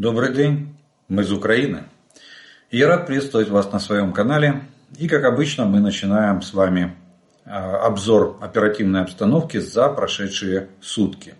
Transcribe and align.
Добрый 0.00 0.32
день, 0.32 0.74
мы 1.08 1.24
из 1.24 1.30
Украины. 1.30 1.82
Я 2.70 2.88
рад 2.88 3.06
приветствовать 3.06 3.50
вас 3.50 3.70
на 3.70 3.78
своем 3.78 4.14
канале. 4.14 4.62
И 4.96 5.08
как 5.08 5.24
обычно 5.24 5.66
мы 5.66 5.80
начинаем 5.80 6.40
с 6.40 6.54
вами 6.54 6.94
а, 7.44 7.84
обзор 7.84 8.38
оперативной 8.40 9.02
обстановки 9.02 9.58
за 9.58 9.90
прошедшие 9.90 10.68
сутки. 10.80 11.34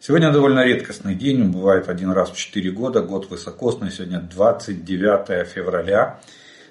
Сегодня 0.00 0.32
довольно 0.32 0.64
редкостный 0.64 1.14
день, 1.14 1.52
бывает 1.52 1.88
один 1.88 2.10
раз 2.10 2.32
в 2.32 2.36
4 2.36 2.72
года, 2.72 3.00
год 3.00 3.30
высокосный, 3.30 3.92
сегодня 3.92 4.18
29 4.18 5.46
февраля 5.46 6.18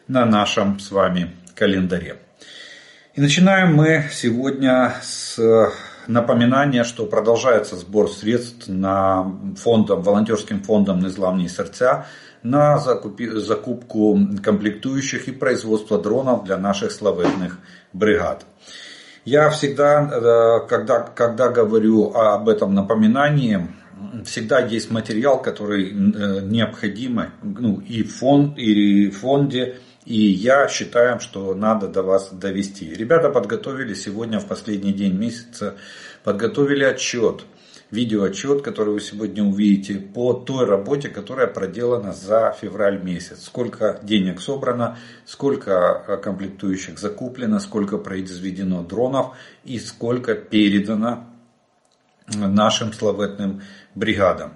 на 0.09 0.25
нашем 0.25 0.77
с 0.81 0.91
вами 0.91 1.31
календаре. 1.55 2.17
И 3.13 3.21
начинаем 3.21 3.75
мы 3.75 4.09
сегодня 4.11 4.93
с 5.01 5.39
напоминания, 6.09 6.83
что 6.83 7.05
продолжается 7.05 7.75
сбор 7.75 8.09
средств 8.09 8.67
на 8.67 9.31
фондом, 9.57 10.01
волонтерским 10.01 10.61
фондом 10.61 10.99
«Незламні 10.99 11.49
сердца» 11.49 12.05
на 12.43 12.79
закупку 13.35 14.19
комплектующих 14.43 15.27
и 15.27 15.31
производство 15.31 15.97
дронов 15.97 16.45
для 16.45 16.57
наших 16.57 16.91
славетных 16.91 17.59
бригад. 17.93 18.45
Я 19.25 19.49
всегда, 19.49 20.09
э, 20.09 20.67
когда, 20.67 20.99
когда 21.01 21.49
говорю 21.49 22.13
об 22.13 22.47
этом 22.47 22.73
напоминании, 22.73 23.67
всегда 24.25 24.59
есть 24.59 24.91
материал, 24.91 25.41
который 25.41 25.91
э, 25.91 26.41
необходим 26.43 27.21
ну, 27.43 27.81
и, 27.81 28.03
фонд, 28.03 28.57
и 28.57 29.11
фонде, 29.11 29.75
и 30.09 30.17
я 30.17 30.67
считаю, 30.67 31.19
что 31.19 31.53
надо 31.53 31.87
до 31.87 32.01
вас 32.01 32.33
довести. 32.33 32.91
Ребята 32.91 33.29
подготовили 33.29 33.93
сегодня 33.93 34.39
в 34.39 34.47
последний 34.47 34.91
день 34.91 35.13
месяца, 35.13 35.75
подготовили 36.23 36.83
отчет, 36.83 37.45
видеоотчет, 37.91 38.63
который 38.63 38.95
вы 38.95 39.01
сегодня 39.01 39.43
увидите 39.43 39.99
по 39.99 40.33
той 40.33 40.65
работе, 40.65 41.09
которая 41.09 41.45
проделана 41.45 42.11
за 42.11 42.55
февраль 42.59 42.99
месяц. 43.03 43.43
Сколько 43.43 43.99
денег 44.01 44.41
собрано, 44.41 44.97
сколько 45.27 46.19
комплектующих 46.23 46.97
закуплено, 46.97 47.59
сколько 47.59 47.99
произведено 47.99 48.81
дронов 48.81 49.35
и 49.63 49.77
сколько 49.77 50.33
передано 50.33 51.27
нашим 52.35 52.93
славетным 52.93 53.61
бригадам. 53.93 54.55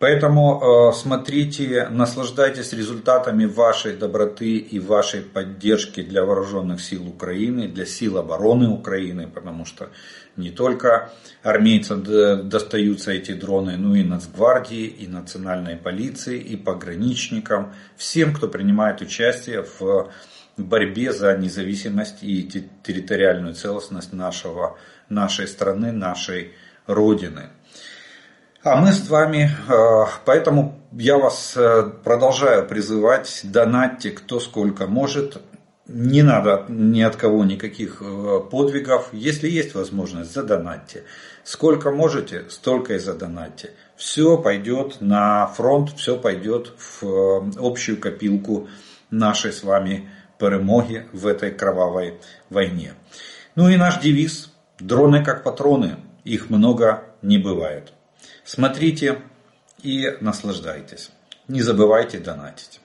Поэтому 0.00 0.62
э, 0.62 0.92
смотрите, 0.94 1.86
наслаждайтесь 1.90 2.72
результатами 2.72 3.44
вашей 3.44 3.94
доброты 3.94 4.56
и 4.56 4.78
вашей 4.78 5.20
поддержки 5.20 6.02
для 6.02 6.24
вооруженных 6.24 6.80
сил 6.80 7.06
Украины, 7.06 7.68
для 7.68 7.84
сил 7.84 8.16
обороны 8.16 8.70
Украины, 8.70 9.28
потому 9.28 9.66
что 9.66 9.90
не 10.36 10.48
только 10.48 11.10
армейцам 11.42 12.02
достаются 12.48 13.12
эти 13.12 13.32
дроны, 13.32 13.76
но 13.76 13.94
и 13.94 14.02
Нацгвардии, 14.02 14.86
и 14.86 15.06
национальной 15.06 15.76
полиции, 15.76 16.40
и 16.40 16.56
пограничникам, 16.56 17.74
всем, 17.98 18.32
кто 18.32 18.48
принимает 18.48 19.02
участие 19.02 19.66
в 19.78 20.10
борьбе 20.56 21.12
за 21.12 21.36
независимость 21.36 22.22
и 22.22 22.50
территориальную 22.82 23.52
целостность 23.52 24.14
нашего, 24.14 24.78
нашей 25.10 25.46
страны, 25.46 25.92
нашей 25.92 26.54
Родины. 26.86 27.50
А 28.62 28.76
мы 28.76 28.92
с 28.92 29.08
вами, 29.08 29.50
э, 29.68 30.04
поэтому 30.26 30.78
я 30.92 31.16
вас 31.16 31.54
э, 31.56 31.90
продолжаю 32.04 32.68
призывать, 32.68 33.40
донатьте 33.42 34.10
кто 34.10 34.38
сколько 34.38 34.86
может. 34.86 35.40
Не 35.86 36.22
надо 36.22 36.66
ни 36.68 37.00
от 37.00 37.16
кого 37.16 37.46
никаких 37.46 38.02
э, 38.02 38.40
подвигов. 38.50 39.08
Если 39.12 39.48
есть 39.48 39.74
возможность, 39.74 40.34
задонатьте. 40.34 41.04
Сколько 41.42 41.90
можете, 41.90 42.50
столько 42.50 42.92
и 42.92 42.98
задонатьте. 42.98 43.70
Все 43.96 44.36
пойдет 44.36 44.98
на 45.00 45.46
фронт, 45.46 45.92
все 45.96 46.18
пойдет 46.18 46.74
в 47.00 47.50
общую 47.58 47.98
копилку 47.98 48.68
нашей 49.10 49.54
с 49.54 49.62
вами 49.62 50.10
перемоги 50.38 51.06
в 51.14 51.26
этой 51.26 51.50
кровавой 51.50 52.20
войне. 52.50 52.92
Ну 53.54 53.70
и 53.70 53.78
наш 53.78 54.00
девиз 54.00 54.52
«Дроны 54.78 55.24
как 55.24 55.44
патроны, 55.44 55.96
их 56.24 56.50
много 56.50 57.04
не 57.22 57.38
бывает». 57.38 57.94
Смотрите 58.54 59.16
і 59.84 60.08
наслаждайтесь. 60.20 61.10
Не 61.48 61.62
забувайте 61.62 62.18
донатити. 62.18 62.78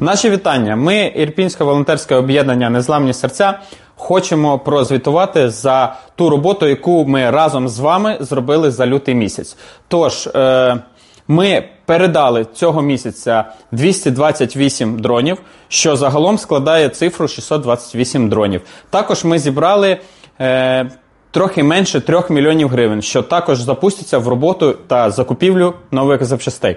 Наші 0.00 0.30
вітання. 0.30 0.76
Ми, 0.76 1.12
Ірпінське 1.16 1.64
волонтерське 1.64 2.14
об'єднання 2.14 2.70
Незламні 2.70 3.12
серця, 3.12 3.60
хочемо 3.94 4.58
прозвітувати 4.58 5.50
за 5.50 5.96
ту 6.16 6.30
роботу, 6.30 6.66
яку 6.66 7.04
ми 7.04 7.30
разом 7.30 7.68
з 7.68 7.78
вами 7.78 8.16
зробили 8.20 8.70
за 8.70 8.86
лютий 8.86 9.14
місяць. 9.14 9.56
Тож, 9.88 10.26
е, 10.26 10.76
ми 11.28 11.68
передали 11.86 12.46
цього 12.54 12.82
місяця 12.82 13.44
228 13.72 14.98
дронів, 14.98 15.38
що 15.68 15.96
загалом 15.96 16.38
складає 16.38 16.88
цифру 16.88 17.28
628 17.28 18.28
дронів. 18.28 18.62
Також 18.90 19.24
ми 19.24 19.38
зібрали. 19.38 19.98
Трохи 21.32 21.62
менше 21.62 22.00
3 22.00 22.22
мільйонів 22.30 22.68
гривень, 22.68 23.02
що 23.02 23.22
також 23.22 23.60
запуститься 23.60 24.18
в 24.18 24.28
роботу 24.28 24.76
та 24.86 25.10
закупівлю 25.10 25.74
нових 25.90 26.24
запчастей. 26.24 26.76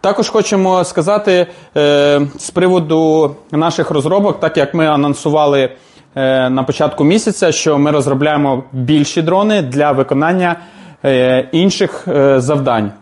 Також 0.00 0.28
хочемо 0.28 0.84
сказати 0.84 1.46
е, 1.76 2.20
з 2.38 2.50
приводу 2.50 3.34
наших 3.50 3.90
розробок, 3.90 4.40
так 4.40 4.56
як 4.56 4.74
ми 4.74 4.86
анонсували 4.86 5.70
е, 6.14 6.50
на 6.50 6.62
початку 6.62 7.04
місяця, 7.04 7.52
що 7.52 7.78
ми 7.78 7.90
розробляємо 7.90 8.64
більші 8.72 9.22
дрони 9.22 9.62
для 9.62 9.92
виконання 9.92 10.56
е, 11.04 11.48
інших 11.52 12.04
е, 12.08 12.40
завдань. 12.40 12.92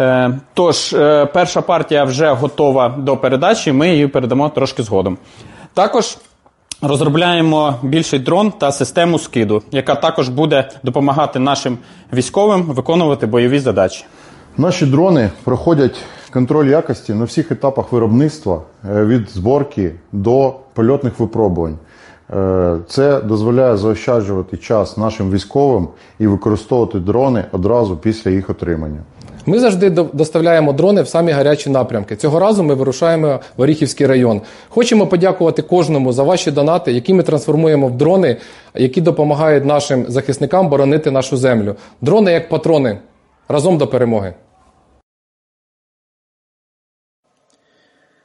Е, 0.00 0.30
тож, 0.54 0.92
е, 0.92 1.26
перша 1.26 1.60
партія 1.60 2.04
вже 2.04 2.30
готова 2.30 2.88
до 2.88 3.16
передачі, 3.16 3.72
ми 3.72 3.88
її 3.88 4.06
передамо 4.06 4.48
трошки 4.48 4.82
згодом. 4.82 5.18
Також 5.74 6.18
Розробляємо 6.82 7.74
більший 7.82 8.18
дрон 8.18 8.52
та 8.58 8.72
систему 8.72 9.18
скиду, 9.18 9.62
яка 9.70 9.94
також 9.94 10.28
буде 10.28 10.68
допомагати 10.82 11.38
нашим 11.38 11.78
військовим 12.12 12.62
виконувати 12.62 13.26
бойові 13.26 13.58
задачі. 13.58 14.04
Наші 14.56 14.86
дрони 14.86 15.30
проходять 15.44 15.96
контроль 16.32 16.66
якості 16.66 17.14
на 17.14 17.24
всіх 17.24 17.52
етапах 17.52 17.92
виробництва 17.92 18.62
е, 18.90 19.04
від 19.04 19.30
зборки 19.30 19.94
до 20.12 20.54
польотних 20.74 21.20
випробувань. 21.20 21.78
Е, 22.30 22.76
це 22.88 23.20
дозволяє 23.20 23.76
заощаджувати 23.76 24.56
час 24.56 24.96
нашим 24.96 25.30
військовим 25.30 25.88
і 26.18 26.26
використовувати 26.26 26.98
дрони 26.98 27.44
одразу 27.52 27.96
після 27.96 28.30
їх 28.30 28.50
отримання. 28.50 29.00
Ми 29.45 29.59
завжди 29.59 29.89
доставляємо 29.89 30.73
дрони 30.73 31.01
в 31.01 31.07
самі 31.07 31.31
гарячі 31.31 31.69
напрямки. 31.69 32.15
Цього 32.15 32.39
разу 32.39 32.63
ми 32.63 32.73
вирушаємо 32.73 33.39
в 33.57 33.61
Оріхівський 33.61 34.07
район. 34.07 34.41
Хочемо 34.69 35.07
подякувати 35.07 35.61
кожному 35.61 36.13
за 36.13 36.23
ваші 36.23 36.51
донати, 36.51 36.91
які 36.91 37.13
ми 37.13 37.23
трансформуємо 37.23 37.87
в 37.87 37.97
дрони, 37.97 38.37
які 38.75 39.01
допомагають 39.01 39.65
нашим 39.65 40.05
захисникам 40.07 40.69
боронити 40.69 41.11
нашу 41.11 41.37
землю. 41.37 41.75
Дрони 42.01 42.31
як 42.31 42.49
патрони. 42.49 42.99
Разом 43.47 43.77
до 43.77 43.87
перемоги. 43.87 44.33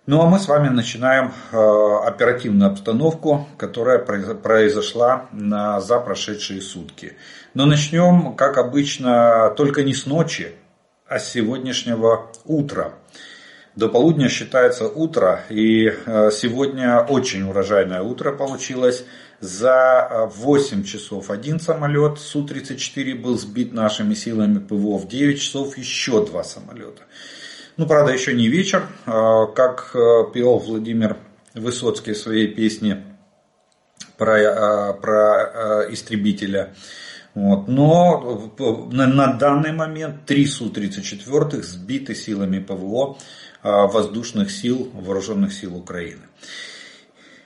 Ну 0.09 0.23
а 0.23 0.29
мы 0.29 0.39
с 0.39 0.47
вами 0.47 0.69
начинаем 0.69 1.33
э, 1.51 1.57
оперативную 2.07 2.71
обстановку, 2.71 3.49
которая 3.57 3.99
произошла 3.99 5.25
на, 5.33 5.81
за 5.81 5.99
прошедшие 5.99 6.61
сутки. 6.61 7.15
Но 7.55 7.67
начнем, 7.67 8.37
как 8.37 8.57
обычно, 8.57 9.53
только 9.57 9.83
не 9.83 9.95
с 9.95 10.07
ночи, 10.07 10.55
а 11.12 11.20
с 11.20 11.30
сегодняшнего 11.30 12.32
утра. 12.46 12.94
До 13.76 13.90
полудня 13.90 14.30
считается 14.30 14.88
утро, 14.88 15.44
и 15.50 15.88
э, 15.88 16.32
сегодня 16.32 17.02
очень 17.02 17.44
урожайное 17.44 18.02
утро 18.02 18.32
получилось. 18.32 19.04
За 19.42 20.30
8 20.34 20.86
часов 20.86 21.30
один 21.30 21.60
самолет 21.60 22.18
Су-34 22.18 23.16
был 23.16 23.38
сбит 23.38 23.74
нашими 23.74 24.14
силами 24.14 24.60
ПВО, 24.60 24.98
в 24.98 25.10
9 25.10 25.42
часов 25.42 25.78
еще 25.78 26.26
два 26.26 26.46
самолета. 26.46 27.02
Ну, 27.76 27.86
правда, 27.88 28.14
еще 28.14 28.34
не 28.34 28.48
вечер, 28.48 28.88
э, 29.06 29.48
как 29.54 29.92
э, 29.94 30.32
пел 30.34 30.60
Владимир 30.60 31.18
Высоцкий 31.54 32.14
в 32.14 32.18
своей 32.18 32.48
песне 32.48 33.04
про, 34.18 34.94
про 34.94 35.92
истребителя. 35.92 36.74
Вот. 37.34 37.68
Но 37.68 38.52
на, 38.92 39.08
на 39.08 39.34
данный 39.34 39.72
момент 39.72 40.26
три 40.26 40.46
Су-34 40.46 41.62
сбиты 41.62 42.16
силами 42.16 42.60
ПВО 42.60 43.18
а, 43.64 43.88
воздушных 43.88 44.52
сил, 44.52 44.92
вооруженных 44.94 45.54
сил 45.54 45.76
Украины. 45.76 46.24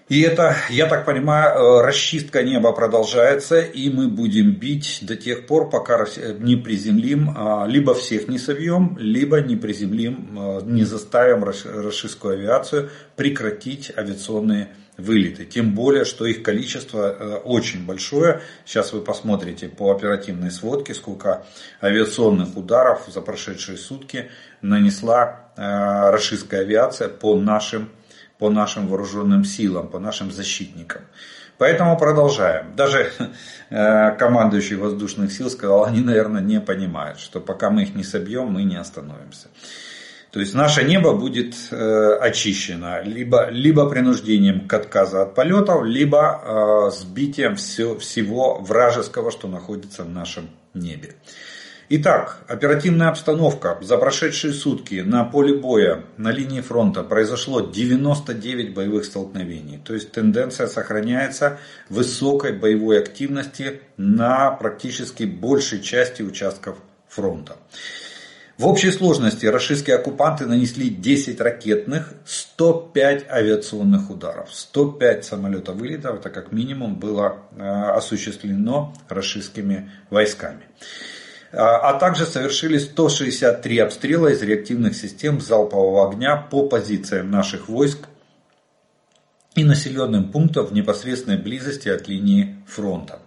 И 0.08 0.22
это, 0.22 0.56
я 0.70 0.86
так 0.86 1.04
понимаю, 1.04 1.58
э, 1.58 1.82
расчистка 1.82 2.44
неба 2.44 2.74
продолжается, 2.74 3.60
и 3.60 3.90
мы 3.90 4.08
будем 4.08 4.52
бить 4.52 5.00
до 5.02 5.16
тех 5.16 5.48
пор, 5.48 5.68
пока 5.68 6.06
не 6.38 6.56
приземлим, 6.58 7.34
а, 7.36 7.66
либо 7.66 7.96
всех 7.96 8.28
не 8.28 8.38
собьем, 8.38 8.96
либо 9.00 9.42
не 9.42 9.56
приземлим, 9.56 10.38
э, 10.38 10.62
не 10.66 10.84
заставим 10.84 11.44
расчистскую 11.44 12.36
авиацию 12.36 12.92
прекратить 13.16 13.92
авиационные 13.98 14.70
вылеты. 14.98 15.46
Тем 15.46 15.76
более, 15.76 16.06
что 16.06 16.26
их 16.26 16.44
количество 16.44 17.08
э, 17.08 17.36
очень 17.44 17.86
большое. 17.86 18.42
Сейчас 18.66 18.94
вы 18.94 19.02
посмотрите 19.02 19.68
по 19.68 19.92
оперативной 19.92 20.52
сводке, 20.52 20.94
сколько 20.94 21.46
авиационных 21.82 22.56
ударов 22.56 23.04
за 23.08 23.22
прошедшие 23.22 23.78
сутки 23.78 24.30
нанесла 24.62 25.52
российская 25.58 26.62
авиация 26.62 27.08
по 27.08 27.40
нашим, 27.40 27.90
по 28.38 28.50
нашим 28.50 28.88
вооруженным 28.88 29.46
силам, 29.46 29.88
по 29.88 30.00
нашим 30.00 30.32
защитникам. 30.32 31.04
Поэтому 31.58 31.98
продолжаем. 31.98 32.76
Даже 32.76 33.12
командующий 33.70 34.76
воздушных 34.76 35.32
сил 35.32 35.50
сказал, 35.50 35.86
они, 35.86 36.02
наверное, 36.02 36.42
не 36.42 36.60
понимают, 36.60 37.20
что 37.20 37.40
пока 37.40 37.70
мы 37.70 37.84
их 37.84 37.96
не 37.96 38.04
собьем, 38.04 38.48
мы 38.48 38.64
не 38.64 38.76
остановимся. 38.76 39.48
То 40.36 40.42
есть 40.42 40.54
наше 40.54 40.84
небо 40.84 41.14
будет 41.14 41.56
э, 41.72 42.18
очищено 42.20 43.02
либо, 43.02 43.50
либо 43.50 43.90
принуждением 43.90 44.68
к 44.68 44.74
отказу 44.74 45.22
от 45.22 45.34
полетов, 45.34 45.86
либо 45.86 46.42
э, 46.44 46.92
сбитием 46.92 47.56
все, 47.56 47.98
всего 47.98 48.60
вражеского, 48.60 49.32
что 49.32 49.48
находится 49.48 50.04
в 50.04 50.10
нашем 50.10 50.50
небе. 50.74 51.16
Итак, 51.88 52.40
оперативная 52.50 53.08
обстановка. 53.08 53.78
За 53.82 53.98
прошедшие 53.98 54.52
сутки 54.52 54.96
на 54.96 55.24
поле 55.24 55.54
боя 55.54 56.04
на 56.18 56.32
линии 56.32 56.60
фронта 56.60 57.04
произошло 57.04 57.62
99 57.62 58.74
боевых 58.74 59.06
столкновений. 59.06 59.80
То 59.86 59.94
есть 59.94 60.12
тенденция 60.12 60.68
сохраняется 60.68 61.60
высокой 61.88 62.52
боевой 62.52 63.00
активности 63.00 63.80
на 63.96 64.52
практически 64.52 65.24
большей 65.24 65.82
части 65.82 66.24
участков 66.24 66.76
фронта. 67.08 67.56
В 68.58 68.68
общей 68.68 68.92
сложности 68.92 69.46
российские 69.48 69.98
оккупанты 69.98 70.46
нанесли 70.46 70.90
10 70.90 71.42
ракетных, 71.42 72.14
105 72.26 73.30
авиационных 73.30 74.10
ударов. 74.10 74.48
105 74.54 75.26
самолетов 75.26 75.76
вылетов, 75.76 76.20
это 76.20 76.30
как 76.30 76.54
минимум 76.54 76.96
было 76.96 77.40
э, 77.52 77.62
осуществлено 77.62 78.94
российскими 79.10 79.92
войсками. 80.10 80.64
А, 81.52 81.90
а 81.90 82.00
также 82.00 82.26
совершили 82.26 82.78
163 82.78 83.80
обстрела 83.80 84.28
из 84.28 84.42
реактивных 84.42 84.96
систем 84.96 85.42
залпового 85.42 86.10
огня 86.10 86.38
по 86.38 86.66
позициям 86.70 87.32
наших 87.32 87.68
войск 87.68 88.08
и 89.56 89.66
населенным 89.66 90.32
пунктам 90.32 90.66
в 90.66 90.74
непосредственной 90.74 91.38
близости 91.38 91.90
от 91.90 92.08
линии 92.08 92.56
фронта. 92.68 93.20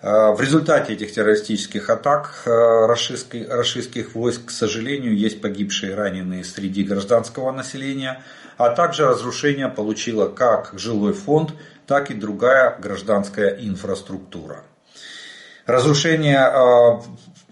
Э, 0.00 0.32
в 0.32 0.40
результате 0.40 0.92
этих 0.92 1.12
террористических 1.12 1.90
атак 1.90 2.42
российских, 2.46 3.48
российских 3.50 4.14
войск, 4.14 4.46
к 4.46 4.50
сожалению, 4.50 5.16
есть 5.16 5.40
погибшие 5.40 5.92
и 5.92 5.94
раненые 5.94 6.44
среди 6.44 6.84
гражданского 6.84 7.50
населения, 7.50 8.22
а 8.56 8.70
также 8.70 9.06
разрушение 9.06 9.68
получила 9.68 10.28
как 10.28 10.72
жилой 10.74 11.12
фонд, 11.12 11.52
так 11.86 12.10
и 12.10 12.14
другая 12.14 12.78
гражданская 12.78 13.56
инфраструктура. 13.60 14.62
Разрушение 15.66 16.38
э, 16.38 17.00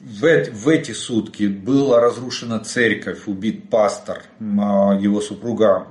в 0.07 0.69
эти 0.69 0.93
сутки 0.93 1.49
была 1.49 2.01
разрушена 2.01 2.61
церковь, 2.61 3.27
убит 3.27 3.69
пастор, 3.71 4.23
его 4.39 5.21
супруга 5.21 5.87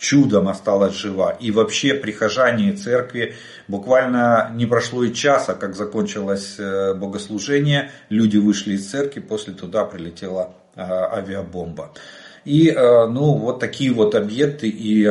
чудом 0.00 0.48
осталась 0.48 0.96
жива. 0.96 1.30
И 1.30 1.50
вообще 1.50 1.94
прихожане 1.94 2.72
церкви 2.72 3.34
буквально 3.68 4.50
не 4.54 4.66
прошло 4.66 5.04
и 5.04 5.12
часа, 5.12 5.54
как 5.54 5.76
закончилось 5.76 6.56
э, 6.58 6.94
богослужение, 6.94 7.90
люди 8.08 8.38
вышли 8.38 8.74
из 8.74 8.90
церкви, 8.90 9.20
после 9.20 9.52
туда 9.52 9.84
прилетела 9.84 10.54
э, 10.74 10.80
авиабомба. 10.80 11.92
И 12.46 12.70
э, 12.70 13.06
ну, 13.06 13.34
вот 13.34 13.60
такие 13.60 13.92
вот 13.92 14.14
объекты, 14.14 14.68
и 14.68 15.02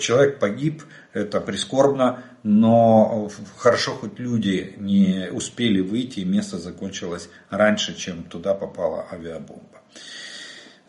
человек 0.00 0.38
погиб, 0.38 0.82
это 1.12 1.38
прискорбно, 1.40 2.22
но 2.42 3.30
хорошо 3.56 3.92
хоть 3.92 4.18
люди 4.18 4.74
не 4.78 5.28
успели 5.30 5.80
выйти, 5.80 6.20
и 6.20 6.24
место 6.24 6.56
закончилось 6.56 7.28
раньше, 7.50 7.94
чем 7.94 8.22
туда 8.22 8.54
попала 8.54 9.06
авиабомба. 9.12 9.82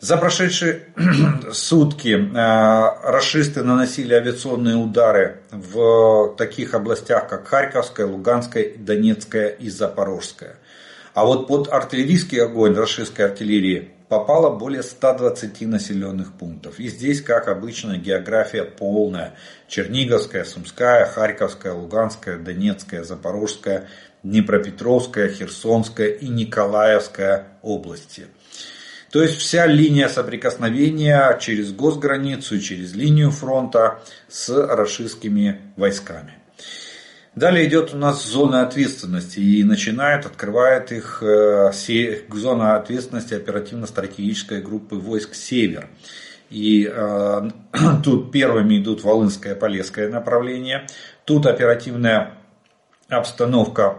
За 0.00 0.16
прошедшие 0.16 0.82
сутки 1.52 2.10
э, 2.10 3.10
расисты 3.10 3.64
наносили 3.64 4.14
авиационные 4.14 4.76
удары 4.76 5.40
в 5.50 6.36
таких 6.36 6.74
областях, 6.74 7.26
как 7.28 7.48
Харьковская, 7.48 8.06
Луганская, 8.06 8.74
Донецкая 8.76 9.48
и 9.48 9.68
Запорожская. 9.68 10.54
А 11.14 11.24
вот 11.24 11.48
под 11.48 11.72
артиллерийский 11.72 12.40
огонь 12.40 12.76
российской 12.76 13.22
артиллерии 13.22 13.90
попало 14.08 14.56
более 14.56 14.84
120 14.84 15.62
населенных 15.62 16.32
пунктов. 16.32 16.78
И 16.78 16.86
здесь, 16.86 17.20
как 17.20 17.48
обычно, 17.48 17.96
география 17.96 18.62
полная. 18.62 19.34
Черниговская, 19.66 20.44
Сумская, 20.44 21.06
Харьковская, 21.06 21.72
Луганская, 21.72 22.38
Донецкая, 22.38 23.02
Запорожская, 23.02 23.88
Днепропетровская, 24.22 25.28
Херсонская 25.28 26.10
и 26.10 26.28
Николаевская 26.28 27.48
области– 27.62 28.28
то 29.10 29.22
есть 29.22 29.38
вся 29.38 29.66
линия 29.66 30.08
соприкосновения 30.08 31.38
через 31.40 31.72
госграницу, 31.72 32.60
через 32.60 32.94
линию 32.94 33.30
фронта 33.30 34.00
с 34.28 34.48
российскими 34.48 35.60
войсками. 35.76 36.34
Далее 37.34 37.68
идет 37.68 37.94
у 37.94 37.96
нас 37.96 38.24
зона 38.26 38.62
ответственности 38.62 39.38
и 39.38 39.62
начинает, 39.62 40.26
открывает 40.26 40.90
их 40.90 41.22
э, 41.22 41.70
зона 42.32 42.76
ответственности 42.76 43.34
оперативно-стратегической 43.34 44.60
группы 44.60 44.96
войск 44.96 45.34
«Север». 45.34 45.88
И 46.50 46.90
э, 46.92 47.50
тут 48.04 48.32
первыми 48.32 48.80
идут 48.80 49.04
Волынское, 49.04 49.54
Полесское 49.54 50.08
направление. 50.08 50.86
Тут 51.24 51.46
оперативная 51.46 52.34
обстановка 53.08 53.98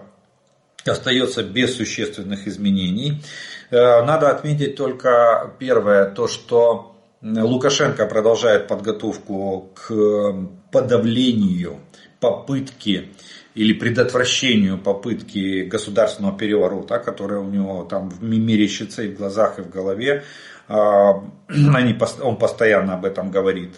остается 0.86 1.42
без 1.42 1.76
существенных 1.76 2.48
изменений. 2.48 3.22
Э, 3.72 4.04
надо 4.04 4.32
отметить 4.32 4.76
только 4.76 5.54
первое, 5.60 6.10
то 6.10 6.28
что 6.28 6.96
Лукашенко 7.22 8.06
продолжает 8.06 8.68
подготовку 8.68 9.72
к 9.76 10.36
подавлению 10.72 11.80
попытки 12.20 13.10
или 13.56 13.74
предотвращению 13.74 14.78
попытки 14.78 15.64
государственного 15.64 16.38
переворота, 16.38 17.00
которая 17.00 17.40
у 17.40 17.50
него 17.50 17.84
там 17.84 18.12
мерещится 18.22 19.04
и 19.04 19.10
в 19.10 19.18
глазах, 19.18 19.60
и 19.60 19.64
в 19.64 19.70
голове. 19.70 20.24
А, 20.70 21.24
они, 21.48 21.98
он 22.22 22.38
постоянно 22.38 22.94
об 22.94 23.04
этом 23.04 23.32
говорит. 23.32 23.76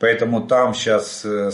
Поэтому 0.00 0.48
там 0.48 0.74
сейчас 0.74 1.24
э, 1.24 1.50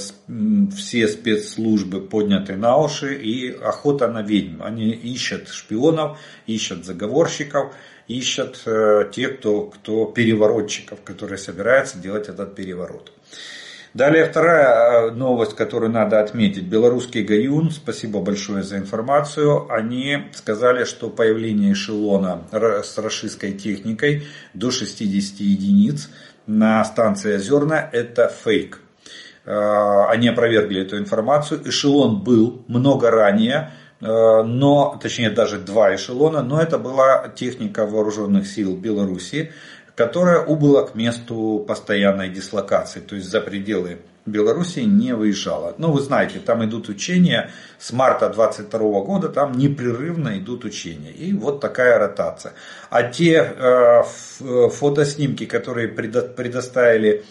все 0.74 1.06
спецслужбы 1.06 2.00
подняты 2.00 2.56
на 2.56 2.78
уши 2.78 3.14
и 3.14 3.50
охота 3.50 4.08
на 4.08 4.22
ведьм. 4.22 4.62
Они 4.62 4.88
ищут 4.88 5.48
шпионов, 5.48 6.18
ищут 6.46 6.86
заговорщиков, 6.86 7.74
ищут 8.06 8.62
э, 8.64 9.10
тех, 9.12 9.40
кто, 9.40 9.64
кто 9.64 10.06
переворотчиков, 10.06 11.02
которые 11.02 11.36
собираются 11.36 11.98
делать 11.98 12.28
этот 12.28 12.54
переворот. 12.54 13.12
Далее 13.98 14.26
вторая 14.26 15.08
э, 15.08 15.10
новость, 15.10 15.56
которую 15.56 15.90
надо 15.90 16.20
отметить. 16.20 16.62
Белорусский 16.62 17.24
Гаюн, 17.24 17.72
спасибо 17.72 18.20
большое 18.20 18.62
за 18.62 18.78
информацию, 18.78 19.66
они 19.72 20.28
сказали, 20.34 20.84
что 20.84 21.10
появление 21.10 21.72
эшелона 21.72 22.44
с 22.52 22.96
российской 22.98 23.54
техникой 23.54 24.22
до 24.54 24.70
60 24.70 25.40
единиц– 25.40 26.10
на 26.46 26.84
станции 26.84 27.34
Озерная 27.34 27.90
это 27.92 28.28
фейк. 28.28 28.80
Э, 29.44 30.04
они 30.08 30.28
опровергли 30.28 30.82
эту 30.82 30.96
информацию. 30.96 31.60
Эшелон 31.68 32.22
был 32.22 32.64
много 32.68 33.10
ранее, 33.10 33.72
э, 34.00 34.42
но, 34.44 34.96
точнее 35.02 35.30
даже 35.30 35.58
два 35.58 35.94
эшелона, 35.96 36.42
но 36.42 36.62
это 36.62 36.78
была 36.78 37.28
техника 37.28 37.84
вооруженных 37.84 38.46
сил 38.46 38.76
Беларуси, 38.76 39.50
которая 39.98 40.44
убыла 40.44 40.86
к 40.86 40.94
месту 40.94 41.64
постоянной 41.66 42.28
дислокации, 42.28 43.00
то 43.00 43.16
есть 43.16 43.28
за 43.28 43.40
пределы 43.40 43.98
Белоруссии 44.26 44.82
не 44.82 45.12
выезжала. 45.12 45.74
Ну, 45.76 45.90
вы 45.90 46.00
знаете, 46.02 46.38
там 46.38 46.64
идут 46.64 46.88
учения 46.88 47.50
с 47.80 47.92
марта 47.92 48.28
22 48.28 48.78
года, 49.00 49.28
там 49.28 49.58
непрерывно 49.58 50.38
идут 50.38 50.64
учения. 50.64 51.10
И 51.10 51.32
вот 51.32 51.60
такая 51.60 51.98
ротация. 51.98 52.52
А 52.90 53.02
те 53.02 53.38
э, 53.42 54.02
фотоснимки, 54.70 55.46
которые 55.46 55.88
предоставили 55.88 57.24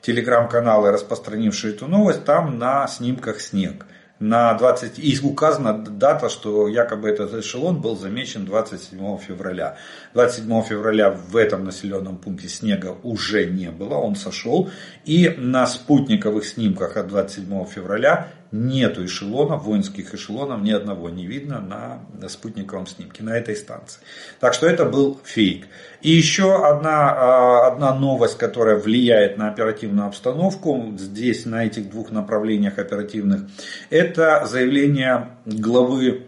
телеграм-каналы, 0.00 0.92
распространившие 0.92 1.74
эту 1.74 1.88
новость, 1.88 2.24
там 2.24 2.56
на 2.56 2.86
снимках 2.86 3.40
снег 3.40 3.84
на 4.22 4.54
20, 4.54 5.00
и 5.00 5.18
указана 5.24 5.76
дата, 5.84 6.28
что 6.28 6.68
якобы 6.68 7.08
этот 7.08 7.34
эшелон 7.34 7.80
был 7.80 7.96
замечен 7.96 8.44
27 8.44 9.18
февраля. 9.18 9.76
27 10.14 10.62
февраля 10.62 11.10
в 11.10 11.36
этом 11.36 11.64
населенном 11.64 12.18
пункте 12.18 12.48
снега 12.48 12.96
уже 13.02 13.46
не 13.46 13.70
было, 13.70 13.94
он 13.94 14.16
сошел. 14.16 14.70
И 15.04 15.34
на 15.36 15.66
спутниковых 15.66 16.44
снимках 16.44 16.96
от 16.96 17.08
27 17.08 17.64
февраля 17.66 18.28
нету 18.52 19.04
эшелонов, 19.06 19.64
воинских 19.64 20.14
эшелонов, 20.14 20.62
ни 20.62 20.70
одного 20.70 21.08
не 21.08 21.26
видно 21.26 21.60
на 21.60 22.28
спутниковом 22.28 22.86
снимке, 22.86 23.22
на 23.22 23.36
этой 23.36 23.56
станции. 23.56 24.00
Так 24.40 24.52
что 24.52 24.66
это 24.66 24.84
был 24.84 25.18
фейк. 25.24 25.66
И 26.02 26.10
еще 26.10 26.66
одна, 26.66 27.12
а, 27.12 27.66
одна 27.68 27.94
новость, 27.94 28.36
которая 28.36 28.76
влияет 28.76 29.38
на 29.38 29.48
оперативную 29.48 30.06
обстановку, 30.06 30.92
здесь 30.98 31.46
на 31.46 31.64
этих 31.64 31.90
двух 31.90 32.10
направлениях 32.10 32.78
оперативных, 32.78 33.42
это 33.88 34.44
заявление 34.46 35.30
главы 35.46 36.26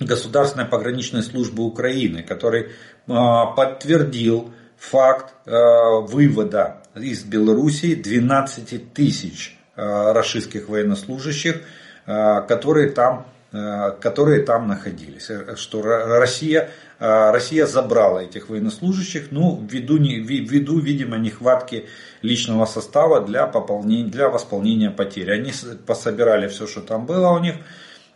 Государственной 0.00 0.64
пограничной 0.64 1.22
службы 1.22 1.62
Украины, 1.62 2.22
который 2.22 2.70
а, 3.06 3.46
подтвердил 3.46 4.52
факт 4.78 5.34
вывода 5.44 6.78
из 6.94 7.22
Белоруссии 7.22 7.94
12 7.94 8.94
тысяч 8.94 9.58
российских 9.76 10.70
военнослужащих, 10.70 11.60
которые 12.06 12.88
там 12.88 13.26
которые 14.00 14.42
там 14.44 14.68
находились. 14.68 15.28
Что 15.56 15.82
Россия 15.82 16.70
а, 17.00 17.32
Россия 17.32 17.66
забрала 17.66 18.22
этих 18.22 18.50
военнослужащих, 18.50 19.28
ну, 19.30 19.58
ввиду, 19.68 19.96
ввиду 19.96 20.78
видимо, 20.78 21.16
нехватки 21.16 21.88
личного 22.20 22.66
состава 22.66 23.22
для, 23.22 23.46
пополнения, 23.46 24.10
для 24.10 24.28
восполнения 24.28 24.90
потерь. 24.90 25.32
Они 25.32 25.50
пособирали 25.86 26.46
все, 26.48 26.66
что 26.66 26.82
там 26.82 27.06
было 27.06 27.30
у 27.30 27.38
них. 27.38 27.54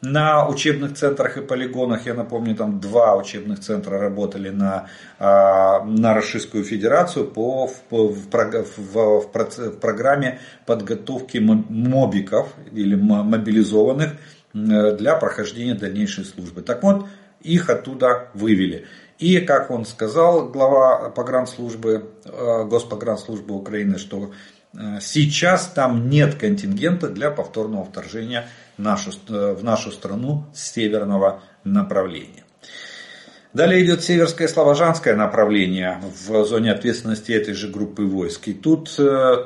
На 0.06 0.46
учебных 0.46 0.94
центрах 0.94 1.38
и 1.38 1.40
полигонах, 1.40 2.04
я 2.04 2.12
напомню, 2.12 2.54
там 2.54 2.78
два 2.78 3.16
учебных 3.16 3.61
центра 3.61 3.99
работали 3.99 4.50
на, 4.50 4.88
а, 5.18 5.82
на 5.84 6.12
Российскую 6.12 6.62
Федерацию 6.62 7.26
по, 7.26 7.66
в, 7.66 7.73
в, 7.90 8.28
в, 8.76 9.20
в 9.20 9.80
программе 9.80 10.40
подготовки 10.66 11.38
мобиков 11.38 12.52
или 12.73 12.94
мобилизованных 12.94 14.11
для 14.52 15.16
прохождения 15.16 15.75
дальнейшей 15.75 16.25
службы. 16.25 16.61
Так 16.61 16.82
вот, 16.82 17.06
их 17.40 17.70
оттуда 17.70 18.28
вывели. 18.34 18.87
И, 19.18 19.40
как 19.40 19.70
он 19.70 19.87
сказал, 19.87 20.49
глава 20.49 21.11
погранслужбы, 21.11 22.11
э, 22.25 22.64
Госпогранслужбы 22.64 23.54
Украины, 23.54 23.96
что 23.99 24.25
э, 24.25 24.28
сейчас 25.00 25.66
там 25.69 26.09
нет 26.09 26.35
контингента 26.35 27.09
для 27.09 27.31
повторного 27.31 27.85
вторжения 27.85 28.49
в 28.76 28.83
нашу, 28.83 29.11
э, 29.28 29.54
в 29.54 29.62
нашу 29.62 29.93
страну 29.93 30.45
с 30.54 30.73
северного 30.73 31.43
направления. 31.64 32.45
Далее 33.52 33.85
идет 33.85 34.02
северское 34.02 34.49
славожанское 34.49 35.14
направление 35.14 36.00
в 36.26 36.45
зоне 36.45 36.73
ответственности 36.73 37.31
этой 37.31 37.54
же 37.54 37.69
группы 37.69 38.02
войск. 38.02 38.49
И 38.49 38.52
тут 38.52 38.90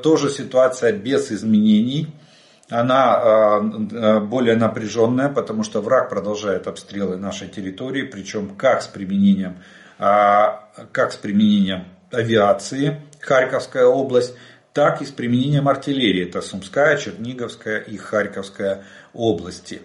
тоже 0.03 0.31
ситуация 0.31 0.93
без 0.93 1.31
изменений 1.31 2.09
она 2.71 3.21
э, 3.23 3.97
э, 3.97 4.21
более 4.21 4.57
напряженная, 4.57 5.29
потому 5.31 5.63
что 5.63 5.81
враг 5.81 6.11
продолжает 6.11 6.67
обстрелы 6.67 7.17
нашей 7.17 7.49
территории, 7.49 8.03
причем 8.03 8.55
как 8.57 8.83
с 8.83 8.87
применением, 8.87 9.57
а, 9.99 10.69
как 10.93 11.13
с 11.13 11.17
применением 11.17 11.85
авиации, 12.13 13.01
Харьковская 13.21 13.87
область, 13.87 14.35
так 14.79 15.03
и 15.03 15.05
с 15.05 15.11
применением 15.11 15.67
артиллерии. 15.67 16.29
Это 16.29 16.41
Сумская, 16.41 16.97
Черниговская 16.97 17.81
и 17.81 17.97
Харьковская 17.97 18.85
области. 19.13 19.83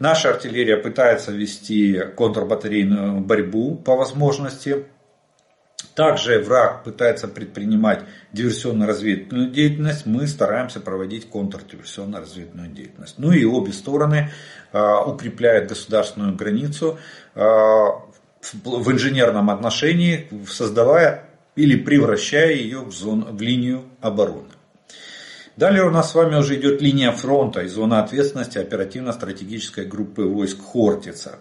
Наша 0.00 0.30
артиллерия 0.30 0.78
пытается 0.78 1.30
вести 1.30 2.00
контрбатарейную 2.16 3.20
борьбу 3.20 3.76
по 3.76 3.94
возможности. 3.94 4.86
Также 5.94 6.40
враг 6.40 6.82
пытается 6.82 7.28
предпринимать 7.28 8.00
диверсионно-разведывательную 8.32 9.52
деятельность, 9.52 10.06
мы 10.06 10.26
стараемся 10.26 10.80
проводить 10.80 11.30
контрдиверсионно-разведывательную 11.30 12.72
деятельность. 12.72 13.14
Ну 13.18 13.30
и 13.30 13.44
обе 13.44 13.72
стороны 13.72 14.32
а, 14.72 15.04
укрепляют 15.04 15.68
государственную 15.68 16.34
границу 16.34 16.98
а, 17.36 18.02
в 18.64 18.90
инженерном 18.90 19.50
отношении, 19.50 20.28
создавая 20.48 21.28
или 21.56 21.76
превращая 21.76 22.54
ее 22.54 22.80
в, 22.80 22.92
зону, 22.92 23.26
в 23.32 23.40
линию 23.40 23.84
обороны. 24.00 24.48
Далее 25.56 25.84
у 25.84 25.90
нас 25.90 26.10
с 26.10 26.14
вами 26.14 26.36
уже 26.36 26.58
идет 26.58 26.80
линия 26.80 27.12
фронта 27.12 27.60
и 27.60 27.68
зона 27.68 28.02
ответственности 28.02 28.56
оперативно-стратегической 28.58 29.84
группы 29.84 30.22
войск 30.22 30.58
Хортица. 30.62 31.38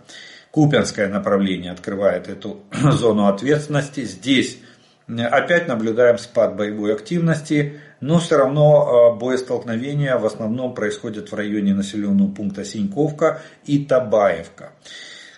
Куперское 0.52 1.08
направление 1.08 1.72
открывает 1.72 2.28
эту 2.28 2.60
зону 2.92 3.28
ответственности. 3.28 4.04
Здесь 4.04 4.60
опять 5.08 5.70
наблюдаем 5.70 6.18
спад 6.18 6.58
боевой 6.58 6.94
активности, 6.94 7.80
но 8.02 8.20
все 8.20 8.38
равно 8.38 9.14
э, 9.16 9.20
боестолкновения 9.20 10.18
в 10.18 10.26
основном 10.26 10.74
происходят 10.74 11.32
в 11.32 11.36
районе 11.36 11.74
населенного 11.74 12.32
пункта 12.32 12.66
Синьковка 12.66 13.42
и 13.66 13.86
Табаевка. 13.86 14.74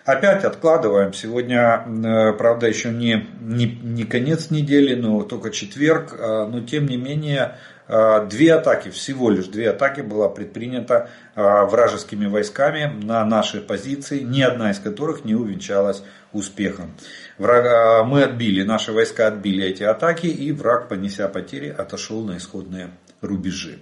Опять 0.06 0.44
откладываем. 0.44 1.14
Сегодня, 1.14 1.86
э, 1.86 2.34
правда, 2.34 2.68
еще 2.68 2.90
не, 2.90 3.28
не, 3.42 3.66
не 3.66 4.04
конец 4.04 4.52
недели, 4.52 4.96
но 4.96 5.24
только 5.24 5.50
четверг. 5.50 6.14
Э, 6.18 6.46
но 6.46 6.62
тем 6.62 6.88
не 6.88 6.98
менее, 6.98 7.56
Э, 7.88 8.26
две 8.30 8.54
атаки, 8.54 8.90
всего 8.90 9.30
лишь 9.30 9.48
две 9.48 9.70
атаки 9.70 10.02
была 10.02 10.30
предпринята 10.30 11.10
вражескими 11.36 12.28
войсками 12.28 12.92
на 13.04 13.26
наши 13.26 13.60
позиции, 13.60 14.20
ни 14.20 14.42
одна 14.42 14.72
из 14.72 14.80
которых 14.80 15.26
не 15.26 15.36
увенчалась 15.36 16.04
успехом. 16.32 16.94
Врага, 17.38 18.02
э, 18.02 18.04
мы 18.04 18.24
отбили, 18.24 18.64
наши 18.64 18.92
войска 18.92 19.28
отбили 19.28 19.66
эти 19.66 19.84
атаки, 19.84 20.28
и 20.28 20.52
враг, 20.52 20.88
понеся 20.88 21.28
потери, 21.28 21.70
отошел 21.70 22.24
на 22.24 22.38
исходные 22.38 22.92
рубежи. 23.22 23.80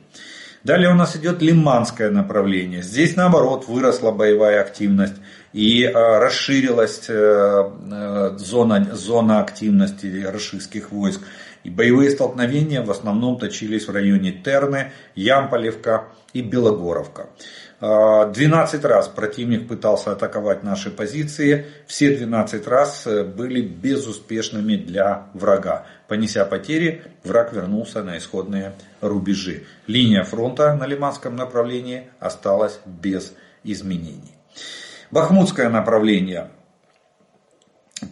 Далее 0.63 0.91
у 0.91 0.95
нас 0.95 1.15
идет 1.15 1.41
лиманское 1.41 2.11
направление. 2.11 2.83
Здесь 2.83 3.15
наоборот 3.15 3.67
выросла 3.67 4.11
боевая 4.11 4.61
активность 4.61 5.15
и 5.53 5.85
расширилась 5.85 7.07
зона, 7.07 8.95
зона 8.95 9.41
активности 9.41 10.23
российских 10.23 10.91
войск. 10.91 11.21
И 11.63 11.69
боевые 11.69 12.09
столкновения 12.09 12.81
в 12.81 12.89
основном 12.89 13.37
точились 13.37 13.87
в 13.87 13.91
районе 13.91 14.31
Терны, 14.31 14.91
Ямполевка 15.15 16.07
и 16.33 16.41
Белогоровка. 16.41 17.27
12 17.81 18.85
а, 18.85 18.87
раз 18.87 19.07
противник 19.07 19.67
пытался 19.67 20.11
атаковать 20.11 20.61
наши 20.61 20.91
позиции, 20.91 21.65
все 21.87 22.15
12 22.15 22.67
раз 22.67 23.07
э, 23.07 23.23
были 23.23 23.61
безуспешными 23.61 24.75
для 24.75 25.29
врага. 25.33 25.87
Понеся 26.07 26.45
потери, 26.45 27.01
враг 27.23 27.53
вернулся 27.53 28.03
на 28.03 28.19
исходные 28.19 28.73
рубежи. 29.01 29.63
Линия 29.87 30.23
фронта 30.23 30.75
на 30.75 30.85
Лиманском 30.85 31.35
направлении 31.35 32.03
осталась 32.19 32.79
без 32.85 33.33
изменений. 33.63 34.35
Бахмутское 35.11 35.69
направление. 35.69 36.51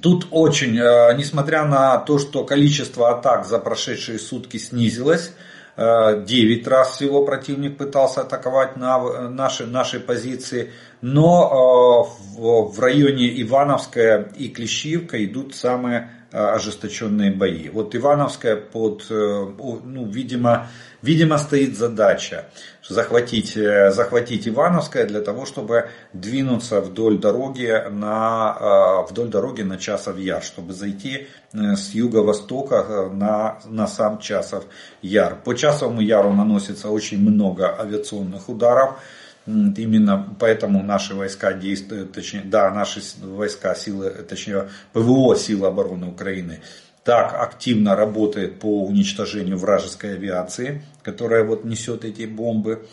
Тут 0.01 0.27
очень, 0.31 0.77
э, 0.77 1.15
несмотря 1.17 1.65
на 1.65 1.97
то, 1.97 2.19
что 2.19 2.43
количество 2.43 3.09
атак 3.09 3.45
за 3.45 3.57
прошедшие 3.57 4.19
сутки 4.19 4.57
снизилось, 4.57 5.33
9 5.77 6.67
э, 6.67 6.69
раз 6.69 6.91
всего 6.91 7.25
противник 7.25 7.77
пытался 7.77 8.21
атаковать 8.21 8.75
на 8.75 9.29
наши, 9.29 9.65
наши 9.65 9.99
позиции, 9.99 10.71
но 11.01 12.05
э, 12.05 12.39
в 12.39 12.79
районе 12.79 13.41
Ивановская 13.41 14.29
и 14.35 14.49
Клещивка 14.49 15.23
идут 15.23 15.55
самые 15.55 16.11
ожесточенные 16.31 17.31
бои. 17.31 17.69
Вот 17.69 17.95
Ивановская 17.95 18.55
под, 18.55 19.05
ну, 19.09 20.05
видимо, 20.05 20.67
Видимо, 21.01 21.37
стоит 21.37 21.77
задача 21.77 22.45
захватить, 22.87 23.55
э, 23.55 23.91
захватить 23.91 24.49
Ивановское 24.49 25.05
для 25.05 25.21
того, 25.21 25.45
чтобы 25.45 25.89
двинуться 26.11 26.81
вдоль 26.81 27.19
дороги 27.19 27.85
на, 27.89 28.57
э, 28.59 29.09
вдоль 29.09 29.29
дороги 29.29 29.61
на 29.61 29.77
Часов 29.77 30.17
Яр, 30.17 30.43
чтобы 30.43 30.73
зайти 30.73 31.27
э, 31.53 31.75
с 31.75 31.91
юго-востока 31.91 33.09
на, 33.13 33.59
на 33.65 33.87
сам 33.87 34.19
Часов 34.19 34.65
Яр. 35.01 35.37
По 35.45 35.55
Часовому 35.55 36.01
Яру 36.01 36.33
наносится 36.33 36.89
очень 36.89 37.19
много 37.19 37.79
авиационных 37.79 38.49
ударов. 38.49 38.99
Именно 39.45 40.35
поэтому 40.39 40.83
наши 40.83 41.15
войска 41.15 41.53
действуют, 41.53 42.11
точнее, 42.11 42.43
да, 42.45 42.69
наши 42.71 43.01
войска, 43.21 43.73
силы, 43.73 44.09
точнее, 44.27 44.69
ПВО, 44.93 45.35
силы 45.35 45.67
обороны 45.67 46.07
Украины 46.07 46.59
так 47.03 47.33
активно 47.33 47.95
работает 47.95 48.59
по 48.59 48.85
уничтожению 48.85 49.57
вражеской 49.57 50.13
авиации, 50.13 50.83
которая 51.01 51.43
вот 51.43 51.65
несет 51.65 52.05
эти 52.05 52.25
бомбы. 52.27 52.85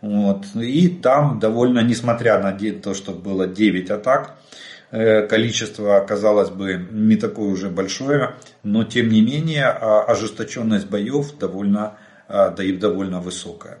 Вот. 0.00 0.44
И 0.56 0.88
там 0.88 1.38
довольно, 1.38 1.80
несмотря 1.80 2.42
на 2.42 2.52
то, 2.52 2.94
что 2.94 3.12
было 3.12 3.46
9 3.46 3.90
атак, 3.90 4.36
э, 4.90 5.26
количество, 5.26 6.00
казалось 6.00 6.50
бы, 6.50 6.84
не 6.90 7.14
такое 7.14 7.48
уже 7.48 7.68
большое, 7.68 8.34
но 8.64 8.82
тем 8.82 9.08
не 9.08 9.20
менее 9.20 9.66
а, 9.66 10.02
ожесточенность 10.02 10.88
боев 10.88 11.38
довольно, 11.38 11.94
а, 12.28 12.48
да 12.48 12.64
и 12.64 12.72
довольно 12.72 13.20
высокая. 13.20 13.78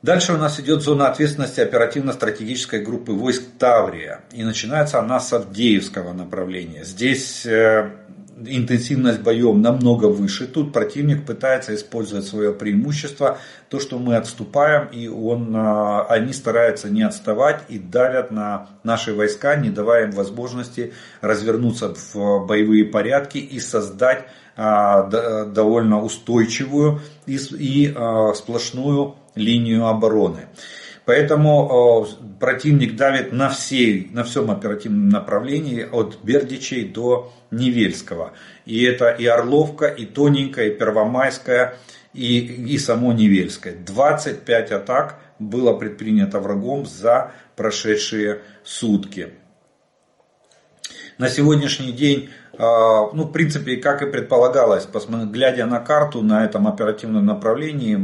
Дальше 0.00 0.32
у 0.32 0.36
нас 0.36 0.60
идет 0.60 0.82
зона 0.82 1.08
ответственности 1.08 1.60
оперативно-стратегической 1.60 2.80
группы 2.84 3.12
войск 3.12 3.42
Таврия. 3.58 4.20
И 4.32 4.44
начинается 4.44 5.00
она 5.00 5.18
с 5.18 5.32
Авдеевского 5.32 6.12
направления. 6.12 6.84
Здесь 6.84 7.44
э, 7.44 7.90
интенсивность 8.46 9.20
боев 9.20 9.56
намного 9.56 10.06
выше. 10.06 10.46
Тут 10.46 10.72
противник 10.72 11.26
пытается 11.26 11.74
использовать 11.74 12.26
свое 12.26 12.52
преимущество, 12.52 13.38
то, 13.68 13.80
что 13.80 13.98
мы 13.98 14.16
отступаем, 14.16 14.88
и 14.88 15.08
он, 15.08 15.52
а, 15.56 16.06
они 16.08 16.32
стараются 16.32 16.88
не 16.88 17.02
отставать 17.02 17.62
и 17.68 17.78
давят 17.78 18.30
на 18.30 18.68
наши 18.84 19.12
войска, 19.12 19.56
не 19.56 19.70
давая 19.70 20.04
им 20.04 20.12
возможности 20.12 20.92
развернуться 21.20 21.94
в 22.12 22.46
боевые 22.46 22.84
порядки 22.84 23.38
и 23.38 23.58
создать 23.58 24.26
а, 24.56 25.44
довольно 25.44 26.02
устойчивую 26.02 27.00
и 27.26 27.38
сплошную 28.34 29.16
линию 29.34 29.86
обороны. 29.86 30.46
Поэтому 31.04 32.06
противник 32.38 32.94
давит 32.94 33.32
на, 33.32 33.48
всей, 33.48 34.10
на 34.12 34.24
всем 34.24 34.50
оперативном 34.50 35.08
направлении 35.08 35.82
от 35.82 36.18
Бердичей 36.22 36.84
до 36.84 37.32
Невельского. 37.50 38.34
И 38.66 38.84
это 38.84 39.08
и 39.08 39.24
Орловка, 39.24 39.86
и 39.86 40.04
Тоненькая, 40.04 40.66
и 40.66 40.78
Первомайская, 40.78 41.78
и, 42.12 42.38
и 42.40 42.76
само 42.76 43.14
Невельское. 43.14 43.74
25 43.74 44.72
атак 44.72 45.18
было 45.38 45.72
предпринято 45.72 46.40
врагом 46.40 46.84
за 46.84 47.32
прошедшие 47.56 48.42
сутки. 48.62 49.30
На 51.16 51.28
сегодняшний 51.28 51.92
день, 51.92 52.30
ну, 52.58 53.22
в 53.22 53.30
принципе, 53.30 53.76
как 53.76 54.02
и 54.02 54.10
предполагалось, 54.10 54.88
глядя 55.30 55.64
на 55.66 55.78
карту 55.78 56.22
на 56.22 56.44
этом 56.44 56.66
оперативном 56.66 57.24
направлении, 57.24 57.96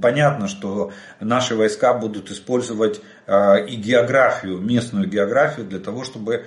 понятно, 0.00 0.48
что 0.48 0.92
наши 1.20 1.54
войска 1.54 1.92
будут 1.92 2.30
использовать 2.30 3.02
а, 3.26 3.56
и 3.56 3.76
географию, 3.76 4.58
местную 4.58 5.08
географию 5.08 5.66
для 5.66 5.78
того, 5.78 6.04
чтобы 6.04 6.46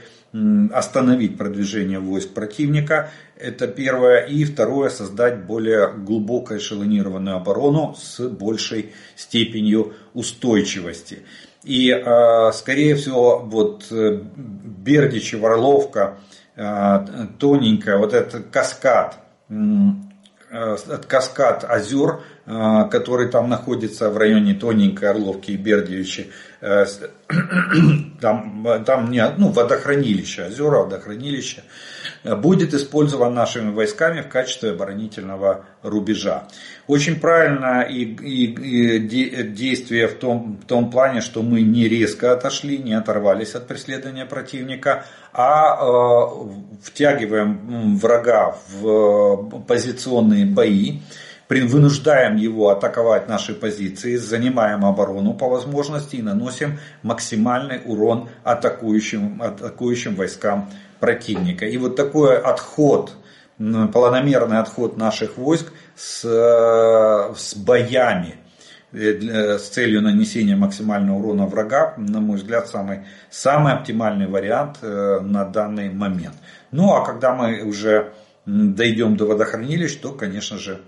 остановить 0.73 1.37
продвижение 1.37 1.99
войск 1.99 2.33
противника. 2.33 3.11
Это 3.37 3.67
первое. 3.67 4.25
И 4.25 4.43
второе, 4.43 4.89
создать 4.89 5.45
более 5.45 5.93
глубоко 5.93 6.57
эшелонированную 6.57 7.37
оборону 7.37 7.95
с 7.97 8.19
большей 8.27 8.93
степенью 9.15 9.93
устойчивости. 10.13 11.19
И, 11.63 11.89
э, 11.89 12.51
скорее 12.53 12.95
всего, 12.95 13.39
вот 13.39 13.85
Бердич 13.91 15.33
и 15.33 15.37
тоненькая, 16.55 17.97
вот 17.97 18.13
этот 18.13 18.49
каскад, 18.49 19.19
этот 19.49 21.05
каскад 21.05 21.65
озер, 21.67 22.21
который 22.45 23.29
там 23.29 23.49
находится 23.49 24.09
в 24.09 24.17
районе 24.17 24.53
Тоненькой, 24.53 25.09
Орловки 25.09 25.51
и 25.51 25.57
Бердичи, 25.57 26.31
там, 28.21 28.83
там 28.85 29.11
не, 29.11 29.27
ну, 29.37 29.49
водохранилище, 29.49 30.45
озера, 30.45 30.83
водохранилище, 30.83 31.63
будет 32.23 32.73
использован 32.73 33.33
нашими 33.33 33.71
войсками 33.71 34.21
в 34.21 34.29
качестве 34.29 34.71
оборонительного 34.71 35.65
рубежа. 35.81 36.47
Очень 36.87 37.19
правильно 37.19 37.81
и, 37.81 38.03
и, 38.03 38.45
и 38.45 39.43
действие 39.43 40.07
в 40.07 40.15
том, 40.15 40.59
в 40.63 40.65
том 40.65 40.91
плане, 40.91 41.21
что 41.21 41.41
мы 41.41 41.61
не 41.61 41.87
резко 41.87 42.31
отошли, 42.31 42.77
не 42.77 42.93
оторвались 42.93 43.55
от 43.55 43.67
преследования 43.67 44.25
противника, 44.25 45.05
а 45.33 45.77
э, 45.77 46.25
втягиваем 46.83 47.97
врага 47.97 48.55
в 48.69 49.63
позиционные 49.67 50.45
бои 50.45 50.99
вынуждаем 51.49 52.37
его 52.37 52.69
атаковать 52.69 53.29
наши 53.29 53.53
позиции, 53.53 54.15
занимаем 54.15 54.85
оборону 54.85 55.33
по 55.33 55.47
возможности 55.47 56.17
и 56.17 56.21
наносим 56.21 56.79
максимальный 57.03 57.81
урон 57.85 58.29
атакующим, 58.43 59.41
атакующим 59.41 60.15
войскам 60.15 60.69
противника. 60.99 61.65
И 61.65 61.77
вот 61.77 61.95
такой 61.95 62.37
отход, 62.37 63.13
планомерный 63.57 64.59
отход 64.59 64.97
наших 64.97 65.37
войск 65.37 65.71
с, 65.95 66.23
с 66.23 67.55
боями 67.55 68.35
э, 68.91 69.57
с 69.59 69.69
целью 69.69 70.01
нанесения 70.01 70.55
максимального 70.55 71.17
урона 71.17 71.45
врага, 71.45 71.93
на 71.97 72.19
мой 72.21 72.37
взгляд, 72.37 72.67
самый, 72.67 73.05
самый 73.29 73.73
оптимальный 73.73 74.27
вариант 74.27 74.77
э, 74.81 75.19
на 75.21 75.45
данный 75.45 75.89
момент. 75.89 76.35
Ну 76.71 76.93
а 76.93 77.05
когда 77.05 77.33
мы 77.35 77.61
уже 77.61 78.13
дойдем 78.45 79.15
до 79.15 79.25
водохранилищ, 79.25 79.95
то, 79.97 80.11
конечно 80.11 80.57
же, 80.57 80.81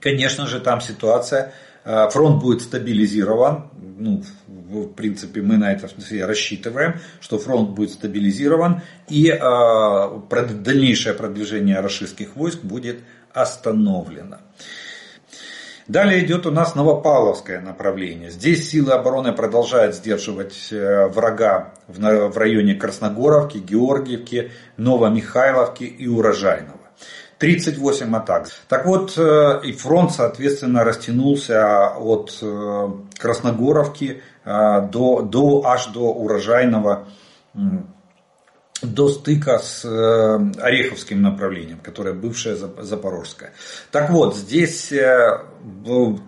конечно 0.00 0.46
же, 0.46 0.60
там 0.60 0.80
ситуация, 0.80 1.52
э, 1.84 2.08
фронт 2.10 2.42
будет 2.42 2.62
стабилизирован, 2.62 3.70
ну, 3.98 4.22
в 4.46 4.92
принципе, 4.92 5.42
мы 5.42 5.56
на 5.56 5.72
это 5.72 5.88
все 5.88 6.24
рассчитываем, 6.24 6.96
что 7.20 7.38
фронт 7.38 7.70
будет 7.70 7.92
стабилизирован 7.92 8.82
и 9.08 9.28
э, 9.28 9.38
дальнейшее 10.62 11.14
продвижение 11.14 11.80
российских 11.80 12.36
войск 12.36 12.62
будет 12.62 12.98
остановлено. 13.32 14.38
Далее 15.88 16.24
идет 16.24 16.46
у 16.46 16.50
нас 16.50 16.74
Новопавловское 16.74 17.60
направление. 17.60 18.30
Здесь 18.30 18.68
силы 18.68 18.92
обороны 18.92 19.32
продолжают 19.32 19.94
сдерживать 19.94 20.72
э, 20.72 21.06
врага 21.06 21.74
в 21.86 22.36
районе 22.36 22.74
Красногоровки, 22.74 23.58
Георгиевки, 23.58 24.50
Новомихайловки 24.76 25.84
и 25.84 26.08
Урожайного. 26.08 26.75
38 27.38 28.16
атак. 28.16 28.48
Так 28.68 28.86
вот, 28.86 29.14
э, 29.18 29.60
и 29.64 29.72
фронт, 29.72 30.12
соответственно, 30.12 30.84
растянулся 30.84 31.88
от 31.88 32.38
э, 32.40 32.88
Красногоровки 33.18 34.22
э, 34.44 34.88
до, 34.90 35.20
до, 35.22 35.66
аж 35.66 35.86
до 35.88 36.12
урожайного 36.12 37.08
до 38.82 39.08
стыка 39.08 39.58
с 39.58 39.86
Ореховским 39.86 41.22
направлением, 41.22 41.78
которое 41.82 42.12
бывшее 42.12 42.56
Запорожское. 42.56 43.54
Так 43.90 44.10
вот, 44.10 44.36
здесь 44.36 44.92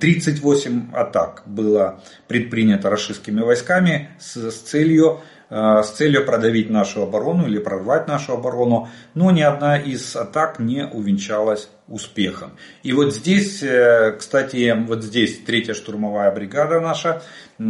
38 0.01 0.95
атак 0.95 1.43
было 1.45 2.01
предпринято 2.27 2.89
российскими 2.89 3.43
войсками 3.43 4.17
с, 4.19 4.51
с 4.51 4.61
целью 4.61 5.21
с 5.51 5.91
целью 5.91 6.27
продавить 6.27 6.69
нашу 6.71 7.03
оборону 7.03 7.47
или 7.47 7.59
прорвать 7.59 8.07
нашу 8.07 8.35
оборону, 8.35 8.89
но 9.15 9.31
ни 9.31 9.41
одна 9.41 9.79
из 9.79 10.15
атак 10.15 10.59
не 10.59 10.87
увенчалась 10.87 11.69
успехом. 11.89 12.53
И 12.83 12.93
вот 12.93 13.15
здесь, 13.15 13.63
э, 13.63 14.15
кстати, 14.19 14.77
вот 14.87 15.03
здесь 15.03 15.39
третья 15.39 15.75
штурмовая 15.75 16.31
бригада 16.31 16.81
наша 16.81 17.23
э, 17.59 17.63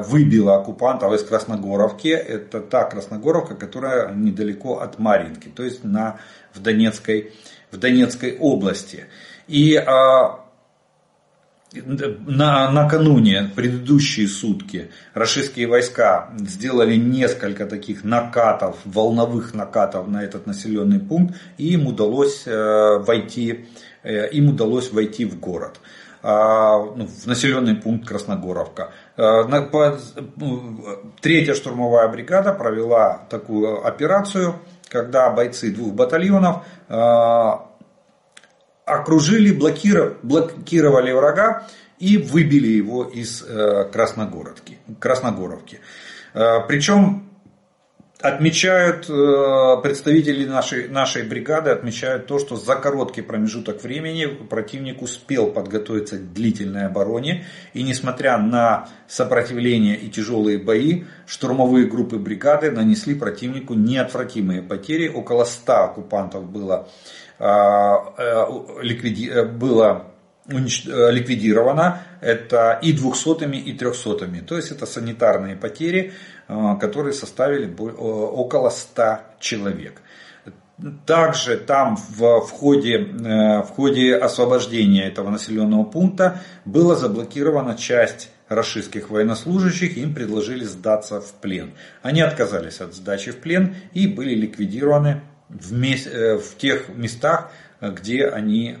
выбила 0.00 0.56
оккупантов 0.56 1.12
из 1.12 1.22
Красногоровки. 1.22 2.08
Это 2.08 2.60
та 2.60 2.84
Красногоровка, 2.84 3.54
которая 3.54 4.12
недалеко 4.12 4.80
от 4.80 4.98
Маринки, 4.98 5.48
то 5.48 5.62
есть 5.62 5.84
на, 5.84 6.18
в, 6.52 6.60
Донецкой, 6.60 7.32
в 7.70 7.76
Донецкой 7.76 8.36
области. 8.38 9.06
И 9.46 9.76
а, 9.76 10.41
на, 11.74 12.70
накануне, 12.70 13.50
предыдущие 13.54 14.28
сутки, 14.28 14.90
российские 15.14 15.66
войска 15.66 16.30
сделали 16.38 16.96
несколько 16.96 17.66
таких 17.66 18.04
накатов, 18.04 18.76
волновых 18.84 19.54
накатов 19.54 20.08
на 20.08 20.22
этот 20.22 20.46
населенный 20.46 21.00
пункт, 21.00 21.34
и 21.58 21.72
им 21.72 21.86
удалось 21.86 22.42
э, 22.46 22.98
войти, 22.98 23.66
э, 24.02 24.28
им 24.30 24.50
удалось 24.50 24.92
войти 24.92 25.24
в 25.24 25.38
город 25.40 25.80
а, 26.22 26.78
ну, 26.78 27.06
в 27.06 27.26
населенный 27.26 27.74
пункт 27.74 28.06
Красногоровка. 28.06 28.92
Э, 29.16 29.42
третья 31.20 31.54
штурмовая 31.54 32.08
бригада 32.08 32.52
провела 32.52 33.22
такую 33.28 33.84
операцию, 33.86 34.56
когда 34.88 35.30
бойцы 35.30 35.72
двух 35.72 35.94
батальонов 35.94 36.64
окружили, 38.84 39.52
блокировали, 39.52 41.12
врага 41.12 41.66
и 41.98 42.18
выбили 42.18 42.68
его 42.68 43.04
из 43.04 43.44
э, 43.46 43.88
Красногородки, 43.92 44.78
Красногоровки. 44.98 45.80
Э, 46.34 46.58
причем 46.66 47.28
отмечают 48.22 49.08
э, 49.08 49.76
представители 49.82 50.46
нашей, 50.46 50.88
нашей 50.88 51.24
бригады, 51.24 51.70
отмечают 51.70 52.26
то, 52.26 52.38
что 52.38 52.56
за 52.56 52.76
короткий 52.76 53.20
промежуток 53.22 53.82
времени 53.82 54.26
противник 54.26 55.02
успел 55.02 55.50
подготовиться 55.50 56.18
к 56.18 56.32
длительной 56.32 56.86
обороне. 56.86 57.44
И 57.74 57.82
несмотря 57.82 58.38
на 58.38 58.88
сопротивление 59.08 59.96
и 59.96 60.08
тяжелые 60.08 60.58
бои, 60.58 61.04
штурмовые 61.26 61.86
группы 61.86 62.16
бригады 62.16 62.70
нанесли 62.70 63.14
противнику 63.14 63.74
неотвратимые 63.74 64.62
потери. 64.62 65.08
Около 65.08 65.44
100 65.44 65.72
оккупантов 65.72 66.44
было 66.48 66.88
ликвиди... 67.38 69.28
Э, 69.30 69.44
было. 69.44 70.06
Э, 70.48 71.10
ликвидировано. 71.10 72.02
Это 72.20 72.78
и 72.82 72.92
двухсотыми, 72.92 73.56
и 73.56 73.72
трехсотыми. 73.72 74.40
То 74.40 74.56
есть 74.56 74.72
это 74.72 74.86
санитарные 74.86 75.56
потери, 75.56 76.12
которые 76.80 77.12
составили 77.12 77.72
около 77.78 78.70
100 78.70 79.20
человек. 79.38 80.02
Также 81.06 81.56
там 81.56 81.96
в, 81.96 82.40
в, 82.40 82.50
ходе, 82.50 82.98
в 82.98 83.68
ходе 83.74 84.16
освобождения 84.16 85.06
этого 85.06 85.30
населенного 85.30 85.84
пункта 85.84 86.40
была 86.64 86.96
заблокирована 86.96 87.76
часть 87.76 88.30
российских 88.48 89.10
военнослужащих, 89.10 89.96
им 89.96 90.14
предложили 90.14 90.64
сдаться 90.64 91.20
в 91.20 91.32
плен. 91.34 91.72
Они 92.02 92.20
отказались 92.20 92.80
от 92.80 92.94
сдачи 92.94 93.30
в 93.30 93.38
плен 93.38 93.76
и 93.92 94.06
были 94.06 94.34
ликвидированы 94.34 95.22
в, 95.52 95.72
э, 95.72 96.38
в 96.38 96.56
тех 96.56 96.88
местах, 96.88 97.50
где 97.90 98.26
они, 98.26 98.78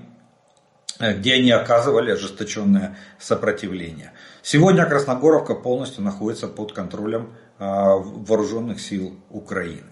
э, 0.98 1.14
где 1.14 1.34
они 1.34 1.50
оказывали 1.50 2.12
ожесточенное 2.12 2.96
сопротивление. 3.18 4.12
Сегодня 4.42 4.86
Красногоровка 4.86 5.54
полностью 5.54 6.02
находится 6.02 6.48
под 6.48 6.72
контролем 6.72 7.34
э, 7.58 7.64
вооруженных 7.64 8.80
сил 8.80 9.18
Украины. 9.30 9.82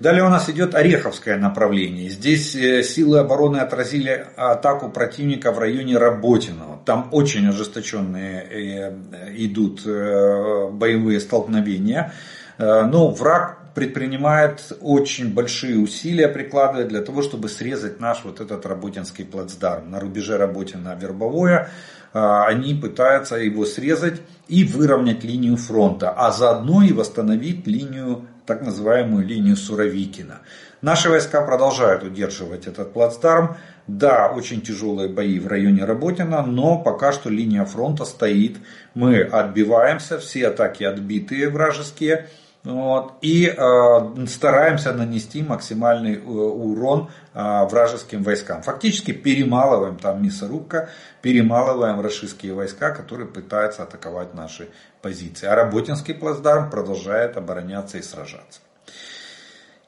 Далее 0.00 0.24
у 0.24 0.28
нас 0.28 0.50
идет 0.50 0.74
Ореховское 0.74 1.38
направление. 1.38 2.10
Здесь 2.10 2.54
э, 2.54 2.82
силы 2.82 3.20
обороны 3.20 3.58
отразили 3.58 4.26
атаку 4.36 4.90
противника 4.90 5.52
в 5.52 5.58
районе 5.58 5.96
Работиного. 5.96 6.80
Там 6.84 7.08
очень 7.12 7.48
ожесточенные 7.48 8.92
идут 9.36 9.82
боевые 9.84 11.20
столкновения. 11.20 12.12
Но 12.58 13.08
враг 13.10 13.63
предпринимает 13.74 14.72
очень 14.80 15.34
большие 15.34 15.78
усилия, 15.78 16.28
прикладывает 16.28 16.88
для 16.88 17.02
того, 17.02 17.22
чтобы 17.22 17.48
срезать 17.48 18.00
наш 18.00 18.24
вот 18.24 18.40
этот 18.40 18.64
Работинский 18.66 19.24
плацдарм. 19.24 19.90
На 19.90 20.00
рубеже 20.00 20.36
Работина-Вербовое 20.36 21.70
они 22.12 22.74
пытаются 22.74 23.36
его 23.36 23.66
срезать 23.66 24.22
и 24.46 24.62
выровнять 24.62 25.24
линию 25.24 25.56
фронта, 25.56 26.10
а 26.10 26.30
заодно 26.30 26.82
и 26.82 26.92
восстановить 26.92 27.66
линию 27.66 28.28
так 28.46 28.62
называемую 28.62 29.26
линию 29.26 29.56
Суровикина. 29.56 30.40
Наши 30.80 31.08
войска 31.08 31.40
продолжают 31.42 32.04
удерживать 32.04 32.66
этот 32.66 32.92
плацдарм. 32.92 33.56
Да, 33.86 34.30
очень 34.30 34.60
тяжелые 34.60 35.08
бои 35.08 35.38
в 35.38 35.46
районе 35.46 35.84
Работина, 35.84 36.42
но 36.42 36.78
пока 36.78 37.12
что 37.12 37.30
линия 37.30 37.64
фронта 37.64 38.04
стоит. 38.04 38.58
Мы 38.94 39.22
отбиваемся, 39.22 40.18
все 40.18 40.48
атаки 40.48 40.84
отбитые 40.84 41.48
вражеские. 41.48 42.28
Вот, 42.64 43.18
и 43.20 43.44
э, 43.46 44.26
стараемся 44.26 44.94
нанести 44.94 45.42
максимальный 45.42 46.14
э, 46.14 46.18
урон 46.20 47.10
э, 47.34 47.64
вражеским 47.66 48.22
войскам. 48.22 48.62
Фактически 48.62 49.12
перемалываем 49.12 49.98
там 49.98 50.24
мясорубка, 50.24 50.88
перемалываем 51.20 52.00
российские 52.00 52.54
войска, 52.54 52.92
которые 52.92 53.28
пытаются 53.28 53.82
атаковать 53.82 54.32
наши 54.32 54.70
позиции. 55.02 55.46
А 55.46 55.54
Работинский 55.54 56.14
плацдарм 56.14 56.70
продолжает 56.70 57.36
обороняться 57.36 57.98
и 57.98 58.02
сражаться. 58.02 58.60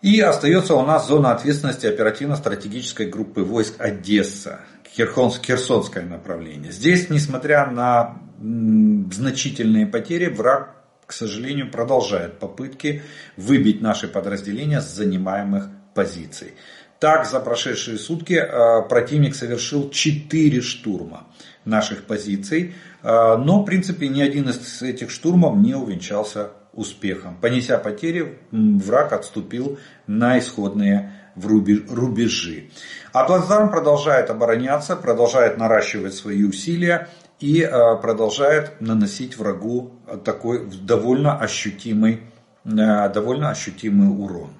И 0.02 0.20
остается 0.20 0.74
у 0.74 0.84
нас 0.84 1.08
зона 1.08 1.32
ответственности 1.32 1.86
оперативно-стратегической 1.86 3.06
группы 3.06 3.40
войск 3.40 3.76
Одесса, 3.78 4.60
Херсонское 4.94 6.04
направление. 6.04 6.72
Здесь, 6.72 7.08
несмотря 7.08 7.70
на 7.70 8.18
значительные 8.38 9.86
потери, 9.86 10.26
враг 10.26 10.75
к 11.06 11.12
сожалению, 11.12 11.70
продолжает 11.70 12.38
попытки 12.38 13.02
выбить 13.36 13.80
наши 13.80 14.08
подразделения 14.08 14.80
с 14.80 14.92
занимаемых 14.92 15.68
позиций. 15.94 16.54
Так, 16.98 17.26
за 17.26 17.40
прошедшие 17.40 17.98
сутки 17.98 18.34
э, 18.34 18.82
противник 18.88 19.34
совершил 19.34 19.90
4 19.90 20.60
штурма 20.62 21.26
наших 21.64 22.04
позиций, 22.04 22.74
э, 23.02 23.36
но, 23.36 23.62
в 23.62 23.64
принципе, 23.64 24.08
ни 24.08 24.22
один 24.22 24.48
из 24.48 24.82
этих 24.82 25.10
штурмов 25.10 25.56
не 25.56 25.74
увенчался 25.74 26.50
успехом. 26.72 27.36
Понеся 27.40 27.78
потери, 27.78 28.38
враг 28.50 29.12
отступил 29.12 29.78
на 30.06 30.38
исходные 30.38 31.12
рубежи. 31.36 32.70
А 33.12 33.24
плацдарм 33.24 33.70
продолжает 33.70 34.30
обороняться, 34.30 34.96
продолжает 34.96 35.58
наращивать 35.58 36.14
свои 36.14 36.44
усилия 36.44 37.08
и 37.40 37.62
э, 37.62 37.96
продолжает 37.96 38.80
наносить 38.80 39.36
врагу 39.36 39.92
такой 40.24 40.66
довольно 40.66 41.38
ощутимый, 41.38 42.22
э, 42.64 43.08
довольно 43.10 43.50
ощутимый 43.50 44.08
урон. 44.08 44.50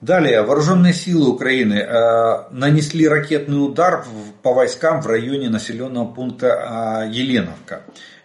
Далее, 0.00 0.42
вооруженные 0.42 0.94
силы 0.94 1.28
Украины 1.28 1.86
нанесли 2.50 3.06
ракетный 3.06 3.62
удар 3.62 4.02
по 4.42 4.54
войскам 4.54 5.02
в 5.02 5.06
районе 5.06 5.50
населенного 5.50 6.06
пункта 6.06 7.06
Еленовка 7.12 7.82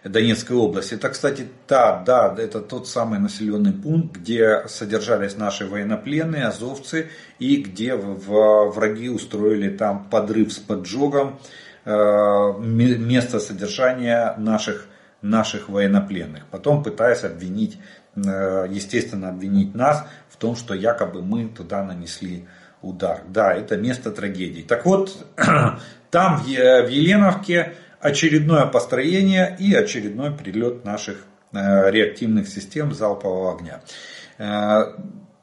Донецкой 0.08 0.56
области. 0.56 0.94
Это, 0.94 1.08
кстати, 1.08 1.46
та, 1.66 2.02
да, 2.04 2.34
это 2.38 2.60
тот 2.60 2.88
самый 2.88 3.18
населенный 3.18 3.72
пункт, 3.72 4.16
где 4.16 4.62
содержались 4.68 5.36
наши 5.36 5.66
военнопленные, 5.66 6.46
азовцы, 6.46 7.10
и 7.38 7.56
где 7.56 7.94
враги 7.94 9.08
устроили 9.08 9.68
там 9.68 10.08
подрыв 10.08 10.52
с 10.52 10.58
поджогом 10.58 11.38
место 11.86 13.38
содержания 13.38 14.34
наших, 14.38 14.86
наших 15.22 15.68
военнопленных. 15.68 16.46
Потом 16.50 16.82
пытаясь 16.82 17.22
обвинить, 17.24 17.78
э, 18.16 18.66
естественно, 18.68 19.28
обвинить 19.28 19.74
нас 19.74 20.04
в 20.28 20.36
том, 20.36 20.56
что 20.56 20.74
якобы 20.74 21.22
мы 21.22 21.48
туда 21.48 21.84
нанесли 21.84 22.46
удар. 22.82 23.22
Да, 23.28 23.54
это 23.54 23.76
место 23.76 24.10
трагедии. 24.10 24.62
Так 24.62 24.84
вот, 24.84 25.16
там 26.10 26.38
в 26.38 26.46
Еленовке 26.46 27.74
очередное 28.00 28.66
построение 28.66 29.56
и 29.58 29.74
очередной 29.74 30.32
прилет 30.32 30.84
наших 30.84 31.24
э, 31.52 31.90
реактивных 31.90 32.48
систем 32.48 32.92
залпового 32.92 33.54
огня. 33.54 33.80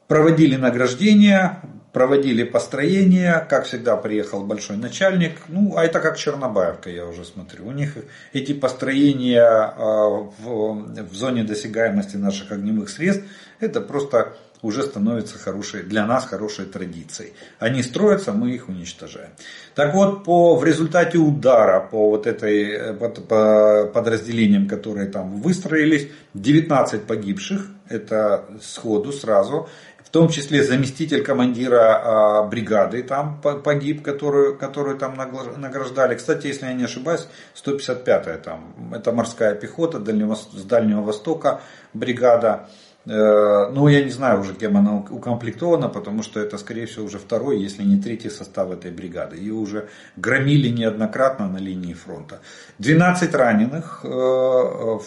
Проводили 0.06 0.56
награждение, 0.56 1.58
проводили 1.94 2.42
построение, 2.42 3.46
как 3.48 3.66
всегда 3.66 3.96
приехал 3.96 4.44
большой 4.44 4.76
начальник, 4.76 5.38
ну 5.46 5.76
а 5.76 5.84
это 5.84 6.00
как 6.00 6.18
Чернобаевка, 6.18 6.90
я 6.90 7.06
уже 7.06 7.24
смотрю. 7.24 7.68
У 7.68 7.70
них 7.70 7.96
эти 8.32 8.52
построения 8.52 9.40
а, 9.40 10.08
в, 10.38 11.04
в 11.08 11.14
зоне 11.14 11.44
досягаемости 11.44 12.16
наших 12.16 12.50
огневых 12.50 12.90
средств, 12.90 13.24
это 13.60 13.80
просто 13.80 14.34
уже 14.60 14.82
становится 14.82 15.38
хорошей, 15.38 15.82
для 15.82 16.06
нас 16.06 16.24
хорошей 16.24 16.64
традицией. 16.64 17.34
Они 17.60 17.82
строятся, 17.82 18.32
мы 18.32 18.50
их 18.52 18.68
уничтожаем. 18.68 19.30
Так 19.74 19.94
вот, 19.94 20.24
по, 20.24 20.56
в 20.56 20.64
результате 20.64 21.18
удара 21.18 21.80
по 21.80 22.10
вот 22.10 22.26
этой 22.26 22.94
по, 22.94 23.08
по 23.08 23.90
подразделениям, 23.92 24.66
которые 24.66 25.06
там 25.06 25.40
выстроились, 25.42 26.08
19 26.32 27.04
погибших, 27.04 27.66
это 27.88 28.46
сходу 28.62 29.12
сразу, 29.12 29.68
том 30.14 30.28
числе 30.28 30.62
заместитель 30.62 31.24
командира 31.24 31.80
а, 31.80 32.42
бригады 32.44 33.02
там 33.02 33.40
погиб, 33.40 34.00
которую, 34.00 34.56
которую 34.56 34.96
там 34.96 35.16
награждали. 35.16 36.14
Кстати, 36.14 36.46
если 36.46 36.66
я 36.66 36.72
не 36.72 36.84
ошибаюсь, 36.84 37.26
155-я 37.56 38.38
там, 38.38 38.94
это 38.94 39.10
морская 39.10 39.56
пехота 39.56 39.98
Дальнего, 39.98 40.36
с 40.36 40.62
Дальнего 40.62 41.02
Востока 41.02 41.62
бригада. 41.94 42.68
Э, 43.06 43.70
ну, 43.72 43.88
я 43.88 44.04
не 44.04 44.10
знаю 44.10 44.42
уже, 44.42 44.54
кем 44.54 44.76
она 44.76 44.98
укомплектована, 44.98 45.88
потому 45.88 46.22
что 46.22 46.38
это, 46.38 46.58
скорее 46.58 46.86
всего, 46.86 47.06
уже 47.06 47.18
второй, 47.18 47.60
если 47.60 47.82
не 47.82 48.00
третий 48.00 48.30
состав 48.30 48.70
этой 48.70 48.92
бригады. 48.92 49.36
Ее 49.36 49.54
уже 49.54 49.88
громили 50.16 50.68
неоднократно 50.68 51.48
на 51.48 51.58
линии 51.58 51.92
фронта. 51.92 52.38
12 52.78 53.34
раненых, 53.34 54.04
э, 54.04 54.98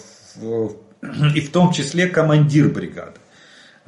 и 1.34 1.39
в 1.39 1.52
том 1.54 1.72
числе 1.72 2.08
командир 2.08 2.67
бригады. 2.67 3.22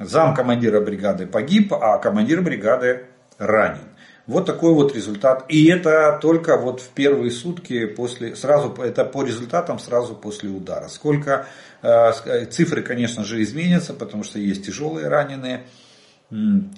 Зам 0.00 0.34
командира 0.34 0.80
бригады 0.80 1.26
погиб, 1.26 1.74
а 1.74 1.98
командир 1.98 2.40
бригады 2.40 3.04
ранен. 3.36 3.84
Вот 4.26 4.46
такой 4.46 4.72
вот 4.72 4.94
результат. 4.94 5.44
И 5.48 5.66
это 5.68 6.18
только 6.22 6.56
вот 6.56 6.80
в 6.80 6.88
первые 6.90 7.30
сутки 7.30 7.84
после, 7.86 8.34
сразу, 8.34 8.72
это 8.82 9.04
по 9.04 9.22
результатам 9.24 9.78
сразу 9.78 10.14
после 10.14 10.48
удара. 10.48 10.88
Сколько, 10.88 11.46
э, 11.82 12.46
цифры, 12.46 12.82
конечно 12.82 13.24
же, 13.24 13.42
изменятся, 13.42 13.92
потому 13.92 14.24
что 14.24 14.38
есть 14.38 14.64
тяжелые 14.64 15.08
раненые, 15.08 15.64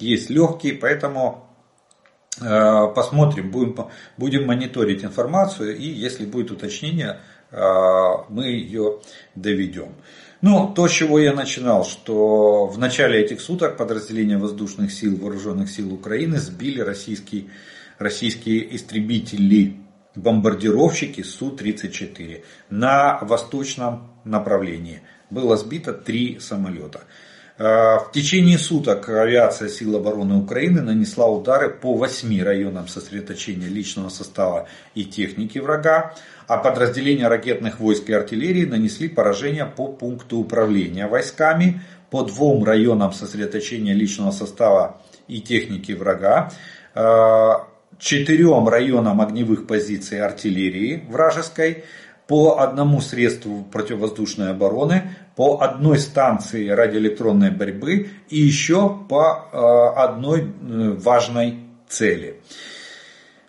есть 0.00 0.30
легкие, 0.30 0.74
поэтому 0.74 1.46
э, 2.40 2.88
посмотрим, 2.94 3.50
будем, 3.50 3.76
будем 4.16 4.46
мониторить 4.46 5.04
информацию, 5.04 5.76
и 5.76 5.84
если 5.84 6.24
будет 6.24 6.50
уточнение, 6.50 7.20
э, 7.50 7.56
мы 8.30 8.46
ее 8.46 8.98
доведем. 9.36 9.94
Ну, 10.42 10.72
то, 10.74 10.88
с 10.88 10.92
чего 10.92 11.20
я 11.20 11.32
начинал, 11.34 11.84
что 11.84 12.66
в 12.66 12.76
начале 12.76 13.20
этих 13.20 13.40
суток 13.40 13.76
подразделения 13.76 14.38
воздушных 14.38 14.92
сил, 14.92 15.16
вооруженных 15.16 15.70
сил 15.70 15.94
Украины 15.94 16.38
сбили 16.38 16.80
российские, 16.80 17.44
российские 17.98 18.74
истребители, 18.74 19.76
бомбардировщики 20.16 21.22
Су-34 21.22 22.42
на 22.70 23.20
восточном 23.22 24.10
направлении. 24.24 25.02
Было 25.30 25.56
сбито 25.56 25.92
три 25.92 26.40
самолета. 26.40 27.02
Э, 27.56 27.98
в 27.98 28.10
течение 28.12 28.58
суток 28.58 29.08
авиация 29.08 29.68
сил 29.68 29.94
обороны 29.94 30.34
Украины 30.38 30.82
нанесла 30.82 31.28
удары 31.28 31.70
по 31.70 31.94
восьми 31.94 32.42
районам 32.42 32.88
сосредоточения 32.88 33.68
личного 33.68 34.08
состава 34.08 34.66
и 34.96 35.04
техники 35.04 35.60
врага 35.60 36.16
а 36.46 36.58
подразделения 36.58 37.28
ракетных 37.28 37.80
войск 37.80 38.08
и 38.10 38.12
артиллерии 38.12 38.64
нанесли 38.64 39.08
поражение 39.08 39.66
по 39.66 39.88
пункту 39.88 40.38
управления 40.38 41.06
войсками, 41.06 41.80
по 42.10 42.22
двум 42.22 42.64
районам 42.64 43.12
сосредоточения 43.12 43.94
личного 43.94 44.30
состава 44.30 45.00
и 45.28 45.40
техники 45.40 45.92
врага, 45.92 46.52
э, 46.94 47.50
четырем 47.98 48.68
районам 48.68 49.20
огневых 49.20 49.66
позиций 49.66 50.20
артиллерии 50.20 51.04
вражеской, 51.08 51.84
по 52.26 52.60
одному 52.60 53.00
средству 53.00 53.62
противовоздушной 53.64 54.50
обороны, 54.50 55.14
по 55.36 55.60
одной 55.60 55.98
станции 55.98 56.68
радиоэлектронной 56.68 57.50
борьбы 57.50 58.10
и 58.28 58.38
еще 58.38 58.98
по 59.08 59.48
э, 59.52 60.00
одной 60.00 60.42
э, 60.42 60.96
важной 60.98 61.58
цели. 61.88 62.40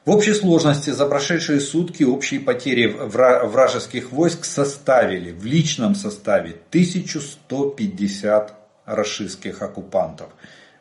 В 0.05 0.09
общей 0.09 0.33
сложности 0.33 0.89
за 0.89 1.05
прошедшие 1.05 1.61
сутки 1.61 2.03
общие 2.03 2.41
потери 2.41 2.87
вражеских 2.87 4.11
войск 4.11 4.43
составили 4.43 5.31
в 5.31 5.45
личном 5.45 5.95
составе 5.95 6.57
1150 6.71 8.53
расистских 8.85 9.61
оккупантов. 9.61 10.27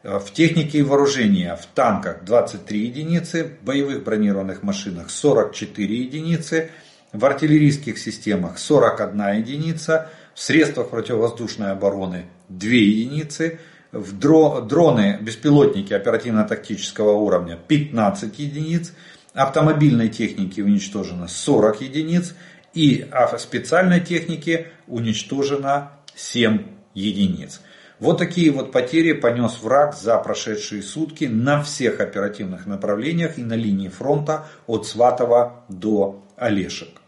В 0.03 0.25
технике 0.33 0.79
и 0.79 0.83
вооружении 0.83 1.55
в 1.55 1.67
танках 1.73 2.25
23 2.25 2.81
единицы, 2.81 3.45
в 3.45 3.65
боевых 3.65 4.03
бронированных 4.03 4.65
машинах 4.65 5.09
44 5.11 5.97
единицы, 5.97 6.73
в 7.13 7.25
артиллерийских 7.25 7.99
системах 7.99 8.59
41 8.59 9.37
единица, 9.37 10.11
в 10.35 10.41
средствах 10.41 10.89
противовоздушной 10.91 11.71
обороны 11.71 12.27
2 12.49 12.69
единицы, 12.71 13.61
в 13.93 14.19
дроны, 14.19 15.19
беспилотники 15.21 15.93
оперативно-тактического 15.93 17.13
уровня 17.13 17.57
15 17.57 18.39
единиц, 18.39 18.95
автомобильной 19.35 20.09
техники 20.09 20.61
уничтожено 20.61 21.29
40 21.29 21.83
единиц 21.83 22.35
и 22.73 23.07
специальной 23.39 24.01
техники 24.01 24.69
уничтожено 24.87 25.93
7 26.15 26.65
единиц. 26.95 27.61
Вот 28.01 28.19
такие 28.19 28.51
вот 28.51 28.73
потери 28.73 29.13
понес 29.13 29.61
враг 29.63 29.95
за 29.95 30.17
прошедшие 30.19 30.83
сутки 30.83 31.27
на 31.27 31.63
всех 31.63 32.01
оперативных 32.01 32.67
направлениях 32.67 33.39
и 33.39 33.43
на 33.43 33.55
линии 33.55 33.89
фронта 33.89 34.49
от 34.67 34.87
Сватова 34.87 35.65
до 35.69 36.25
Олешек. 36.37 37.02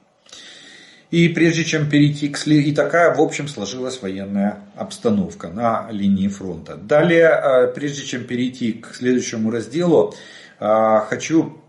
И 1.14 1.28
прежде 1.28 1.62
чем 1.62 1.88
перейти 1.88 2.28
к 2.28 2.44
и 2.44 2.72
такая, 2.72 3.14
в 3.14 3.20
общем, 3.20 3.46
сложилась 3.46 4.02
военная 4.02 4.64
обстановка 4.74 5.46
на 5.46 5.86
линии 5.92 6.26
фронта. 6.26 6.74
Далее, 6.74 7.28
э, 7.28 7.68
прежде 7.68 8.02
чем 8.02 8.24
перейти 8.24 8.72
к 8.72 8.92
следующему 8.96 9.52
разделу, 9.52 10.12
э, 10.58 11.00
хочу 11.08 11.62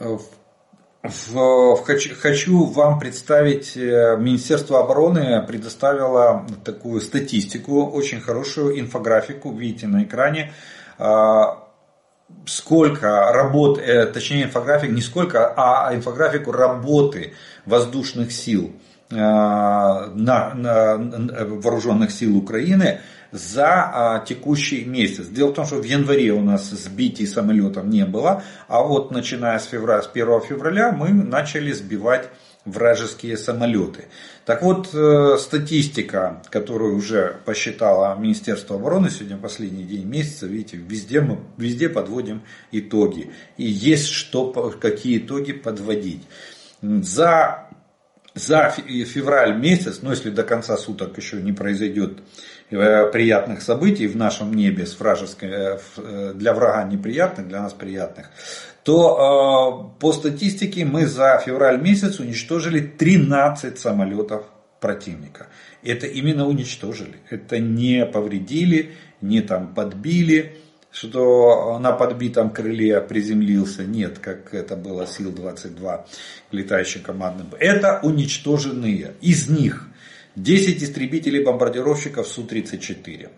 э, 0.00 0.18
Хочу, 1.02 2.14
хочу 2.14 2.64
вам 2.64 2.98
представить, 2.98 3.74
Министерство 3.74 4.80
обороны 4.80 5.42
предоставило 5.46 6.44
такую 6.62 7.00
статистику, 7.00 7.86
очень 7.86 8.20
хорошую 8.20 8.78
инфографику, 8.78 9.50
видите 9.50 9.86
на 9.86 10.02
экране, 10.02 10.52
сколько 12.46 13.32
работ, 13.32 13.78
э, 13.78 14.06
точнее 14.06 14.44
инфографик 14.44 14.90
не 14.90 15.02
сколько, 15.02 15.52
а 15.56 15.94
инфографику 15.94 16.52
работы 16.52 17.34
воздушных 17.66 18.32
сил 18.32 18.72
э, 19.10 19.14
на, 19.16 20.54
на, 20.54 20.96
на 20.98 21.44
вооруженных 21.44 22.10
сил 22.10 22.36
Украины 22.36 23.00
за 23.32 23.90
а, 23.92 24.24
текущий 24.26 24.84
месяц. 24.84 25.26
Дело 25.26 25.50
в 25.50 25.54
том, 25.54 25.66
что 25.66 25.76
в 25.76 25.84
январе 25.84 26.32
у 26.32 26.40
нас 26.40 26.70
сбитий 26.70 27.26
самолетов 27.26 27.84
не 27.84 28.04
было, 28.04 28.42
а 28.68 28.82
вот 28.82 29.10
начиная 29.10 29.58
с, 29.58 29.66
февраля, 29.66 30.02
с 30.02 30.10
1 30.12 30.40
февраля 30.40 30.92
мы 30.92 31.10
начали 31.10 31.72
сбивать 31.72 32.28
вражеские 32.64 33.36
самолеты. 33.36 34.06
Так 34.50 34.62
вот, 34.62 34.92
э, 34.92 35.36
статистика, 35.38 36.42
которую 36.50 36.96
уже 36.96 37.36
посчитало 37.44 38.18
Министерство 38.18 38.74
обороны, 38.74 39.08
сегодня 39.08 39.36
последний 39.36 39.84
день 39.84 40.04
месяца, 40.04 40.48
видите, 40.48 40.76
везде 40.76 41.20
мы 41.20 41.38
везде 41.56 41.88
подводим 41.88 42.42
итоги. 42.72 43.30
И 43.58 43.64
есть 43.64 44.08
что, 44.08 44.50
какие 44.80 45.18
итоги 45.18 45.52
подводить. 45.52 46.22
За, 46.82 47.68
за 48.34 48.70
февраль 48.70 49.56
месяц, 49.56 50.00
ну 50.02 50.10
если 50.10 50.30
до 50.30 50.42
конца 50.42 50.76
суток 50.76 51.16
еще 51.16 51.40
не 51.40 51.52
произойдет 51.52 52.18
э, 52.70 53.06
приятных 53.12 53.62
событий 53.62 54.08
в 54.08 54.16
нашем 54.16 54.52
небе 54.52 54.84
с 54.84 54.98
вражеской, 54.98 55.78
э, 55.96 56.32
для 56.34 56.54
врага 56.54 56.82
неприятных, 56.90 57.46
для 57.46 57.62
нас 57.62 57.72
приятных, 57.72 58.30
то 58.84 59.92
э, 59.96 60.00
по 60.00 60.12
статистике 60.12 60.84
мы 60.84 61.06
за 61.06 61.40
февраль 61.44 61.80
месяц 61.80 62.18
уничтожили 62.20 62.80
13 62.80 63.78
самолетов 63.78 64.44
противника. 64.80 65.48
Это 65.82 66.06
именно 66.06 66.46
уничтожили. 66.46 67.16
Это 67.28 67.58
не 67.58 68.06
повредили, 68.06 68.92
не 69.20 69.42
там 69.42 69.74
подбили, 69.74 70.56
что 70.90 71.78
на 71.78 71.92
подбитом 71.92 72.50
крыле 72.50 73.00
приземлился. 73.00 73.84
Нет, 73.84 74.18
как 74.18 74.54
это 74.54 74.76
было 74.76 75.06
Сил-22, 75.06 76.06
летающий 76.50 77.00
командный. 77.00 77.46
Это 77.58 78.00
уничтоженные. 78.02 79.12
Из 79.20 79.48
них 79.48 79.88
10 80.36 80.82
истребителей-бомбардировщиков 80.82 82.26
Су-34. 82.26 83.30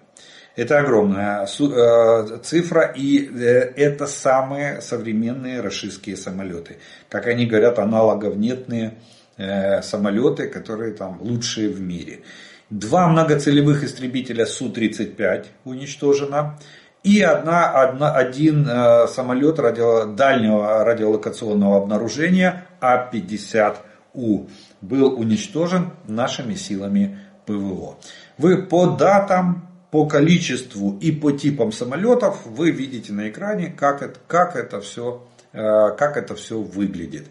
Это 0.54 0.80
огромная 0.80 1.46
э, 1.46 2.38
цифра, 2.42 2.82
и 2.94 3.26
э, 3.26 3.72
это 3.74 4.06
самые 4.06 4.82
современные 4.82 5.62
российские 5.62 6.16
самолеты. 6.16 6.76
Как 7.08 7.26
они 7.26 7.46
говорят, 7.46 7.78
аналогов 7.78 8.36
нетные 8.36 8.98
э, 9.38 9.80
самолеты, 9.80 10.48
которые 10.48 10.92
там 10.92 11.18
лучшие 11.22 11.70
в 11.70 11.80
мире. 11.80 12.20
Два 12.68 13.08
многоцелевых 13.08 13.82
истребителя 13.82 14.44
Су-35 14.44 15.46
уничтожено. 15.64 16.58
И 17.02 17.20
одна, 17.20 17.70
одна, 17.70 18.14
один 18.14 18.64
самолет 19.08 19.58
радио, 19.58 20.04
дальнего 20.06 20.84
радиолокационного 20.84 21.78
обнаружения 21.78 22.66
А-50У 22.80 24.48
был 24.80 25.18
уничтожен 25.18 25.90
нашими 26.06 26.54
силами 26.54 27.18
ПВО. 27.44 27.96
Вы 28.38 28.62
по 28.62 28.86
датам 28.86 29.71
по 29.92 30.06
количеству 30.06 30.96
и 31.02 31.12
по 31.12 31.32
типам 31.32 31.70
самолетов 31.70 32.46
вы 32.46 32.70
видите 32.70 33.12
на 33.12 33.28
экране, 33.28 33.68
как 33.68 34.00
это, 34.00 34.18
как 34.26 34.56
это, 34.56 34.80
все, 34.80 35.22
э, 35.52 35.90
как 35.98 36.16
это 36.16 36.34
все 36.34 36.58
выглядит. 36.58 37.26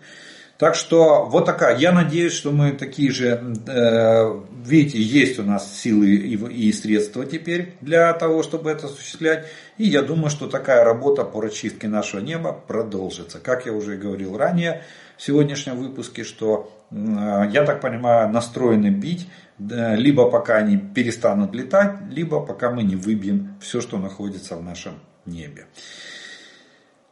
Так 0.60 0.76
что 0.76 1.26
вот 1.26 1.47
такая. 1.47 1.76
Я 1.76 1.91
надеюсь, 1.91 2.34
что 2.34 2.52
мы 2.52 2.74
такие 2.74 3.10
же, 3.10 3.56
э, 3.65 4.41
видите, 4.63 5.02
есть 5.02 5.39
у 5.39 5.43
нас 5.43 5.76
силы 5.76 6.12
и 6.12 6.71
средства 6.71 7.26
теперь 7.26 7.74
для 7.82 8.13
того, 8.13 8.43
чтобы 8.43 8.69
это 8.69 8.86
осуществлять. 8.86 9.47
И 9.80 9.86
я 9.86 10.04
думаю, 10.04 10.30
что 10.30 10.47
такая 10.47 10.84
работа 10.84 11.24
по 11.24 11.41
расчистке 11.41 11.88
нашего 11.88 12.21
неба 12.21 12.54
продолжится. 12.54 13.39
Как 13.39 13.65
я 13.65 13.74
уже 13.74 13.97
говорил 13.97 14.38
ранее 14.38 14.84
в 15.17 15.24
сегодняшнем 15.24 15.78
выпуске, 15.78 16.24
что, 16.24 16.71
я 16.91 17.63
так 17.65 17.82
понимаю, 17.82 18.30
настроены 18.30 18.88
бить 18.88 19.27
либо 19.60 20.30
пока 20.30 20.58
они 20.58 20.77
перестанут 20.77 21.54
летать, 21.54 21.95
либо 22.10 22.43
пока 22.43 22.71
мы 22.71 22.84
не 22.84 22.95
выбьем 22.95 23.56
все, 23.62 23.80
что 23.80 23.97
находится 23.97 24.56
в 24.56 24.63
нашем 24.63 24.93
небе. 25.25 25.67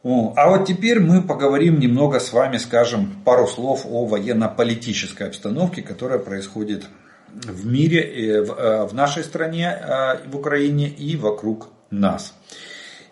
А 0.02 0.48
вот 0.48 0.66
теперь 0.66 0.98
мы 0.98 1.22
поговорим 1.22 1.78
немного 1.78 2.20
с 2.20 2.32
вами, 2.32 2.56
скажем, 2.56 3.22
пару 3.24 3.46
слов 3.46 3.84
о 3.84 4.06
военно-политической 4.06 5.28
обстановке, 5.28 5.82
которая 5.82 6.18
происходит 6.18 6.86
в 7.28 7.66
мире, 7.66 8.00
э, 8.00 8.44
э, 8.44 8.86
в 8.86 8.94
нашей 8.94 9.22
стране, 9.22 9.66
э, 9.68 10.26
в 10.26 10.36
Украине 10.36 10.88
и 10.88 11.16
вокруг 11.16 11.68
нас. 11.90 12.34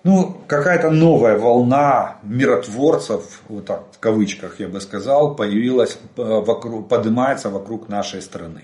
Ну, 0.04 0.40
какая-то 0.46 0.90
новая 0.90 1.36
волна 1.36 2.18
миротворцев, 2.22 3.42
вот 3.48 3.66
так 3.66 3.84
в 3.92 3.98
кавычках 3.98 4.60
я 4.60 4.68
бы 4.68 4.80
сказал, 4.80 5.34
появилась, 5.34 5.98
вокруг, 6.16 6.88
поднимается 6.88 7.50
вокруг 7.50 7.88
нашей 7.88 8.22
страны. 8.22 8.62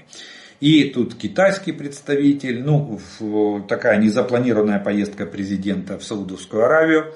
И 0.60 0.84
тут 0.84 1.16
китайский 1.16 1.72
представитель, 1.72 2.62
ну, 2.62 2.98
такая 3.68 3.98
незапланированная 3.98 4.78
поездка 4.78 5.26
президента 5.26 5.98
в 5.98 6.04
Саудовскую 6.04 6.64
Аравию, 6.64 7.12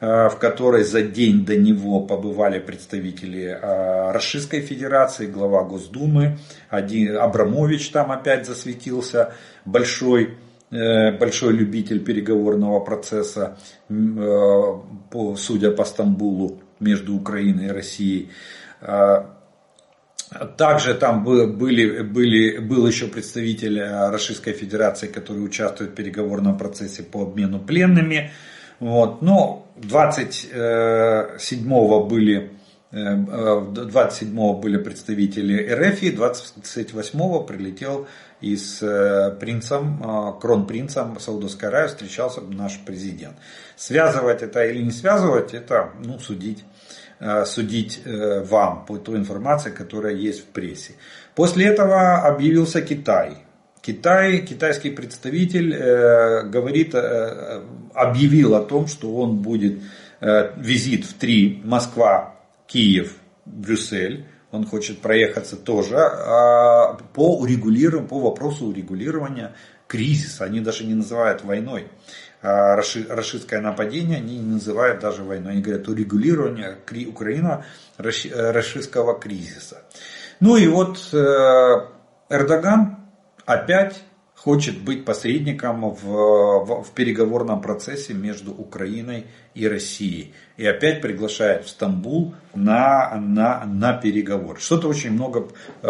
э, 0.00 0.28
в 0.28 0.36
которой 0.38 0.84
за 0.84 1.02
день 1.02 1.44
до 1.44 1.56
него 1.56 2.00
побывали 2.00 2.60
представители 2.60 3.58
э, 3.60 4.12
Российской 4.12 4.60
Федерации, 4.60 5.26
глава 5.26 5.64
Госдумы, 5.64 6.38
один, 6.70 7.16
Абрамович 7.16 7.90
там 7.90 8.12
опять 8.12 8.46
засветился, 8.46 9.34
большой 9.64 10.24
э, 10.24 10.45
большой 10.70 11.52
любитель 11.52 12.04
переговорного 12.04 12.80
процесса, 12.80 13.56
судя 13.88 15.70
по 15.70 15.84
Стамбулу, 15.84 16.60
между 16.80 17.16
Украиной 17.16 17.66
и 17.66 17.70
Россией. 17.70 18.30
Также 20.56 20.94
там 20.94 21.22
были, 21.22 22.02
были, 22.02 22.58
был 22.58 22.84
еще 22.86 23.06
представитель 23.06 23.78
э, 23.78 24.10
Российской 24.10 24.52
Федерации, 24.52 25.06
который 25.06 25.44
участвует 25.44 25.92
в 25.92 25.94
переговорном 25.94 26.58
процессе 26.58 27.04
по 27.04 27.22
обмену 27.22 27.60
пленными. 27.60 28.32
Вот. 28.80 29.22
Но 29.22 29.68
27-го 29.80 32.06
были 32.06 32.50
27-го 32.92 34.54
э, 34.54 34.58
были 34.60 34.78
представители 34.78 35.72
РФ, 35.72 36.02
и 36.02 36.10
28-го 36.10 37.44
прилетел 37.44 38.08
и 38.40 38.56
с 38.56 38.82
э, 38.82 39.36
принцем, 39.38 40.38
кронпринцем 40.40 41.18
Саудовской 41.18 41.68
Аравии 41.68 41.88
встречался 41.88 42.40
наш 42.42 42.78
президент. 42.84 43.36
Связывать 43.76 44.42
это 44.42 44.64
или 44.64 44.82
не 44.82 44.90
связывать, 44.90 45.54
это 45.54 45.90
ну, 46.04 46.18
судить 46.18 46.64
Э, 47.18 47.46
судить 47.46 48.02
э, 48.04 48.42
вам 48.42 48.84
по 48.84 48.98
той 48.98 49.16
информации, 49.16 49.70
которая 49.70 50.14
есть 50.14 50.42
в 50.42 50.44
прессе. 50.44 50.92
После 51.34 51.64
этого 51.64 52.18
объявился 52.18 52.82
Китай. 52.82 53.38
Китай, 53.80 54.40
китайский 54.40 54.90
представитель 54.90 55.72
говорит, 56.50 56.92
объявил 57.94 58.56
о 58.56 58.64
том, 58.64 58.88
что 58.88 59.14
он 59.14 59.36
будет 59.36 59.80
визит 60.20 61.04
в 61.04 61.14
три 61.14 61.62
Москва, 61.64 62.34
Киев, 62.66 63.14
Брюссель. 63.44 64.26
Он 64.56 64.66
хочет 64.66 65.00
проехаться 65.00 65.56
тоже 65.56 65.96
а, 65.96 66.94
по, 67.14 67.38
урегулированию, 67.38 68.08
по 68.08 68.18
вопросу 68.18 68.66
урегулирования 68.66 69.54
кризиса. 69.86 70.44
Они 70.44 70.60
даже 70.60 70.84
не 70.84 70.94
называют 70.94 71.44
войной. 71.44 71.88
А, 72.42 72.76
рашистское 72.76 73.60
нападение 73.60 74.18
они 74.18 74.38
не 74.38 74.54
называют 74.54 75.00
даже 75.00 75.22
войной. 75.22 75.52
Они 75.52 75.62
говорят 75.62 75.88
урегулирование 75.88 76.76
Украины 77.08 77.64
рашистского 77.98 79.18
кризиса. 79.18 79.82
Ну 80.40 80.56
и 80.56 80.66
вот 80.66 80.98
э, 81.12 81.16
Эрдоган 82.28 82.98
опять 83.46 84.02
хочет 84.46 84.78
быть 84.80 85.04
посредником 85.04 85.90
в, 85.90 86.04
в, 86.04 86.84
в 86.84 86.90
переговорном 86.92 87.60
процессе 87.60 88.14
между 88.14 88.52
Украиной 88.52 89.26
и 89.56 89.66
Россией. 89.66 90.34
И 90.56 90.64
опять 90.64 91.02
приглашает 91.02 91.64
в 91.64 91.68
Стамбул 91.68 92.32
на, 92.54 93.16
на, 93.16 93.64
на 93.64 93.94
переговор. 93.94 94.60
Что-то 94.60 94.86
очень 94.86 95.10
много, 95.10 95.48
э, 95.82 95.88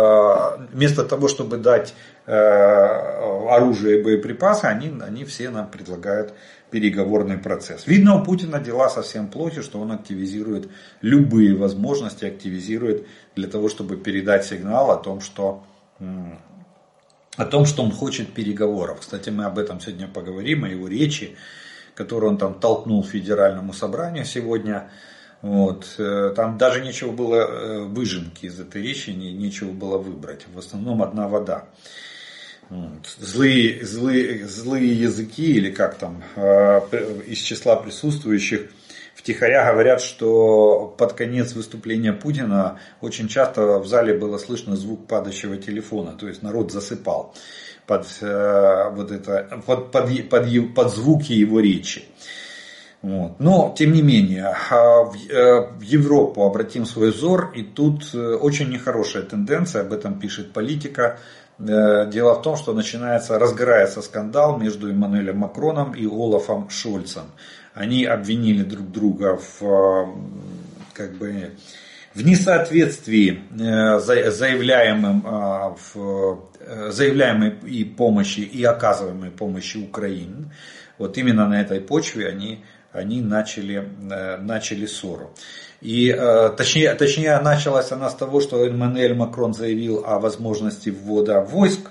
вместо 0.72 1.04
того, 1.04 1.28
чтобы 1.28 1.58
дать 1.58 1.92
э, 2.24 2.32
оружие 2.32 4.00
и 4.00 4.02
боеприпасы, 4.02 4.64
они, 4.64 4.90
они 5.06 5.26
все 5.26 5.50
нам 5.50 5.70
предлагают 5.70 6.32
переговорный 6.70 7.36
процесс. 7.36 7.86
Видно, 7.86 8.18
у 8.18 8.24
Путина 8.24 8.58
дела 8.58 8.88
совсем 8.88 9.28
плохи, 9.28 9.60
что 9.60 9.78
он 9.80 9.92
активизирует 9.92 10.70
любые 11.02 11.54
возможности, 11.54 12.24
активизирует 12.24 13.06
для 13.34 13.48
того, 13.48 13.68
чтобы 13.68 13.98
передать 13.98 14.46
сигнал 14.46 14.90
о 14.90 14.96
том, 14.96 15.20
что 15.20 15.62
о 17.36 17.44
том, 17.44 17.66
что 17.66 17.82
он 17.82 17.92
хочет 17.92 18.32
переговоров. 18.32 19.00
Кстати, 19.00 19.30
мы 19.30 19.44
об 19.44 19.58
этом 19.58 19.80
сегодня 19.80 20.08
поговорим, 20.08 20.64
о 20.64 20.68
его 20.68 20.88
речи, 20.88 21.36
которую 21.94 22.32
он 22.32 22.38
там 22.38 22.54
толкнул 22.60 23.04
федеральному 23.04 23.72
собранию 23.72 24.24
сегодня. 24.24 24.90
Вот. 25.42 25.94
Э, 25.98 26.32
там 26.34 26.58
даже 26.58 26.80
нечего 26.80 27.12
было 27.12 27.36
э, 27.36 27.80
выжимки 27.84 28.46
из 28.46 28.58
этой 28.58 28.82
речи, 28.82 29.10
нечего 29.10 29.70
было 29.70 29.98
выбрать. 29.98 30.46
В 30.52 30.58
основном 30.58 31.02
одна 31.02 31.28
вода. 31.28 31.66
Злые, 33.18 33.84
злые, 33.84 34.48
злые 34.48 34.92
языки, 34.92 35.52
или 35.54 35.70
как 35.70 35.98
там, 35.98 36.24
э, 36.34 36.80
из 37.26 37.38
числа 37.38 37.76
присутствующих– 37.76 38.70
втихаря 39.26 39.68
говорят, 39.72 40.00
что 40.00 40.94
под 40.96 41.14
конец 41.14 41.52
выступления 41.54 42.12
Путина 42.12 42.78
очень 43.00 43.26
часто 43.26 43.80
в 43.80 43.86
зале 43.88 44.14
было 44.14 44.38
слышно 44.38 44.76
звук 44.76 45.08
падающего 45.08 45.56
телефона, 45.56 46.12
то 46.12 46.28
есть 46.28 46.42
народ 46.42 46.70
засыпал 46.70 47.34
под, 47.88 48.06
э, 48.20 48.90
вот 48.92 49.10
это, 49.10 49.62
под, 49.66 49.90
под, 49.90 50.28
под, 50.28 50.74
под 50.74 50.90
звуки 50.92 51.32
его 51.32 51.58
речи. 51.58 52.04
Вот. 53.02 53.40
Но, 53.40 53.74
тем 53.76 53.92
не 53.92 54.02
менее, 54.02 54.54
а 54.70 55.02
в, 55.02 55.16
э, 55.28 55.70
в 55.76 55.80
Европу 55.80 56.44
обратим 56.44 56.86
свой 56.86 57.10
взор, 57.10 57.50
и 57.52 57.64
тут 57.64 58.14
э, 58.14 58.18
очень 58.18 58.70
нехорошая 58.70 59.24
тенденция, 59.24 59.82
об 59.82 59.92
этом 59.92 60.20
пишет 60.20 60.52
политика. 60.52 61.18
Дело 61.58 62.34
в 62.34 62.42
том, 62.42 62.54
что 62.54 62.74
начинается, 62.74 63.38
разгорается 63.38 64.02
скандал 64.02 64.58
между 64.58 64.90
Эммануэлем 64.90 65.38
Макроном 65.38 65.94
и 65.94 66.04
Олафом 66.04 66.68
Шольцем 66.68 67.22
они 67.76 68.06
обвинили 68.06 68.62
друг 68.62 68.90
друга 68.90 69.36
в, 69.36 70.08
как 70.94 71.14
бы, 71.18 71.50
в 72.14 72.24
несоответствии 72.24 73.42
э, 73.50 73.98
заявляемым, 74.30 75.22
э, 75.26 75.74
в 75.92 76.40
э, 76.58 76.90
заявляемой 76.90 77.54
и 77.66 77.84
помощи 77.84 78.40
и 78.40 78.64
оказываемой 78.64 79.30
помощи 79.30 79.76
Украине. 79.76 80.50
Вот 80.96 81.18
именно 81.18 81.46
на 81.46 81.60
этой 81.60 81.82
почве 81.82 82.28
они, 82.28 82.64
они 82.92 83.20
начали, 83.20 83.86
начали 84.40 84.86
ссору. 84.86 85.34
И 85.82 86.10
точнее, 86.56 86.94
точнее 86.94 87.38
началась 87.40 87.92
она 87.92 88.08
с 88.08 88.14
того, 88.14 88.40
что 88.40 88.64
Эммануэль 88.64 89.12
Макрон 89.14 89.52
заявил 89.52 90.02
о 90.06 90.18
возможности 90.18 90.88
ввода 90.88 91.42
войск 91.42 91.90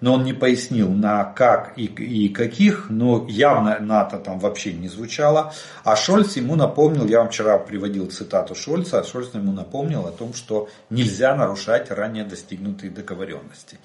но 0.00 0.14
он 0.14 0.24
не 0.24 0.32
пояснил 0.32 0.88
на 0.90 1.24
как 1.24 1.72
и, 1.76 1.84
и 1.84 2.28
каких, 2.28 2.86
но 2.88 3.26
явно 3.28 3.78
НАТО 3.78 4.18
там 4.18 4.38
вообще 4.38 4.72
не 4.72 4.88
звучало. 4.88 5.52
А 5.84 5.96
Шольц 5.96 6.36
ему 6.36 6.56
напомнил, 6.56 7.06
я 7.06 7.18
вам 7.18 7.28
вчера 7.28 7.58
приводил 7.58 8.10
цитату 8.10 8.54
Шольца, 8.54 9.00
а 9.00 9.04
Шольц 9.04 9.34
ему 9.34 9.52
напомнил 9.52 10.06
о 10.06 10.12
том, 10.12 10.34
что 10.34 10.68
нельзя 10.88 11.34
нарушать 11.34 11.90
ранее 11.90 12.24
достигнутые 12.24 12.90
договоренности. 12.90 13.78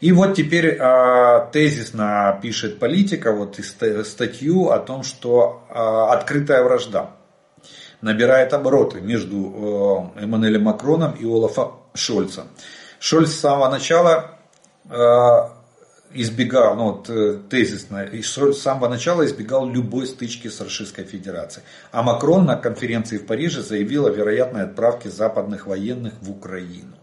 И 0.00 0.12
вот 0.12 0.34
теперь 0.34 0.78
э, 0.78 1.46
тезисно 1.52 2.38
пишет 2.42 2.78
политика 2.78 3.32
вот 3.32 3.58
статью 4.04 4.70
о 4.70 4.78
том, 4.78 5.02
что 5.02 5.64
э, 5.68 5.74
открытая 5.74 6.64
вражда 6.64 7.10
набирает 8.00 8.54
обороты 8.54 9.00
между 9.00 10.10
э, 10.16 10.22
Эммануэлем 10.22 10.62
Макроном 10.62 11.12
и 11.12 11.26
Олафом 11.26 11.72
Шольцем. 11.94 12.44
Шольц 12.98 13.30
с 13.30 13.40
самого 13.40 13.68
начала 13.68 14.39
избегал, 16.12 16.76
ну 16.76 16.92
вот 16.92 17.08
э, 17.08 17.38
тезисно, 17.48 18.02
и 18.02 18.22
с 18.22 18.34
самого 18.54 18.88
начала 18.88 19.24
избегал 19.24 19.68
любой 19.68 20.06
стычки 20.06 20.48
с 20.48 20.60
Российской 20.60 21.04
Федерацией. 21.04 21.64
А 21.92 22.02
Макрон 22.02 22.46
на 22.46 22.56
конференции 22.56 23.18
в 23.18 23.26
Париже 23.26 23.62
заявил 23.62 24.06
о 24.06 24.10
вероятной 24.10 24.62
отправке 24.64 25.08
западных 25.08 25.66
военных 25.66 26.14
в 26.20 26.30
Украину. 26.30 26.96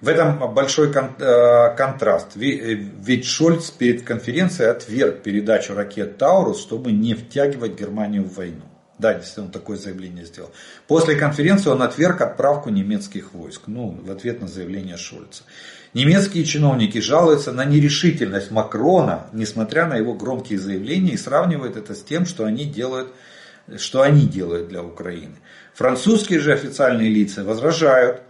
В 0.00 0.08
этом 0.08 0.52
большой 0.54 0.90
э, 0.90 1.76
контраст. 1.76 2.28
Ведь 2.34 3.24
Шольц 3.26 3.70
перед 3.70 4.02
конференцией 4.02 4.70
отверг 4.70 5.22
передачу 5.22 5.74
ракет 5.74 6.18
Таурус, 6.18 6.60
чтобы 6.60 6.92
не 6.92 7.14
втягивать 7.14 7.78
Германию 7.78 8.24
в 8.24 8.34
войну. 8.34 8.64
Да, 8.98 9.14
действительно, 9.14 9.46
он 9.46 9.52
такое 9.52 9.76
заявление 9.76 10.24
сделал. 10.24 10.52
После 10.86 11.16
конференции 11.16 11.68
он 11.68 11.82
отверг 11.82 12.20
отправку 12.20 12.70
немецких 12.70 13.34
войск. 13.34 13.62
Ну, 13.66 13.98
в 14.02 14.10
ответ 14.10 14.40
на 14.40 14.46
заявление 14.46 14.96
Шольца. 14.96 15.42
Немецкие 15.94 16.44
чиновники 16.44 16.98
жалуются 16.98 17.52
на 17.52 17.64
нерешительность 17.64 18.50
Макрона, 18.50 19.28
несмотря 19.32 19.86
на 19.86 19.94
его 19.94 20.14
громкие 20.14 20.58
заявления, 20.58 21.12
и 21.12 21.16
сравнивают 21.16 21.76
это 21.76 21.94
с 21.94 22.02
тем, 22.02 22.26
что 22.26 22.44
они 22.44 22.64
делают, 22.64 23.12
что 23.76 24.02
они 24.02 24.26
делают 24.26 24.68
для 24.68 24.82
Украины. 24.82 25.36
Французские 25.72 26.40
же 26.40 26.52
официальные 26.52 27.10
лица 27.10 27.44
возражают, 27.44 28.22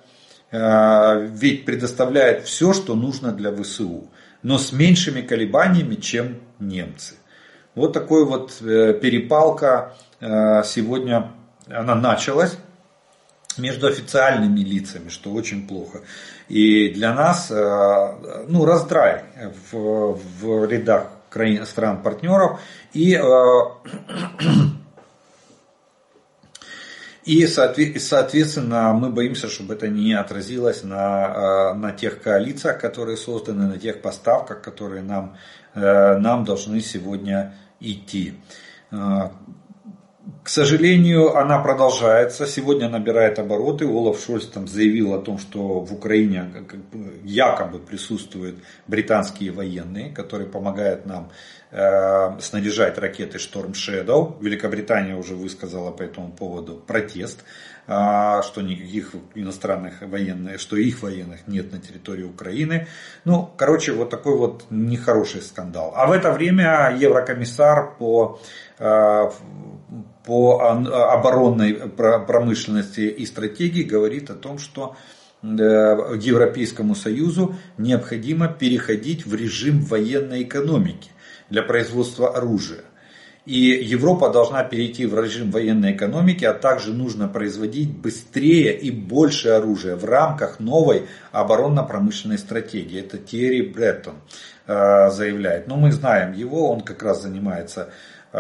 э, 0.51 1.27
ведь 1.33 1.65
предоставляют 1.65 2.45
все, 2.45 2.75
что 2.75 2.95
нужно 2.95 3.33
для 3.33 3.51
ВСУ, 3.51 4.11
но 4.43 4.59
с 4.59 4.71
меньшими 4.73 5.23
колебаниями, 5.23 5.95
чем 5.95 6.41
немцы. 6.59 7.15
Вот 7.75 7.95
такой 7.95 8.27
вот 8.27 8.59
э, 8.61 8.93
перепалка 8.93 9.95
э, 10.21 10.63
сегодня 10.67 11.33
она 11.67 11.95
началась 11.95 12.59
между 13.59 13.87
официальными 13.87 14.61
лицами, 14.61 15.09
что 15.09 15.33
очень 15.33 15.67
плохо. 15.67 16.01
И 16.49 16.91
для 16.91 17.15
нас 17.15 17.51
э, 17.51 18.45
ну, 18.49 18.65
раздрай 18.65 19.25
в, 19.71 20.19
в 20.41 20.67
рядах 20.67 21.09
стран-партнеров 21.65 22.61
и, 22.93 23.15
э, 23.15 23.23
и 27.25 27.47
соответственно 27.47 28.93
мы 28.93 29.11
боимся, 29.11 29.49
чтобы 29.49 29.75
это 29.75 29.89
не 29.89 30.13
отразилось 30.13 30.85
на, 30.85 31.73
э, 31.73 31.75
на 31.75 31.93
тех 31.93 32.23
коалициях, 32.23 32.81
которые 32.81 33.17
созданы, 33.17 33.67
на 33.67 33.79
тех 33.79 34.01
поставках, 34.03 34.63
которые 34.63 35.03
нам, 35.03 35.37
нам 35.75 36.45
должны 36.45 36.81
сегодня 36.81 37.57
идти. 37.81 38.35
К 40.45 40.51
сожалению, 40.51 41.39
она 41.39 41.59
продолжается. 41.59 42.47
Сегодня 42.47 42.91
набирает 42.91 43.39
обороты. 43.39 43.87
Олаф 43.87 44.23
Шольц 44.23 44.45
там 44.45 44.69
заявил 44.69 45.15
о 45.15 45.19
том, 45.19 45.39
что 45.39 45.81
в 45.81 45.95
Украине 45.95 46.53
якобы 47.25 47.79
присутствуют 47.79 48.57
британские 48.87 49.53
военные, 49.53 50.11
которые 50.13 50.47
помогают 50.47 51.07
нам 51.07 51.31
э, 51.71 52.39
снаряжать 52.43 52.99
ракеты 52.99 53.39
Storm 53.39 53.73
Shadow. 53.73 54.37
Великобритания 54.43 55.17
уже 55.17 55.35
высказала 55.35 55.91
по 55.93 56.03
этому 56.03 56.31
поводу 56.31 56.75
протест, 56.75 57.43
э, 57.87 58.43
что 58.43 58.61
никаких 58.61 59.15
иностранных 59.35 60.03
военных, 60.03 60.61
что 60.61 60.77
их 60.77 61.03
военных 61.03 61.49
нет 61.49 61.73
на 61.73 61.79
территории 61.79 62.25
Украины. 62.25 62.87
Ну, 63.25 63.51
короче, 63.57 63.93
вот 63.93 64.11
такой 64.11 64.37
вот 64.37 64.67
нехороший 64.69 65.41
скандал. 65.41 65.95
А 65.97 66.07
в 66.07 66.13
это 66.13 66.33
время 66.33 66.95
еврокомиссар 67.01 67.95
по 67.99 68.41
э, 68.79 69.31
по 70.25 70.61
оборонной 70.61 71.75
промышленности 71.75 73.01
и 73.01 73.27
стратегии 73.27 73.83
говорит 73.83 74.31
о 74.31 74.35
том, 74.35 74.59
что 74.59 74.97
э, 75.43 75.47
Европейскому 75.47 76.95
Союзу 76.95 77.55
необходимо 77.77 78.49
переходить 78.49 79.27
в 79.27 79.35
режим 79.35 79.81
военной 79.81 80.45
экономики 80.45 81.11
для 81.51 81.63
производства 81.63 82.37
оружия. 82.37 82.85
И 83.45 83.59
Европа 83.59 84.31
должна 84.31 84.65
перейти 84.65 85.05
в 85.05 85.21
режим 85.21 85.51
военной 85.51 85.93
экономики, 85.93 86.47
а 86.47 86.55
также 86.55 86.95
нужно 86.95 87.29
производить 87.29 87.91
быстрее 87.95 88.75
и 88.75 88.91
больше 88.91 89.51
оружия 89.51 89.97
в 89.97 90.05
рамках 90.07 90.61
новой 90.61 91.07
оборонно-промышленной 91.31 92.39
стратегии. 92.39 93.01
Это 93.01 93.19
Терри 93.19 93.61
Бреттон 93.61 94.15
э, 94.67 95.11
заявляет. 95.11 95.69
Но 95.69 95.77
мы 95.77 95.93
знаем 95.93 96.33
его, 96.33 96.71
он 96.71 96.81
как 96.81 97.03
раз 97.03 97.21
занимается 97.21 97.91
э, 98.33 98.39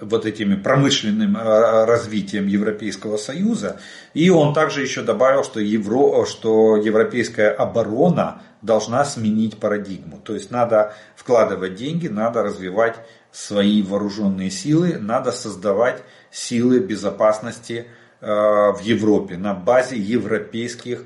вот 0.00 0.26
этими 0.26 0.54
промышленным 0.56 1.36
развитием 1.36 2.46
Европейского 2.46 3.16
Союза. 3.16 3.80
И 4.14 4.30
он 4.30 4.54
также 4.54 4.82
еще 4.82 5.02
добавил, 5.02 5.44
что, 5.44 5.60
евро, 5.60 6.24
что 6.26 6.76
европейская 6.76 7.50
оборона 7.50 8.42
должна 8.62 9.04
сменить 9.04 9.58
парадигму. 9.58 10.18
То 10.18 10.34
есть 10.34 10.50
надо 10.50 10.94
вкладывать 11.16 11.74
деньги, 11.76 12.08
надо 12.08 12.42
развивать 12.42 12.96
свои 13.30 13.82
вооруженные 13.82 14.50
силы, 14.50 14.98
надо 14.98 15.32
создавать 15.32 16.02
силы 16.30 16.80
безопасности 16.80 17.86
в 18.20 18.78
Европе 18.82 19.36
на 19.36 19.54
базе 19.54 19.96
европейских 19.96 21.04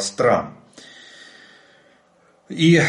стран. 0.00 0.54
И 2.48 2.80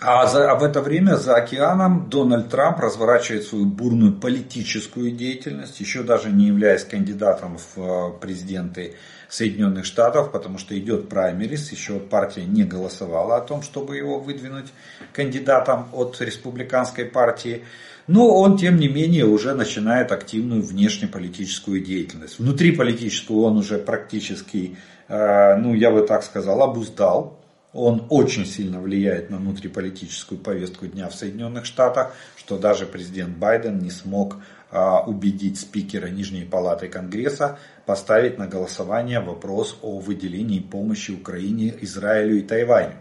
а, 0.00 0.26
за, 0.26 0.52
а 0.52 0.54
в 0.54 0.62
это 0.62 0.80
время 0.80 1.16
за 1.16 1.34
океаном 1.34 2.08
Дональд 2.08 2.50
Трамп 2.50 2.78
разворачивает 2.78 3.44
свою 3.44 3.66
бурную 3.66 4.12
политическую 4.12 5.10
деятельность, 5.10 5.80
еще 5.80 6.04
даже 6.04 6.30
не 6.30 6.46
являясь 6.46 6.84
кандидатом 6.84 7.58
в 7.58 7.78
э, 7.78 8.12
президенты 8.20 8.94
Соединенных 9.28 9.84
Штатов, 9.84 10.30
потому 10.30 10.58
что 10.58 10.78
идет 10.78 11.08
праймерис, 11.08 11.72
еще 11.72 11.98
партия 11.98 12.44
не 12.44 12.62
голосовала 12.62 13.36
о 13.36 13.40
том, 13.40 13.62
чтобы 13.62 13.96
его 13.96 14.20
выдвинуть 14.20 14.68
кандидатом 15.12 15.88
от 15.92 16.20
республиканской 16.20 17.04
партии. 17.04 17.64
Но 18.06 18.36
он, 18.36 18.56
тем 18.56 18.76
не 18.76 18.88
менее, 18.88 19.26
уже 19.26 19.52
начинает 19.54 20.12
активную 20.12 20.62
внешнеполитическую 20.62 21.80
деятельность. 21.80 22.38
Внутри 22.38 22.70
политическую 22.70 23.40
он 23.40 23.56
уже 23.56 23.78
практически, 23.78 24.76
э, 25.08 25.56
ну 25.56 25.74
я 25.74 25.90
бы 25.90 26.02
так 26.02 26.22
сказал, 26.22 26.62
обуздал 26.62 27.37
он 27.72 28.06
очень 28.08 28.46
сильно 28.46 28.80
влияет 28.80 29.30
на 29.30 29.36
внутриполитическую 29.36 30.40
повестку 30.40 30.86
дня 30.86 31.08
в 31.08 31.14
Соединенных 31.14 31.66
Штатах, 31.66 32.14
что 32.36 32.58
даже 32.58 32.86
президент 32.86 33.36
Байден 33.36 33.78
не 33.78 33.90
смог 33.90 34.36
а, 34.70 35.00
убедить 35.02 35.58
спикера 35.58 36.06
Нижней 36.08 36.44
Палаты 36.44 36.88
Конгресса 36.88 37.58
поставить 37.86 38.38
на 38.38 38.46
голосование 38.46 39.20
вопрос 39.20 39.78
о 39.82 39.98
выделении 39.98 40.60
помощи 40.60 41.10
Украине, 41.10 41.74
Израилю 41.80 42.38
и 42.38 42.42
Тайваню. 42.42 42.94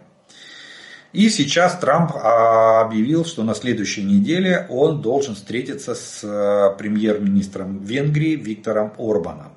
И 1.13 1.29
сейчас 1.29 1.77
Трамп 1.77 2.11
а, 2.15 2.81
объявил, 2.81 3.25
что 3.25 3.43
на 3.43 3.55
следующей 3.55 4.03
неделе 4.03 4.67
он 4.69 5.01
должен 5.01 5.35
встретиться 5.35 5.95
с 5.95 6.21
а, 6.23 6.71
премьер-министром 6.71 7.79
Венгрии 7.79 8.35
Виктором 8.35 8.93
Орбаном. 8.97 9.53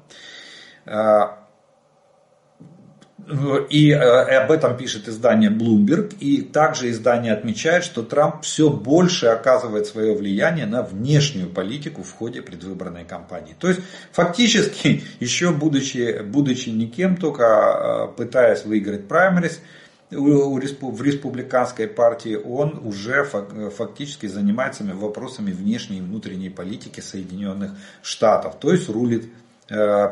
И 3.71 3.91
э, 3.91 3.97
об 3.97 4.51
этом 4.51 4.77
пишет 4.77 5.09
издание 5.09 5.51
Bloomberg. 5.51 6.17
И 6.19 6.43
также 6.43 6.91
издание 6.91 7.33
отмечает, 7.33 7.85
что 7.85 8.03
Трамп 8.03 8.43
все 8.43 8.71
больше 8.71 9.27
оказывает 9.27 9.87
свое 9.87 10.15
влияние 10.15 10.67
на 10.67 10.83
внешнюю 10.83 11.49
политику 11.49 12.03
в 12.03 12.13
ходе 12.13 12.43
предвыборной 12.43 13.05
кампании. 13.05 13.55
То 13.59 13.69
есть 13.69 13.81
фактически, 14.13 15.05
еще 15.21 15.53
будучи, 15.53 16.23
будучи 16.23 16.71
никем, 16.71 17.17
только 17.17 17.45
э, 17.45 18.17
пытаясь 18.17 18.65
выиграть 18.65 19.07
праймерис, 19.09 19.61
в 20.11 21.03
республиканской 21.03 21.87
партии 21.87 22.35
он 22.35 22.81
уже 22.85 23.23
фактически 23.25 24.27
занимается 24.27 24.83
вопросами 24.83 25.53
внешней 25.53 25.99
и 25.99 26.01
внутренней 26.01 26.51
политики 26.51 26.99
Соединенных 26.99 27.73
Штатов. 28.03 28.59
То 28.59 28.73
есть 28.73 28.89
рулит 28.89 29.29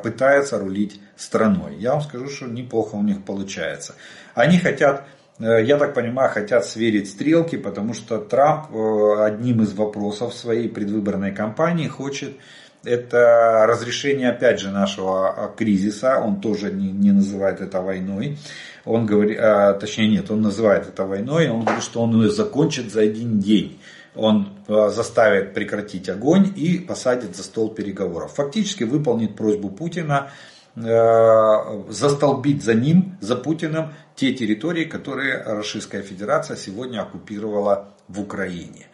пытается 0.02 0.58
рулить 0.58 1.00
страной. 1.16 1.76
Я 1.78 1.92
вам 1.92 2.02
скажу, 2.02 2.28
что 2.28 2.46
неплохо 2.46 2.94
у 2.94 3.02
них 3.02 3.24
получается. 3.24 3.94
Они 4.34 4.58
хотят, 4.58 5.04
э, 5.40 5.64
я 5.64 5.76
так 5.76 5.94
понимаю, 5.94 6.30
хотят 6.30 6.64
сверить 6.64 7.10
стрелки, 7.10 7.56
потому 7.56 7.94
что 7.94 8.18
Трамп 8.18 8.72
э, 8.72 9.24
одним 9.24 9.62
из 9.62 9.72
вопросов 9.72 10.34
своей 10.34 10.68
предвыборной 10.68 11.32
кампании 11.32 11.88
хочет 11.88 12.36
это 12.84 13.66
разрешение, 13.66 14.30
опять 14.30 14.60
же, 14.60 14.70
нашего 14.70 15.52
кризиса. 15.56 16.20
Он 16.20 16.40
тоже 16.40 16.70
не, 16.70 16.92
не 16.92 17.10
называет 17.10 17.60
это 17.60 17.82
войной. 17.82 18.38
Он 18.84 19.04
говорит, 19.04 19.38
а, 19.40 19.74
точнее 19.74 20.08
нет, 20.08 20.30
он 20.30 20.42
называет 20.42 20.86
это 20.86 21.04
войной. 21.04 21.48
Он 21.48 21.64
говорит, 21.64 21.82
что 21.82 22.00
он 22.00 22.22
ее 22.22 22.30
закончит 22.30 22.92
за 22.92 23.00
один 23.00 23.40
день 23.40 23.78
он 24.18 24.46
э, 24.46 24.57
заставит 24.68 25.54
прекратить 25.54 26.08
огонь 26.10 26.52
и 26.54 26.78
посадит 26.78 27.34
за 27.34 27.42
стол 27.42 27.70
переговоров. 27.70 28.32
Фактически 28.34 28.84
выполнит 28.84 29.34
просьбу 29.34 29.70
Путина 29.70 30.30
э, 30.76 31.82
застолбить 31.88 32.62
за 32.62 32.74
ним, 32.74 33.16
за 33.22 33.36
Путиным, 33.36 33.94
те 34.14 34.34
территории, 34.34 34.84
которые 34.84 35.42
Российская 35.42 36.02
Федерация 36.02 36.56
сегодня 36.56 37.00
оккупировала 37.00 37.94
в 38.08 38.20
Украине. 38.20 38.88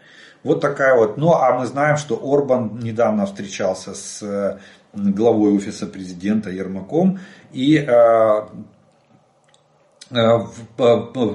Вот 0.45 0.61
такая 0.61 0.95
вот. 0.97 1.17
Ну 1.17 1.33
а 1.33 1.59
мы 1.59 1.67
знаем, 1.67 1.97
что 1.97 2.21
Орбан 2.23 2.79
недавно 2.79 3.27
встречался 3.27 3.95
с 3.95 4.23
э, 4.23 4.59
главой 4.93 5.57
офиса 5.57 5.89
президента 5.89 6.51
Ермаком 6.51 7.19
и 7.53 7.85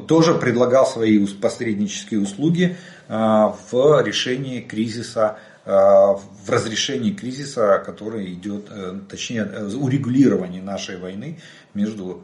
тоже 0.07 0.35
предлагал 0.35 0.85
свои 0.85 1.25
посреднические 1.25 2.21
услуги 2.21 2.77
Э, 2.77 2.98
в 3.09 4.03
решении 4.03 4.61
кризиса, 4.61 5.39
э, 5.65 5.71
в 5.71 6.47
разрешении 6.47 7.11
кризиса, 7.11 7.81
который 7.83 8.31
идет, 8.33 8.67
э, 8.69 8.99
точнее, 9.09 9.45
урегулировании 9.45 10.61
нашей 10.61 10.97
войны 10.97 11.39
между, 11.73 12.23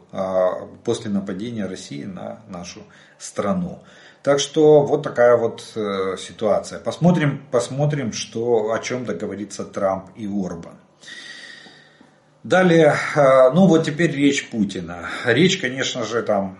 после 0.84 1.10
нападения 1.10 1.66
России 1.66 2.04
на 2.04 2.40
нашу 2.48 2.80
страну. 3.18 3.82
Так 4.22 4.40
что 4.40 4.82
вот 4.82 5.02
такая 5.02 5.36
вот 5.36 5.60
ситуация. 6.18 6.80
Посмотрим, 6.80 7.42
посмотрим 7.50 8.12
что, 8.12 8.72
о 8.72 8.78
чем 8.80 9.04
договорится 9.04 9.64
Трамп 9.64 10.10
и 10.16 10.26
Орбан. 10.26 10.78
Далее, 12.42 12.96
ну 13.14 13.66
вот 13.66 13.84
теперь 13.84 14.10
речь 14.10 14.50
Путина. 14.50 15.08
Речь, 15.24 15.58
конечно 15.60 16.04
же, 16.04 16.22
там 16.22 16.58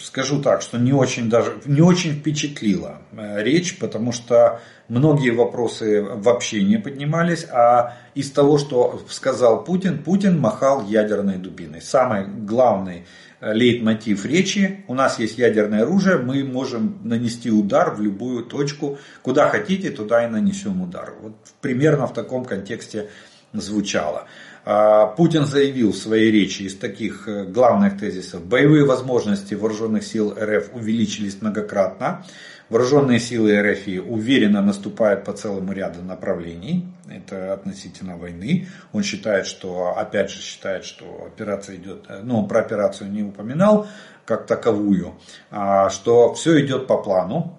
скажу 0.00 0.42
так, 0.42 0.62
что 0.62 0.78
не 0.78 0.92
очень 0.92 1.28
даже 1.28 1.54
не 1.64 1.80
очень 1.80 2.12
впечатлила 2.12 2.98
э, 3.12 3.42
речь, 3.42 3.78
потому 3.78 4.12
что 4.12 4.60
многие 4.88 5.30
вопросы 5.30 6.02
вообще 6.02 6.62
не 6.62 6.78
поднимались, 6.78 7.46
а 7.50 7.96
из 8.14 8.30
того, 8.30 8.58
что 8.58 9.02
сказал 9.08 9.64
Путин, 9.64 10.02
Путин 10.02 10.38
махал 10.38 10.86
ядерной 10.86 11.36
дубиной. 11.36 11.80
Самый 11.82 12.26
главный 12.26 13.06
э, 13.40 13.52
лейтмотив 13.52 14.24
речи, 14.24 14.84
у 14.88 14.94
нас 14.94 15.18
есть 15.18 15.38
ядерное 15.38 15.82
оружие, 15.82 16.18
мы 16.18 16.44
можем 16.44 16.98
нанести 17.02 17.50
удар 17.50 17.94
в 17.94 18.00
любую 18.00 18.44
точку, 18.44 18.98
куда 19.22 19.48
хотите, 19.48 19.90
туда 19.90 20.26
и 20.26 20.28
нанесем 20.28 20.82
удар. 20.82 21.14
Вот 21.20 21.34
примерно 21.60 22.06
в 22.06 22.12
таком 22.12 22.44
контексте 22.44 23.08
звучало. 23.52 24.26
А, 24.68 25.06
Путин 25.06 25.46
заявил 25.46 25.92
в 25.92 25.96
своей 25.96 26.32
речи 26.32 26.62
из 26.62 26.76
таких 26.76 27.28
э, 27.28 27.44
главных 27.44 28.00
тезисов, 28.00 28.44
боевые 28.44 28.84
возможности 28.84 29.54
вооруженных 29.54 30.02
сил 30.02 30.36
РФ 30.36 30.74
увеличились 30.74 31.40
многократно, 31.40 32.26
вооруженные 32.68 33.20
силы 33.20 33.56
РФ 33.62 33.86
уверенно 34.08 34.60
наступают 34.62 35.22
по 35.22 35.32
целому 35.34 35.72
ряду 35.72 36.02
направлений, 36.02 36.84
это 37.08 37.52
относительно 37.52 38.16
войны. 38.16 38.66
Он 38.92 39.04
считает, 39.04 39.46
что, 39.46 39.94
опять 39.96 40.30
же 40.30 40.40
считает, 40.40 40.84
что 40.84 41.28
операция 41.32 41.76
идет, 41.76 42.06
э, 42.08 42.22
ну 42.24 42.44
про 42.48 42.58
операцию 42.58 43.08
не 43.08 43.22
упоминал 43.22 43.86
как 44.24 44.48
таковую, 44.48 45.14
а 45.48 45.90
что 45.90 46.34
все 46.34 46.60
идет 46.60 46.88
по 46.88 47.00
плану, 47.00 47.56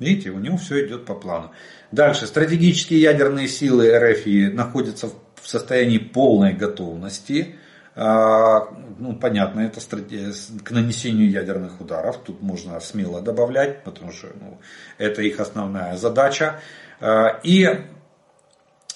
Видите, 0.00 0.30
у 0.30 0.40
него 0.40 0.56
все 0.56 0.84
идет 0.84 1.06
по 1.06 1.14
плану. 1.14 1.52
Дальше. 1.92 2.26
Стратегические 2.26 3.00
ядерные 3.00 3.46
силы 3.46 3.96
РФ 3.96 4.26
находятся 4.52 5.06
в 5.06 5.23
в 5.44 5.48
состоянии 5.48 5.98
полной 5.98 6.54
готовности. 6.54 7.56
А, 7.94 8.66
ну, 8.98 9.14
понятно, 9.14 9.60
это 9.60 9.78
к 9.78 10.70
нанесению 10.70 11.30
ядерных 11.30 11.80
ударов. 11.82 12.16
Тут 12.24 12.40
можно 12.40 12.80
смело 12.80 13.20
добавлять, 13.20 13.84
потому 13.84 14.10
что 14.10 14.28
ну, 14.40 14.58
это 14.96 15.20
их 15.20 15.38
основная 15.40 15.96
задача. 15.98 16.60
А, 16.98 17.40
и 17.42 17.68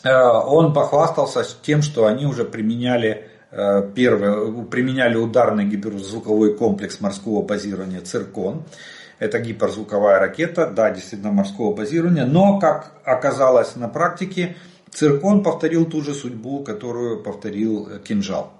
а, 0.04 0.40
он 0.40 0.72
похвастался 0.72 1.44
тем, 1.62 1.82
что 1.82 2.06
они 2.06 2.24
уже 2.24 2.44
применяли 2.44 3.28
первое, 3.94 4.64
применяли 4.64 5.16
ударный 5.16 5.64
гиперзвуковой 5.64 6.54
комплекс 6.54 7.00
морского 7.00 7.42
базирования 7.42 8.02
«Циркон». 8.02 8.64
Это 9.18 9.38
гиперзвуковая 9.38 10.18
ракета, 10.18 10.66
да, 10.66 10.90
действительно 10.90 11.32
морского 11.32 11.74
базирования, 11.74 12.26
но, 12.26 12.58
как 12.58 12.92
оказалось 13.04 13.74
на 13.74 13.88
практике, 13.88 14.56
Циркон 14.92 15.42
повторил 15.42 15.86
ту 15.86 16.02
же 16.02 16.14
судьбу, 16.14 16.62
которую 16.64 17.22
повторил 17.22 17.88
э, 17.88 17.98
кинжал. 18.00 18.52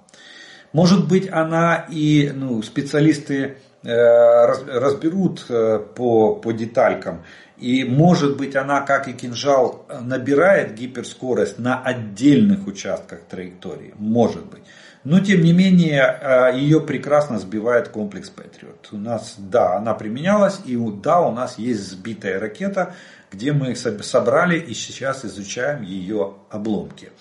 Может 0.73 1.07
быть, 1.07 1.29
она 1.31 1.87
и 1.89 2.31
ну, 2.33 2.61
специалисты 2.61 3.57
э, 3.83 3.89
разберут 3.89 5.45
э, 5.49 5.79
по, 5.95 6.35
по 6.35 6.51
деталькам. 6.51 7.23
И 7.57 7.83
может 7.83 8.37
быть 8.37 8.55
она, 8.55 8.81
как 8.81 9.07
и 9.07 9.13
кинжал, 9.13 9.85
набирает 10.01 10.75
гиперскорость 10.75 11.59
на 11.59 11.81
отдельных 11.81 12.67
участках 12.67 13.19
траектории. 13.29 13.93
Может 13.97 14.45
быть. 14.45 14.63
Но, 15.03 15.19
тем 15.19 15.41
не 15.41 15.53
менее, 15.53 16.53
ее 16.55 16.81
прекрасно 16.81 17.39
сбивает 17.39 17.87
комплекс 17.89 18.31
Patriot. 18.33 18.77
У 18.91 18.97
нас, 18.97 19.35
да, 19.37 19.77
она 19.77 19.93
применялась, 19.93 20.59
и 20.65 20.77
да, 21.01 21.21
у 21.21 21.31
нас 21.31 21.57
есть 21.57 21.81
сбитая 21.81 22.39
ракета, 22.39 22.95
где 23.31 23.53
мы 23.53 23.75
собрали 23.75 24.59
и 24.59 24.73
сейчас 24.73 25.25
изучаем 25.25 25.83
ее 25.83 26.35
обломки. 26.49 27.11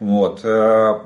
Вот. 0.00 0.44
Э, 0.44 1.00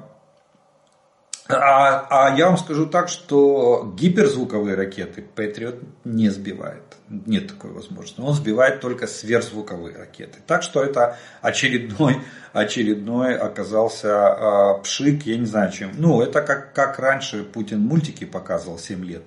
а, 1.48 2.06
а 2.08 2.36
я 2.36 2.46
вам 2.46 2.56
скажу 2.56 2.86
так, 2.86 3.08
что 3.08 3.92
гиперзвуковые 3.96 4.74
ракеты 4.74 5.24
Patriot 5.34 5.82
не 6.04 6.30
сбивает. 6.30 6.82
Нет 7.08 7.48
такой 7.48 7.72
возможности. 7.72 8.20
Он 8.20 8.32
сбивает 8.32 8.80
только 8.80 9.06
сверхзвуковые 9.06 9.96
ракеты. 9.96 10.38
Так 10.46 10.62
что 10.62 10.82
это 10.82 11.18
очередной, 11.42 12.20
очередной 12.52 13.36
оказался 13.36 14.28
а, 14.28 14.78
пшик, 14.78 15.24
я 15.26 15.36
не 15.36 15.46
знаю 15.46 15.72
чем. 15.72 15.90
Ну, 15.94 16.22
это 16.22 16.42
как, 16.42 16.72
как 16.72 16.98
раньше 16.98 17.42
Путин 17.42 17.80
мультики 17.80 18.24
показывал 18.24 18.78
7 18.78 19.04
лет 19.04 19.22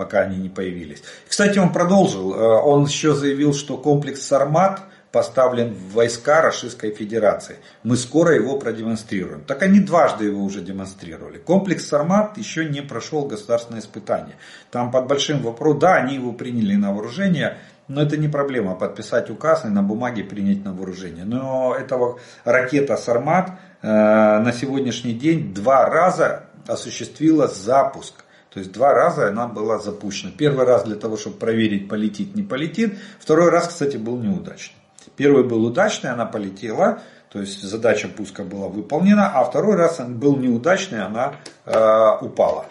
пока 0.00 0.20
они 0.20 0.38
не 0.38 0.48
появились. 0.48 1.02
Кстати, 1.28 1.58
он 1.58 1.74
продолжил. 1.74 2.32
Э, 2.32 2.62
он 2.62 2.86
еще 2.86 3.14
заявил, 3.14 3.52
что 3.52 3.76
комплекс 3.76 4.22
«Сармат» 4.22 4.80
поставлен 5.12 5.74
в 5.74 5.92
войска 5.92 6.40
Российской 6.40 6.90
Федерации. 6.94 7.56
Мы 7.82 7.98
скоро 7.98 8.34
его 8.34 8.58
продемонстрируем. 8.58 9.42
Так 9.44 9.62
они 9.62 9.78
дважды 9.80 10.24
его 10.24 10.42
уже 10.42 10.62
демонстрировали. 10.62 11.36
Комплекс 11.36 11.86
«Сармат» 11.86 12.38
еще 12.38 12.64
не 12.64 12.80
прошел 12.80 13.26
государственное 13.26 13.80
испытание. 13.80 14.36
Там 14.70 14.90
под 14.90 15.06
большим 15.06 15.42
вопросом, 15.42 15.80
да, 15.80 15.96
они 15.96 16.14
его 16.14 16.32
приняли 16.32 16.76
на 16.76 16.94
вооружение, 16.94 17.58
но 17.86 18.00
это 18.00 18.16
не 18.16 18.28
проблема 18.28 18.74
подписать 18.74 19.28
указ 19.28 19.66
и 19.66 19.68
на 19.68 19.82
бумаге 19.82 20.24
принять 20.24 20.64
на 20.64 20.72
вооружение. 20.72 21.26
Но 21.26 21.76
этого 21.78 22.18
ракета 22.44 22.96
«Сармат» 22.96 23.50
э, 23.82 23.86
на 23.86 24.50
сегодняшний 24.52 25.12
день 25.12 25.52
два 25.52 25.90
раза 25.90 26.44
осуществила 26.66 27.48
запуск. 27.48 28.24
То 28.50 28.58
есть 28.58 28.72
два 28.72 28.92
раза 28.92 29.28
она 29.28 29.46
была 29.46 29.78
запущена. 29.78 30.32
Первый 30.36 30.66
раз 30.66 30.84
для 30.84 30.96
того, 30.96 31.16
чтобы 31.16 31.36
проверить, 31.36 31.88
полетит, 31.88 32.34
не 32.34 32.42
полетит. 32.42 32.98
Второй 33.18 33.50
раз, 33.50 33.68
кстати, 33.68 33.96
был 33.96 34.18
неудачный. 34.18 34.76
Первый 35.16 35.44
был 35.44 35.64
удачный, 35.64 36.10
она 36.10 36.26
полетела, 36.26 37.00
то 37.30 37.40
есть 37.40 37.62
задача 37.62 38.08
пуска 38.08 38.42
была 38.42 38.68
выполнена, 38.68 39.28
а 39.28 39.44
второй 39.44 39.76
раз 39.76 40.00
он 40.00 40.18
был 40.18 40.36
неудачный, 40.36 41.02
она 41.02 41.34
э, 41.64 42.10
упала. 42.20 42.66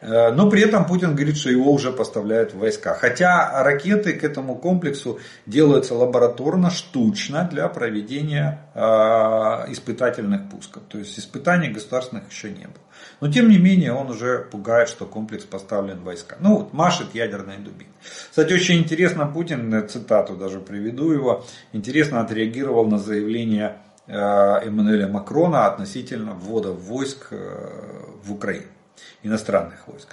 Э, 0.00 0.30
но 0.30 0.48
при 0.48 0.62
этом 0.62 0.86
Путин 0.86 1.14
говорит, 1.14 1.36
что 1.36 1.50
его 1.50 1.72
уже 1.72 1.92
поставляют 1.92 2.54
в 2.54 2.58
войска. 2.58 2.94
Хотя 2.94 3.62
ракеты 3.62 4.12
к 4.12 4.22
этому 4.22 4.54
комплексу 4.54 5.18
делаются 5.46 5.94
лабораторно, 5.94 6.70
штучно 6.70 7.48
для 7.50 7.68
проведения 7.68 8.68
э, 8.74 8.80
испытательных 9.72 10.48
пусков. 10.48 10.84
То 10.88 10.98
есть 10.98 11.18
испытаний 11.18 11.68
государственных 11.68 12.30
еще 12.30 12.50
не 12.50 12.66
было. 12.66 12.83
Но 13.20 13.30
тем 13.30 13.48
не 13.48 13.58
менее 13.58 13.92
он 13.92 14.10
уже 14.10 14.38
пугает, 14.50 14.88
что 14.88 15.06
комплекс 15.06 15.44
поставлен 15.44 16.00
войска. 16.00 16.36
Ну 16.40 16.56
вот 16.58 16.72
машет 16.72 17.14
ядерной 17.14 17.56
дубиной. 17.58 17.92
Кстати, 18.30 18.52
очень 18.52 18.78
интересно 18.78 19.26
Путин, 19.26 19.72
э, 19.74 19.86
цитату 19.86 20.36
даже 20.36 20.60
приведу 20.60 21.10
его, 21.12 21.44
интересно 21.72 22.20
отреагировал 22.20 22.86
на 22.86 22.98
заявление 22.98 23.78
Эммануэля 24.06 25.08
Макрона 25.08 25.66
относительно 25.66 26.34
ввода 26.34 26.72
войск 26.72 27.30
в 27.30 28.32
Украину 28.32 28.66
иностранных 29.22 29.88
войск. 29.88 30.08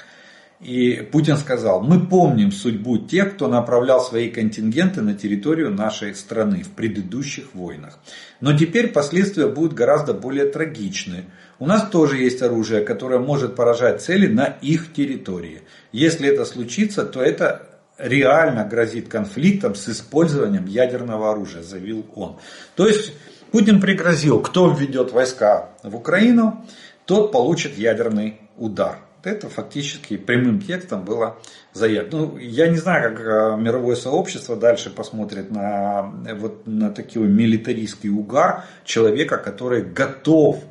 И 0.61 1.07
Путин 1.11 1.37
сказал, 1.37 1.81
мы 1.81 2.05
помним 2.05 2.51
судьбу 2.51 2.99
тех, 2.99 3.33
кто 3.33 3.47
направлял 3.47 3.99
свои 3.99 4.29
контингенты 4.29 5.01
на 5.01 5.15
территорию 5.15 5.71
нашей 5.71 6.13
страны 6.13 6.61
в 6.61 6.69
предыдущих 6.69 7.55
войнах. 7.55 7.97
Но 8.41 8.55
теперь 8.55 8.89
последствия 8.89 9.47
будут 9.47 9.73
гораздо 9.73 10.13
более 10.13 10.45
трагичны. 10.45 11.25
У 11.57 11.65
нас 11.65 11.89
тоже 11.89 12.17
есть 12.17 12.43
оружие, 12.43 12.81
которое 12.81 13.19
может 13.19 13.55
поражать 13.55 14.03
цели 14.03 14.27
на 14.27 14.45
их 14.45 14.93
территории. 14.93 15.63
Если 15.91 16.29
это 16.29 16.45
случится, 16.45 17.05
то 17.05 17.23
это 17.23 17.67
реально 17.97 18.63
грозит 18.63 19.07
конфликтом 19.07 19.73
с 19.73 19.89
использованием 19.89 20.67
ядерного 20.67 21.31
оружия, 21.31 21.63
заявил 21.63 22.05
он. 22.13 22.37
То 22.75 22.87
есть 22.87 23.13
Путин 23.51 23.81
пригрозил, 23.81 24.39
кто 24.39 24.69
введет 24.69 25.11
войска 25.11 25.69
в 25.81 25.95
Украину, 25.95 26.63
тот 27.05 27.31
получит 27.31 27.79
ядерный 27.79 28.41
удар. 28.57 28.99
Это 29.23 29.49
фактически 29.49 30.17
прямым 30.17 30.61
текстом 30.61 31.05
было 31.05 31.37
заявлено. 31.73 32.17
Ну, 32.17 32.37
я 32.37 32.67
не 32.67 32.77
знаю, 32.77 33.15
как 33.15 33.25
э, 33.25 33.61
мировое 33.61 33.95
сообщество 33.95 34.55
дальше 34.55 34.89
посмотрит 34.89 35.51
на, 35.51 36.11
вот, 36.35 36.65
на 36.65 36.89
такой 36.89 37.27
милитаристский 37.27 38.09
угар 38.09 38.65
человека, 38.83 39.37
который 39.37 39.83
готов 39.83 40.63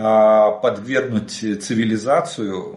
а, 0.00 0.52
подвергнуть 0.52 1.32
цивилизацию 1.32 2.76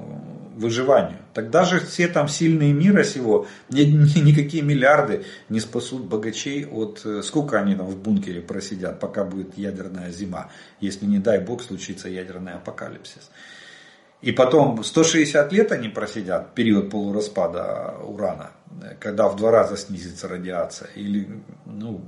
выживанию. 0.56 1.20
Тогда 1.34 1.66
же 1.66 1.80
все 1.80 2.08
там 2.08 2.28
сильные 2.28 2.74
мира 2.74 3.04
сего, 3.04 3.48
ни, 3.70 3.82
ни, 3.82 4.20
никакие 4.20 4.64
миллиарды 4.64 5.24
не 5.48 5.60
спасут 5.60 6.06
богачей 6.06 6.66
от... 6.66 7.02
Э, 7.06 7.22
сколько 7.22 7.60
они 7.60 7.76
там 7.76 7.86
в 7.86 7.98
бункере 7.98 8.42
просидят, 8.42 9.00
пока 9.00 9.24
будет 9.24 9.58
ядерная 9.58 10.12
зима, 10.12 10.50
если 10.80 11.06
не 11.06 11.20
дай 11.20 11.40
бог 11.40 11.62
случится 11.62 12.10
ядерный 12.10 12.54
апокалипсис. 12.54 13.30
И 14.22 14.32
потом 14.32 14.84
160 14.84 15.52
лет 15.52 15.72
они 15.72 15.90
просидят, 15.90 16.54
период 16.54 16.90
полураспада 16.92 17.96
урана, 18.04 18.52
когда 19.00 19.28
в 19.28 19.36
два 19.36 19.52
раза 19.52 19.78
снизится 19.78 20.28
радиация. 20.28 20.90
Или, 20.96 21.28
ну, 21.66 22.02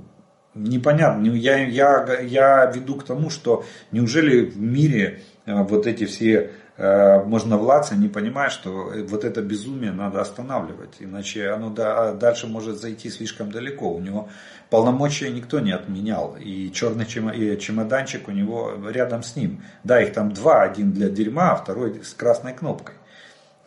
непонятно. 0.54 1.26
Я, 1.32 1.58
я, 1.66 2.20
я 2.20 2.66
веду 2.66 2.96
к 2.96 3.04
тому, 3.04 3.30
что 3.30 3.64
неужели 3.90 4.44
в 4.44 4.60
мире 4.60 5.22
э, 5.46 5.62
вот 5.64 5.86
эти 5.86 6.04
все 6.04 6.52
Э, 6.76 7.22
можно 7.22 7.56
влаться, 7.56 7.94
не 7.94 8.08
понимая, 8.08 8.50
что 8.50 8.92
вот 9.08 9.24
это 9.24 9.42
безумие 9.42 9.92
надо 9.92 10.20
останавливать, 10.20 10.96
иначе 10.98 11.50
оно 11.50 11.70
дальше 11.70 12.48
может 12.48 12.80
зайти 12.80 13.10
слишком 13.10 13.52
далеко. 13.52 13.92
У 13.92 14.00
него 14.00 14.28
полномочия 14.70 15.30
никто 15.30 15.60
не 15.60 15.72
отменял, 15.72 16.36
и 16.36 16.70
черный 16.72 17.06
чемоданчик 17.06 18.28
у 18.28 18.30
него 18.30 18.72
рядом 18.90 19.22
с 19.22 19.36
ним. 19.36 19.62
Да, 19.84 20.02
их 20.02 20.12
там 20.12 20.32
два, 20.32 20.62
один 20.62 20.92
для 20.92 21.08
дерьма, 21.08 21.52
а 21.52 21.56
второй 21.56 22.02
с 22.04 22.14
красной 22.14 22.52
кнопкой. 22.52 22.94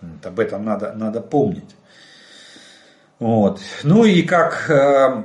Вот, 0.01 0.25
об 0.25 0.39
этом 0.39 0.65
надо, 0.65 0.93
надо 0.93 1.21
помнить. 1.21 1.75
Вот. 3.19 3.59
Ну 3.83 4.05
и 4.05 4.21
как 4.21 4.69
э, 4.69 5.23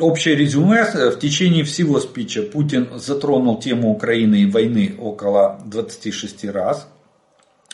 общее 0.00 0.34
резюме, 0.34 0.84
в 0.84 1.18
течение 1.18 1.64
всего 1.64 2.00
спича 2.00 2.42
Путин 2.42 2.98
затронул 2.98 3.60
тему 3.60 3.90
Украины 3.90 4.42
и 4.42 4.50
войны 4.50 4.94
около 4.98 5.60
26 5.64 6.46
раз. 6.46 6.88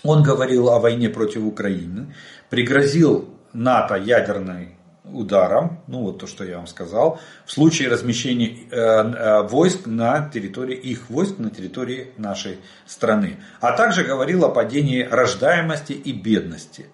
Он 0.02 0.22
говорил 0.22 0.68
о 0.68 0.80
войне 0.80 1.08
против 1.08 1.44
Украины, 1.44 2.14
пригрозил 2.50 3.30
НАТО 3.54 3.94
ядерной 3.94 4.76
ударом, 5.04 5.80
ну 5.86 6.02
вот 6.02 6.18
то, 6.18 6.26
что 6.26 6.44
я 6.44 6.56
вам 6.56 6.66
сказал, 6.66 7.20
в 7.44 7.52
случае 7.52 7.88
размещения 7.88 8.56
э, 8.70 8.76
э, 8.76 9.42
войск 9.42 9.86
на 9.86 10.30
территории, 10.32 10.76
их 10.76 11.10
войск 11.10 11.38
на 11.38 11.50
территории 11.50 12.12
нашей 12.16 12.58
страны. 12.86 13.36
А 13.60 13.72
также 13.72 14.04
говорил 14.04 14.44
о 14.44 14.48
падении 14.48 15.02
рождаемости 15.02 15.92
и 15.92 16.12
бедности. 16.12 16.86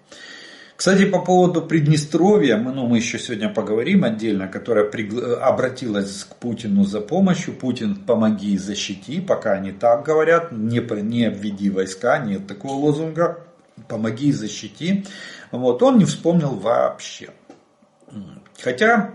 Кстати, 0.75 1.05
по 1.05 1.19
поводу 1.19 1.61
Приднестровья, 1.61 2.57
мы, 2.57 2.73
ну, 2.73 2.87
мы 2.87 2.97
еще 2.97 3.19
сегодня 3.19 3.49
поговорим 3.49 4.03
отдельно, 4.03 4.47
которая 4.47 4.85
пригла... 4.85 5.35
обратилась 5.35 6.23
к 6.23 6.35
Путину 6.37 6.85
за 6.85 7.01
помощью. 7.01 7.53
Путин, 7.53 7.95
помоги, 7.95 8.57
защити, 8.57 9.21
пока 9.21 9.51
они 9.51 9.73
так 9.73 10.03
говорят, 10.03 10.51
не, 10.51 10.79
не 11.03 11.29
введи 11.29 11.69
войска, 11.69 12.17
нет 12.17 12.47
такого 12.47 12.73
лозунга, 12.73 13.45
помоги, 13.87 14.31
защити. 14.31 15.05
Вот, 15.51 15.83
он 15.83 15.99
не 15.99 16.05
вспомнил 16.05 16.55
вообще. 16.55 17.29
Хотя 18.61 19.11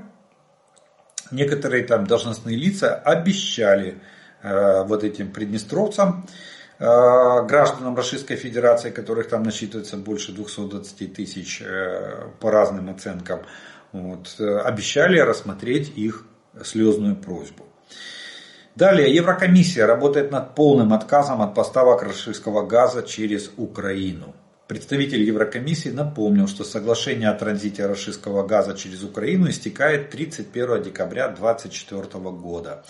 некоторые 1.30 1.84
там 1.84 2.06
должностные 2.06 2.56
лица 2.56 2.94
обещали 2.94 4.00
э, 4.42 4.84
вот 4.84 5.04
этим 5.04 5.32
приднестровцам, 5.32 6.26
Э, 6.78 7.42
гражданам 7.46 7.96
Российской 7.96 8.36
Федерации, 8.36 8.90
которых 8.90 9.28
там 9.28 9.42
насчитывается 9.42 9.96
больше 9.96 10.32
220 10.32 11.14
тысяч 11.14 11.62
э, 11.62 12.28
по 12.38 12.50
разным 12.50 12.90
оценкам, 12.90 13.40
вот, 13.92 14.36
э, 14.38 14.58
обещали 14.58 15.18
рассмотреть 15.18 15.96
их 15.96 16.26
слезную 16.62 17.16
просьбу. 17.16 17.64
Далее, 18.74 19.14
Еврокомиссия 19.14 19.86
работает 19.86 20.30
над 20.30 20.54
полным 20.54 20.92
отказом 20.92 21.40
от 21.40 21.54
поставок 21.54 22.02
российского 22.02 22.66
газа 22.66 23.02
через 23.02 23.50
Украину. 23.56 24.34
Представитель 24.66 25.22
Еврокомиссии 25.22 25.90
напомнил, 25.90 26.48
что 26.48 26.64
соглашение 26.64 27.28
о 27.28 27.34
транзите 27.34 27.86
российского 27.86 28.44
газа 28.44 28.76
через 28.76 29.04
Украину 29.04 29.48
истекает 29.48 30.10
31 30.10 30.82
декабря 30.82 31.28
2024 31.28 32.30
года 32.30 32.84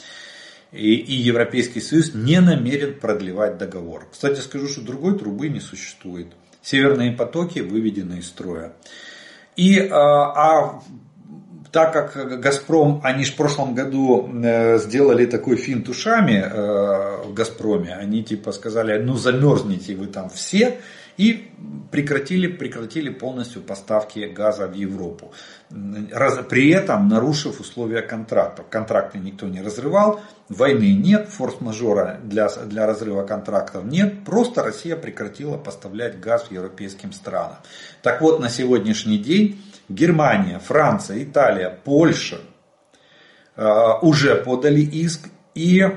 и, 0.72 0.94
и 0.94 1.12
Европейский 1.12 1.80
Союз 1.80 2.14
не 2.14 2.40
намерен 2.40 2.98
продлевать 2.98 3.58
договор. 3.58 4.06
Кстати, 4.10 4.40
скажу, 4.40 4.68
что 4.68 4.80
другой 4.80 5.18
трубы 5.18 5.48
не 5.48 5.60
существует. 5.60 6.28
Северные 6.62 7.12
потоки 7.12 7.60
выведены 7.60 8.20
из 8.20 8.28
строя. 8.28 8.72
И, 9.56 9.78
а, 9.78 10.78
а 10.78 10.82
так 11.72 11.92
как 11.92 12.40
«Газпром», 12.40 13.02
они 13.04 13.24
же 13.24 13.32
в 13.32 13.36
прошлом 13.36 13.74
году 13.74 14.30
э, 14.32 14.78
сделали 14.78 15.26
такой 15.26 15.56
финт 15.56 15.90
ушами 15.90 16.42
э, 16.42 17.26
в 17.26 17.34
«Газпроме», 17.34 17.94
они 17.94 18.24
типа 18.24 18.52
сказали, 18.52 18.98
ну 19.02 19.14
замерзните 19.14 19.94
вы 19.94 20.06
там 20.06 20.30
все, 20.30 20.78
и 21.16 21.50
прекратили, 21.90 22.46
прекратили 22.46 23.10
полностью 23.10 23.62
поставки 23.62 24.20
газа 24.20 24.66
в 24.66 24.74
Европу. 24.74 25.32
При 25.68 26.70
этом 26.70 27.08
нарушив 27.08 27.60
условия 27.60 28.02
контрактов. 28.02 28.66
Контракты 28.70 29.18
никто 29.18 29.46
не 29.46 29.62
разрывал, 29.62 30.20
войны 30.48 30.94
нет, 30.94 31.28
форс-мажора 31.28 32.20
для, 32.22 32.48
для 32.48 32.86
разрыва 32.86 33.24
контрактов 33.24 33.84
нет, 33.84 34.24
просто 34.24 34.62
Россия 34.62 34.96
прекратила 34.96 35.56
поставлять 35.56 36.20
газ 36.20 36.46
европейским 36.50 37.12
странам. 37.12 37.56
Так 38.02 38.20
вот, 38.20 38.40
на 38.40 38.48
сегодняшний 38.48 39.18
день 39.18 39.60
Германия, 39.88 40.58
Франция, 40.58 41.22
Италия, 41.22 41.78
Польша 41.84 42.38
э, 43.56 43.68
уже 44.02 44.36
подали 44.36 44.80
иск 44.80 45.28
и 45.54 45.80
э, 45.80 45.92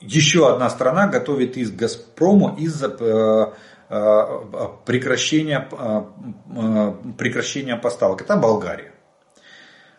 еще 0.00 0.52
одна 0.52 0.70
страна 0.70 1.06
готовит 1.06 1.56
иск 1.56 1.74
Газпрому 1.74 2.54
из-за 2.56 2.86
э, 2.98 3.46
э, 3.90 4.68
прекращения, 4.84 5.68
э, 5.70 6.92
прекращения 7.16 7.76
поставок. 7.76 8.22
Это 8.22 8.36
Болгария. 8.36 8.92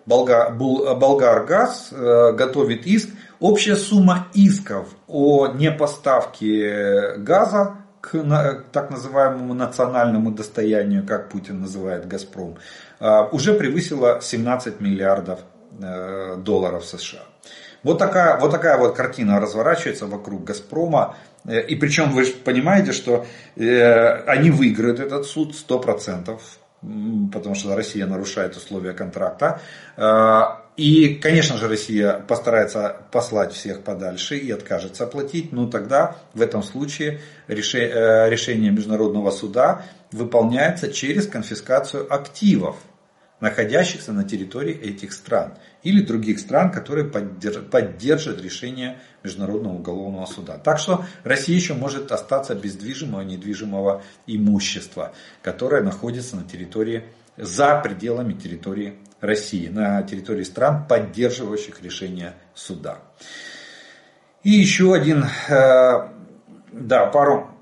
Болгар, 0.06 0.56
Болгаргаз 0.56 1.91
готовит 1.91 2.88
иск. 2.88 3.10
Общая 3.39 3.76
сумма 3.76 4.28
исков 4.34 4.88
о 5.08 5.47
непоставке 5.47 7.16
газа 7.18 7.76
к 8.02 8.64
так 8.72 8.89
называемому 8.89 9.54
национальному 9.54 10.32
достоянию, 10.32 11.06
как 11.06 11.30
Путин 11.30 11.62
называет 11.62 12.08
Газпром, 12.08 12.58
уже 13.32 13.54
превысила 13.54 14.20
17 14.20 14.82
миллиардов 14.82 15.41
долларов 16.43 16.86
США. 16.86 17.29
Вот 17.84 17.98
такая, 17.98 18.38
вот 18.40 18.52
такая 18.52 18.78
вот 18.78 18.96
картина 18.96 19.40
разворачивается 19.40 20.06
вокруг 20.06 20.44
Газпрома. 20.44 21.16
Э, 21.46 21.62
и 21.62 21.76
причем 21.76 22.12
вы 22.12 22.26
понимаете, 22.26 22.92
что 22.92 23.26
э, 23.56 24.24
они 24.26 24.52
выиграют 24.52 25.00
этот 25.00 25.26
суд 25.26 25.54
100%, 25.54 26.40
потому 27.32 27.56
что 27.56 27.76
Россия 27.76 28.06
нарушает 28.06 28.56
условия 28.58 28.94
контракта. 28.94 29.62
Э, 29.96 30.42
и, 30.76 31.16
конечно 31.16 31.58
же, 31.58 31.68
Россия 31.68 32.14
постарается 32.20 32.98
послать 33.12 33.54
всех 33.54 33.84
подальше 33.84 34.38
и 34.38 34.50
откажется 34.52 35.08
платить. 35.08 35.52
Но 35.52 35.68
тогда 35.68 36.16
в 36.34 36.42
этом 36.42 36.64
случае 36.64 37.20
решение 37.48 38.72
Международного 38.72 39.32
суда 39.32 39.84
выполняется 40.12 40.92
через 40.92 41.28
конфискацию 41.28 42.12
активов 42.14 42.78
находящихся 43.42 44.14
на 44.14 44.24
территории 44.24 44.74
этих 44.74 45.14
стран 45.14 45.54
или 45.84 46.02
других 46.02 46.40
стран, 46.40 46.72
которые 46.72 47.06
поддержат 47.06 48.42
решение 48.42 49.00
Международного 49.24 49.76
уголовного 49.76 50.26
суда. 50.26 50.58
Так 50.58 50.80
что 50.80 51.06
Россия 51.24 51.56
еще 51.56 51.74
может 51.74 52.12
остаться 52.12 52.56
без 52.56 52.76
движимого 52.76 53.22
и 53.22 53.26
недвижимого 53.26 54.04
имущества, 54.28 55.14
которое 55.42 55.82
находится 55.82 56.36
на 56.36 56.44
территории, 56.44 57.04
за 57.38 57.80
пределами 57.80 58.34
территории 58.34 58.96
России, 59.22 59.68
на 59.68 60.02
территории 60.04 60.44
стран, 60.44 60.86
поддерживающих 60.88 61.82
решение 61.82 62.34
суда. 62.54 63.00
И 64.44 64.52
еще 64.52 64.94
один, 64.94 65.26
э, 65.50 66.10
да, 66.72 67.06
пару 67.08 67.59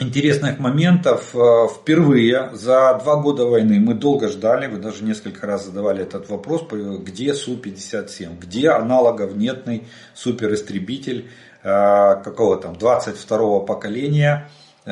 интересных 0.00 0.58
моментов. 0.58 1.34
Э, 1.34 1.68
впервые 1.68 2.50
за 2.52 2.98
два 3.02 3.16
года 3.16 3.46
войны 3.46 3.78
мы 3.78 3.94
долго 3.94 4.28
ждали, 4.28 4.66
вы 4.66 4.78
даже 4.78 5.04
несколько 5.04 5.46
раз 5.46 5.66
задавали 5.66 6.02
этот 6.02 6.28
вопрос, 6.28 6.66
где 6.70 7.34
Су-57, 7.34 8.40
где 8.40 8.70
аналоговнетный 8.70 9.84
суперистребитель 10.14 11.30
э, 11.62 12.16
какого 12.24 12.56
там 12.56 12.72
22-го 12.74 13.60
поколения 13.60 14.50
э, 14.84 14.90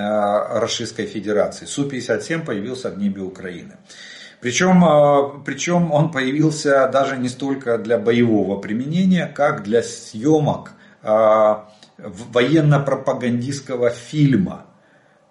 Российской 0.58 1.06
Федерации. 1.06 1.66
Су-57 1.66 2.44
появился 2.44 2.90
в 2.90 2.98
небе 2.98 3.22
Украины. 3.22 3.78
Причем, 4.40 5.42
причем 5.44 5.90
он 5.90 6.12
появился 6.12 6.88
даже 6.92 7.16
не 7.16 7.28
столько 7.28 7.76
для 7.76 7.98
боевого 7.98 8.60
применения, 8.60 9.26
как 9.26 9.64
для 9.64 9.82
съемок 9.82 10.74
военно-пропагандистского 11.02 13.90
фильма 13.90 14.67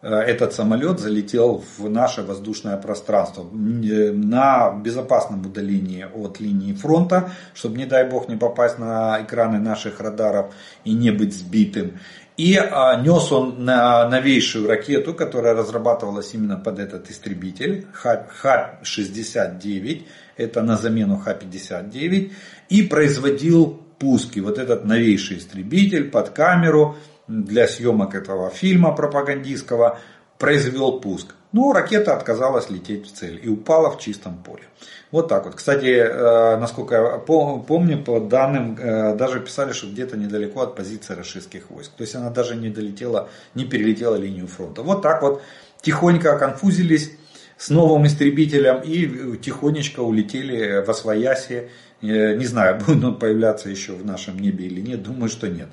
этот 0.01 0.53
самолет 0.53 0.99
залетел 0.99 1.63
в 1.77 1.89
наше 1.89 2.21
воздушное 2.21 2.77
пространство 2.77 3.45
на 3.51 4.71
безопасном 4.71 5.41
удалении 5.41 6.05
от 6.13 6.39
линии 6.39 6.73
фронта, 6.73 7.31
чтобы, 7.53 7.77
не 7.77 7.85
дай 7.85 8.07
бог, 8.07 8.29
не 8.29 8.35
попасть 8.35 8.77
на 8.77 9.23
экраны 9.23 9.59
наших 9.59 9.99
радаров 9.99 10.53
и 10.83 10.93
не 10.93 11.11
быть 11.11 11.33
сбитым. 11.33 11.99
И 12.37 12.55
а, 12.55 13.01
нес 13.01 13.31
он 13.31 13.65
на 13.65 14.07
новейшую 14.07 14.67
ракету, 14.67 15.15
которая 15.15 15.55
разрабатывалась 15.55 16.35
именно 16.35 16.55
под 16.55 16.77
этот 16.77 17.09
истребитель, 17.09 17.87
Х-69, 17.93 20.03
это 20.37 20.61
на 20.61 20.77
замену 20.77 21.17
Х-59, 21.17 22.31
и 22.69 22.83
производил 22.83 23.81
пуски. 23.97 24.39
Вот 24.39 24.59
этот 24.59 24.85
новейший 24.85 25.39
истребитель 25.39 26.11
под 26.11 26.29
камеру 26.29 26.95
для 27.27 27.67
съемок 27.67 28.15
этого 28.15 28.49
фильма 28.49 28.95
пропагандистского 28.95 29.99
произвел 30.37 30.99
пуск. 30.99 31.33
Но 31.51 31.71
ракета 31.71 32.15
отказалась 32.15 32.69
лететь 32.69 33.07
в 33.07 33.13
цель 33.13 33.39
и 33.41 33.47
упала 33.47 33.89
в 33.89 33.99
чистом 33.99 34.37
поле. 34.37 34.63
Вот 35.11 35.29
так 35.29 35.45
вот. 35.45 35.55
Кстати, 35.55 35.85
э, 35.85 36.57
насколько 36.57 36.95
я 36.95 37.17
помню, 37.17 38.03
по 38.03 38.19
данным, 38.19 38.77
э, 38.77 39.15
даже 39.15 39.39
писали, 39.39 39.71
что 39.71 39.87
где-то 39.87 40.17
недалеко 40.17 40.61
от 40.61 40.75
позиции 40.75 41.13
российских 41.13 41.69
войск. 41.69 41.91
То 41.95 42.03
есть 42.03 42.15
она 42.15 42.29
даже 42.29 42.55
не 42.55 42.69
долетела, 42.69 43.29
не 43.55 43.63
перелетела 43.63 44.15
линию 44.15 44.47
фронта. 44.47 44.83
Вот 44.83 45.01
так 45.01 45.21
вот 45.21 45.41
тихонько 45.81 46.37
конфузились 46.37 47.11
с 47.57 47.69
новым 47.69 48.05
истребителем 48.05 48.81
и 48.81 49.37
тихонечко 49.37 50.01
улетели 50.01 50.83
в 50.85 50.89
Освояси. 50.89 51.69
Не 52.01 52.45
знаю, 52.45 52.79
будет 52.85 53.03
он 53.03 53.17
появляться 53.17 53.69
еще 53.69 53.93
в 53.93 54.05
нашем 54.05 54.39
небе 54.39 54.65
или 54.65 54.81
нет, 54.81 55.03
думаю, 55.03 55.29
что 55.29 55.47
нет. 55.47 55.67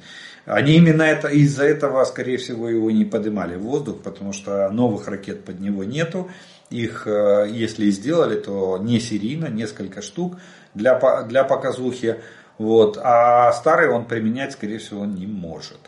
Они 0.47 0.77
именно 0.77 1.03
это, 1.03 1.29
из-за 1.29 1.65
этого, 1.65 2.05
скорее 2.05 2.37
всего, 2.37 2.69
его 2.69 2.91
не 2.91 3.05
поднимали 3.05 3.57
в 3.57 3.63
воздух, 3.63 4.01
потому 4.03 4.33
что 4.33 4.69
новых 4.71 5.09
ракет 5.09 5.45
под 5.45 5.61
него 5.61 5.85
нету. 5.85 6.31
Их, 6.69 7.07
э, 7.07 7.47
если 7.51 7.87
и 7.87 7.91
сделали, 7.91 8.37
то 8.37 8.79
не 8.79 9.01
серийно, 9.01 9.47
несколько 9.47 10.03
штук 10.03 10.37
для, 10.75 10.99
для 11.25 11.45
показухи. 11.45 12.17
Вот. 12.59 12.99
А 13.03 13.53
старый 13.53 13.89
он 13.89 14.05
применять, 14.05 14.53
скорее 14.53 14.79
всего, 14.79 15.07
не 15.07 15.27
может. 15.27 15.79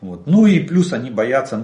Вот. 0.00 0.26
Ну 0.26 0.46
и 0.46 0.60
плюс 0.60 0.92
они 0.92 1.10
боятся, 1.10 1.62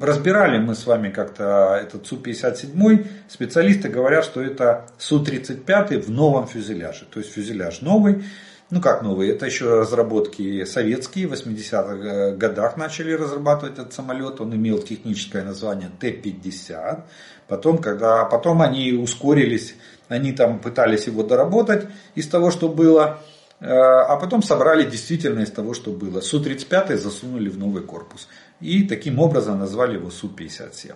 разбирали 0.00 0.58
мы 0.58 0.74
с 0.74 0.86
вами 0.86 1.10
как-то 1.10 1.78
этот 1.80 2.06
Су-57, 2.06 3.06
специалисты 3.28 3.88
говорят, 3.88 4.24
что 4.24 4.42
это 4.42 4.86
Су-35 4.98 6.00
в 6.00 6.10
новом 6.10 6.46
фюзеляже. 6.46 7.04
То 7.10 7.20
есть 7.20 7.32
фюзеляж 7.32 7.80
новый, 7.80 8.24
ну 8.70 8.80
как 8.80 9.02
новые, 9.02 9.32
это 9.32 9.46
еще 9.46 9.80
разработки 9.80 10.64
советские, 10.64 11.26
в 11.26 11.32
80-х 11.32 11.94
э, 11.94 12.36
годах 12.36 12.76
начали 12.76 13.12
разрабатывать 13.12 13.78
этот 13.78 13.92
самолет, 13.92 14.40
он 14.40 14.54
имел 14.54 14.80
техническое 14.80 15.42
название 15.42 15.90
Т-50, 15.98 17.02
потом, 17.48 17.78
когда, 17.78 18.24
потом 18.24 18.62
они 18.62 18.92
ускорились, 18.92 19.74
они 20.08 20.32
там 20.32 20.60
пытались 20.60 21.06
его 21.06 21.22
доработать 21.22 21.88
из 22.14 22.28
того, 22.28 22.50
что 22.50 22.68
было, 22.68 23.20
э, 23.60 23.66
а 23.66 24.16
потом 24.16 24.42
собрали 24.42 24.88
действительно 24.88 25.40
из 25.40 25.50
того, 25.50 25.74
что 25.74 25.90
было. 25.90 26.20
Су-35 26.20 26.96
засунули 26.96 27.48
в 27.48 27.58
новый 27.58 27.82
корпус. 27.82 28.28
И 28.60 28.84
таким 28.84 29.18
образом 29.18 29.58
назвали 29.58 29.94
его 29.94 30.10
Су-57. 30.10 30.94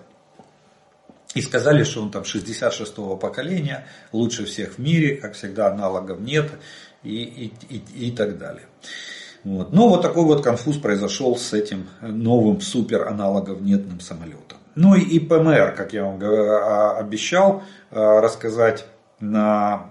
И 1.34 1.42
сказали, 1.42 1.82
что 1.82 2.02
он 2.02 2.10
там 2.10 2.22
66-го 2.22 3.16
поколения, 3.16 3.86
лучше 4.12 4.44
всех 4.44 4.74
в 4.74 4.78
мире, 4.78 5.16
как 5.16 5.34
всегда 5.34 5.68
аналогов 5.68 6.20
нет 6.20 6.50
и, 7.02 7.22
и, 7.22 7.52
и, 7.68 8.08
и 8.08 8.10
так 8.12 8.38
далее. 8.38 8.66
Вот. 9.42 9.72
Но 9.72 9.88
вот 9.88 10.02
такой 10.02 10.24
вот 10.24 10.42
конфуз 10.42 10.78
произошел 10.78 11.36
с 11.36 11.52
этим 11.52 11.88
новым 12.00 12.60
супер 12.60 13.06
аналоговнетным 13.08 14.00
самолетом. 14.00 14.58
Ну 14.74 14.94
и 14.94 15.18
ПМР, 15.18 15.74
как 15.76 15.92
я 15.92 16.04
вам 16.04 16.20
а, 16.22 16.98
обещал 16.98 17.62
а, 17.90 18.20
рассказать 18.20 18.86
на, 19.20 19.90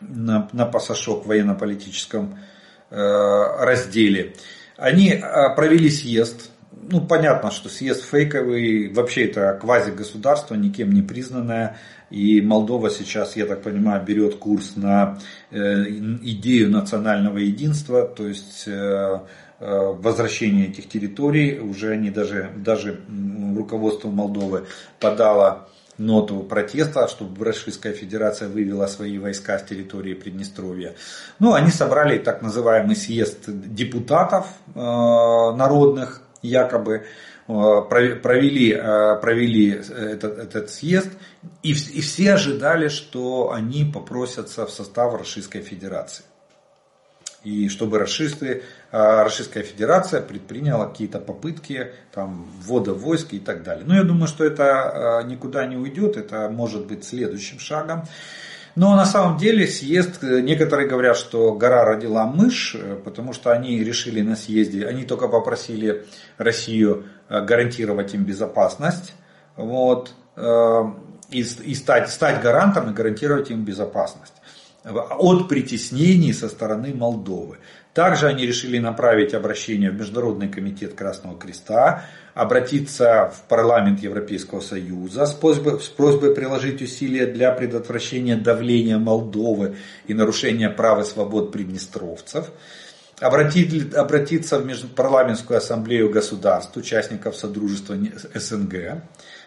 на, 0.00 0.48
на 0.52 0.66
пассажок 0.66 1.24
в 1.24 1.28
военно-политическом 1.28 2.38
э, 2.90 2.96
разделе. 2.96 4.34
Они 4.76 5.12
а, 5.12 5.50
провели 5.50 5.90
съезд 5.90 6.51
ну, 6.92 7.00
понятно, 7.00 7.50
что 7.50 7.70
съезд 7.70 8.04
фейковый, 8.04 8.92
вообще 8.92 9.24
это 9.24 9.58
квази-государство, 9.58 10.54
никем 10.54 10.92
не 10.92 11.00
признанное, 11.00 11.78
и 12.10 12.42
Молдова 12.42 12.90
сейчас, 12.90 13.34
я 13.34 13.46
так 13.46 13.62
понимаю, 13.62 14.04
берет 14.04 14.34
курс 14.34 14.76
на 14.76 15.18
э, 15.50 15.56
идею 15.56 16.70
национального 16.70 17.38
единства, 17.38 18.06
то 18.06 18.28
есть 18.28 18.64
э, 18.66 18.70
э, 18.70 19.20
возвращение 19.60 20.68
этих 20.68 20.86
территорий, 20.86 21.60
уже 21.60 21.92
они 21.92 22.10
даже, 22.10 22.50
даже 22.56 23.00
руководство 23.56 24.10
Молдовы 24.10 24.66
подало 25.00 25.68
ноту 25.96 26.40
протеста, 26.40 27.08
чтобы 27.08 27.42
Российская 27.42 27.94
Федерация 27.94 28.50
вывела 28.50 28.86
свои 28.86 29.16
войска 29.18 29.58
с 29.58 29.62
территории 29.62 30.12
Приднестровья. 30.12 30.94
Ну, 31.38 31.54
они 31.54 31.70
собрали 31.70 32.18
так 32.18 32.42
называемый 32.42 32.96
съезд 32.96 33.44
депутатов 33.46 34.46
э, 34.74 34.78
народных, 34.78 36.20
якобы, 36.42 36.94
э, 36.94 37.02
провели, 37.48 38.72
э, 38.72 39.16
провели 39.20 39.70
этот, 39.70 40.38
этот 40.38 40.70
съезд, 40.70 41.10
и, 41.62 41.70
и 41.70 42.00
все 42.00 42.34
ожидали, 42.34 42.88
что 42.88 43.52
они 43.52 43.84
попросятся 43.84 44.66
в 44.66 44.70
состав 44.70 45.18
Российской 45.18 45.60
Федерации 45.60 46.24
и 47.44 47.68
чтобы 47.68 47.98
расисты, 47.98 48.62
Российская 48.92 49.62
Федерация 49.62 50.20
предприняла 50.20 50.86
какие-то 50.86 51.18
попытки 51.18 51.92
там, 52.12 52.48
ввода 52.60 52.94
войск 52.94 53.32
и 53.32 53.40
так 53.40 53.64
далее. 53.64 53.84
Но 53.84 53.96
я 53.96 54.04
думаю, 54.04 54.28
что 54.28 54.44
это 54.44 55.24
никуда 55.26 55.66
не 55.66 55.76
уйдет, 55.76 56.16
это 56.16 56.48
может 56.48 56.86
быть 56.86 57.04
следующим 57.04 57.58
шагом. 57.58 58.04
Но 58.74 58.96
на 58.96 59.04
самом 59.04 59.36
деле 59.38 59.66
съезд, 59.66 60.22
некоторые 60.22 60.88
говорят, 60.88 61.16
что 61.16 61.52
гора 61.54 61.84
родила 61.84 62.26
мышь, 62.26 62.76
потому 63.04 63.32
что 63.32 63.52
они 63.52 63.84
решили 63.84 64.22
на 64.22 64.34
съезде, 64.36 64.86
они 64.86 65.04
только 65.04 65.28
попросили 65.28 66.06
Россию 66.38 67.04
а, 67.28 67.40
гарантировать 67.42 68.14
им 68.14 68.24
безопасность. 68.24 69.14
Вот, 69.54 70.14
и, 71.30 71.40
и 71.40 71.74
стать, 71.74 72.08
стать 72.08 72.40
гарантом 72.40 72.90
и 72.90 72.94
гарантировать 72.94 73.50
им 73.50 73.64
безопасность 73.64 74.32
от 74.84 75.48
притеснений 75.48 76.32
со 76.32 76.48
стороны 76.48 76.94
Молдовы. 76.94 77.58
Также 77.94 78.26
они 78.26 78.46
решили 78.46 78.78
направить 78.78 79.34
обращение 79.34 79.90
в 79.90 79.94
Международный 79.96 80.48
комитет 80.48 80.94
Красного 80.94 81.38
Креста, 81.38 82.04
обратиться 82.34 83.30
в 83.34 83.46
парламент 83.48 84.00
Европейского 84.00 84.60
Союза 84.60 85.26
с 85.26 85.34
просьбой, 85.34 85.78
с 85.78 85.88
просьбой 85.88 86.34
приложить 86.34 86.80
усилия 86.80 87.26
для 87.26 87.52
предотвращения 87.52 88.36
давления 88.36 88.96
Молдовы 88.96 89.76
и 90.06 90.14
нарушения 90.14 90.70
прав 90.70 91.00
и 91.00 91.04
свобод 91.04 91.52
приднестровцев, 91.52 92.50
обратить, 93.20 93.94
обратиться 93.94 94.58
в 94.58 94.64
Межпарламентскую 94.64 95.58
ассамблею 95.58 96.08
государств, 96.08 96.74
участников 96.78 97.36
Содружества 97.36 97.94
СНГ, 98.34 99.02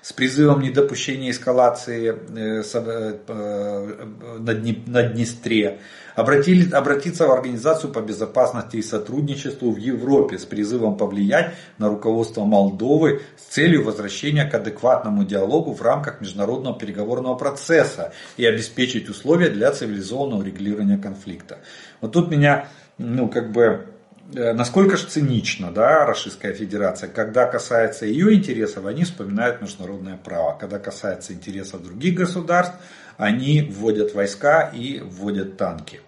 с 0.06 0.14
призывом 0.14 0.62
недопущения 0.62 1.32
эскалации 1.32 2.12
э, 2.12 2.62
э, 2.62 3.18
э, 3.28 4.06
на 4.86 5.04
Днестре, 5.04 5.80
обратили, 6.14 6.72
обратиться 6.72 7.26
в 7.26 7.32
Организацию 7.32 7.92
по 7.92 8.02
безопасности 8.02 8.78
и 8.78 8.84
сотрудничеству 8.84 9.72
в 9.72 9.78
Европе 9.78 10.38
с 10.38 10.46
призывом 10.46 10.96
повлиять 10.96 11.56
на 11.80 11.90
руководство 11.90 12.44
Молдовы 12.44 13.24
с 13.36 13.52
целью 13.52 13.84
возвращения 13.84 14.46
к 14.46 14.54
адекватному 14.54 15.24
диалогу 15.24 15.74
в 15.74 15.82
рамках 15.82 16.22
международного 16.22 16.78
переговорного 16.78 17.34
процесса 17.34 18.14
и 18.38 18.46
обеспечить 18.46 19.10
условия 19.10 19.50
для 19.50 19.72
цивилизованного 19.72 20.44
регулирования 20.44 21.00
конфликта. 21.00 21.58
Вот 22.02 22.12
тут 22.12 22.30
меня, 22.30 22.68
ну, 23.00 23.28
как 23.28 23.52
бы, 23.52 23.88
насколько 24.34 24.98
же 24.98 25.06
цинично 25.08 25.72
да, 25.72 26.06
Российская 26.06 26.54
Федерация, 26.54 27.10
когда 27.10 27.46
касается 27.46 28.06
ее 28.06 28.34
интересов, 28.34 28.86
они 28.86 29.04
вспоминают 29.04 29.62
международное 29.62 30.18
право. 30.18 30.58
Когда 30.58 30.80
касается 30.80 31.34
интересов 31.34 31.84
других 31.84 32.16
государств, 32.16 32.76
они 33.18 33.62
вводят 33.62 34.14
войска 34.14 34.62
и 34.74 35.00
вводят 35.00 35.58
танки. 35.58 36.02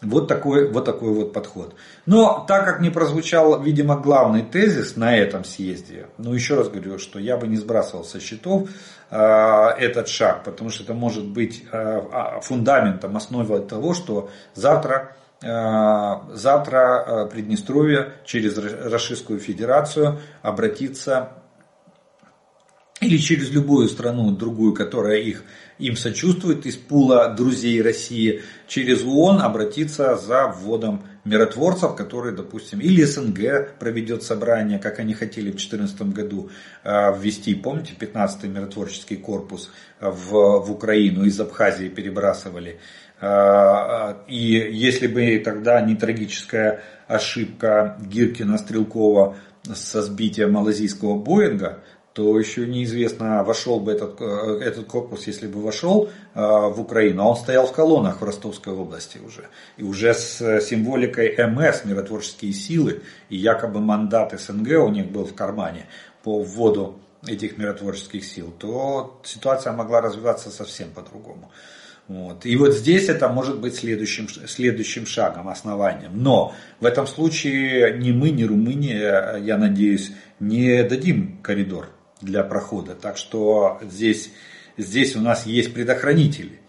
Вот 0.00 0.28
такой, 0.28 0.70
вот 0.70 0.84
такой 0.84 1.12
вот 1.12 1.32
подход. 1.32 1.74
Но 2.06 2.44
так 2.46 2.64
как 2.64 2.80
не 2.80 2.90
прозвучал, 2.90 3.60
видимо, 3.60 3.96
главный 3.96 4.42
тезис 4.42 4.94
на 4.94 5.16
этом 5.16 5.44
съезде, 5.44 6.06
ну 6.18 6.32
еще 6.32 6.54
раз 6.54 6.68
говорю, 6.68 7.00
что 7.00 7.18
я 7.18 7.36
бы 7.36 7.48
не 7.48 7.56
сбрасывал 7.56 8.04
со 8.04 8.20
счетов 8.20 8.68
э, 9.10 9.16
этот 9.16 10.06
шаг, 10.06 10.44
потому 10.44 10.70
что 10.70 10.84
это 10.84 10.94
может 10.94 11.26
быть 11.26 11.64
э, 11.72 12.00
фундаментом, 12.42 13.16
основой 13.16 13.66
того, 13.66 13.92
что 13.92 14.30
завтра 14.54 15.16
Э, 15.16 15.17
завтра 15.40 17.04
э, 17.06 17.30
Приднестровье 17.30 18.14
через 18.24 18.58
Российскую 18.58 19.38
Федерацию 19.38 20.18
обратится 20.42 21.32
или 23.00 23.16
через 23.18 23.50
любую 23.50 23.88
страну 23.88 24.32
другую, 24.32 24.74
которая 24.74 25.18
их, 25.18 25.44
им 25.78 25.96
сочувствует, 25.96 26.66
из 26.66 26.76
пула 26.76 27.28
друзей 27.28 27.80
России, 27.80 28.42
через 28.66 29.04
ООН 29.04 29.40
обратиться 29.40 30.16
за 30.16 30.48
вводом 30.48 31.04
миротворцев, 31.24 31.94
которые, 31.94 32.34
допустим, 32.34 32.80
или 32.80 33.04
СНГ 33.04 33.78
проведет 33.78 34.24
собрание, 34.24 34.78
как 34.78 34.98
они 34.98 35.14
хотели 35.14 35.50
в 35.50 35.56
2014 35.56 36.02
году 36.12 36.50
э, 36.82 37.16
ввести, 37.16 37.54
помните, 37.54 37.94
15-й 37.98 38.48
миротворческий 38.48 39.16
корпус 39.16 39.70
в, 40.00 40.30
в 40.32 40.72
Украину, 40.72 41.24
из 41.24 41.38
Абхазии 41.38 41.88
перебрасывали. 41.88 42.80
А, 43.20 44.16
и 44.28 44.36
если 44.36 45.06
бы 45.06 45.38
тогда 45.44 45.80
не 45.80 45.96
трагическая 45.96 46.82
ошибка 47.06 47.98
Гиркина 48.00 48.58
Стрелкова 48.58 49.36
со 49.74 50.02
сбитием 50.02 50.52
малазийского 50.52 51.16
Боинга, 51.16 51.82
то 52.12 52.36
еще 52.36 52.66
неизвестно, 52.66 53.44
вошел 53.44 53.78
бы 53.78 53.92
этот, 53.92 54.20
э, 54.20 54.60
этот 54.64 54.86
корпус, 54.86 55.28
если 55.28 55.46
бы 55.46 55.62
вошел 55.62 56.08
э, 56.34 56.40
в 56.40 56.80
Украину. 56.80 57.22
А 57.22 57.28
он 57.28 57.36
стоял 57.36 57.64
в 57.66 57.72
колоннах 57.72 58.20
в 58.20 58.24
Ростовской 58.24 58.72
области 58.72 59.18
уже. 59.18 59.44
И 59.76 59.84
уже 59.84 60.14
с 60.14 60.60
символикой 60.62 61.36
МС, 61.46 61.84
миротворческие 61.84 62.52
силы, 62.52 63.02
и 63.28 63.36
якобы 63.36 63.78
мандат 63.80 64.34
СНГ 64.36 64.84
у 64.84 64.88
них 64.88 65.12
был 65.12 65.26
в 65.26 65.34
кармане 65.34 65.86
по 66.24 66.42
вводу 66.42 66.98
этих 67.24 67.56
миротворческих 67.56 68.24
сил, 68.24 68.52
то 68.58 69.20
ситуация 69.24 69.72
могла 69.72 70.00
развиваться 70.00 70.50
совсем 70.50 70.90
по-другому. 70.90 71.52
Вот. 72.08 72.46
И 72.46 72.56
вот 72.56 72.74
здесь 72.74 73.10
это 73.10 73.28
может 73.28 73.60
быть 73.60 73.76
следующим, 73.76 74.28
следующим 74.28 75.04
шагом, 75.04 75.48
основанием. 75.48 76.12
Но 76.14 76.54
в 76.80 76.86
этом 76.86 77.06
случае 77.06 77.98
ни 77.98 78.12
мы, 78.12 78.30
ни 78.30 78.44
Румыния, 78.44 79.36
я 79.36 79.58
надеюсь, 79.58 80.12
не 80.40 80.82
дадим 80.84 81.38
коридор 81.42 81.90
для 82.22 82.42
прохода. 82.42 82.94
Так 82.94 83.18
что 83.18 83.78
здесь, 83.82 84.32
здесь 84.78 85.16
у 85.16 85.20
нас 85.20 85.44
есть 85.44 85.74
предохранители. 85.74 86.60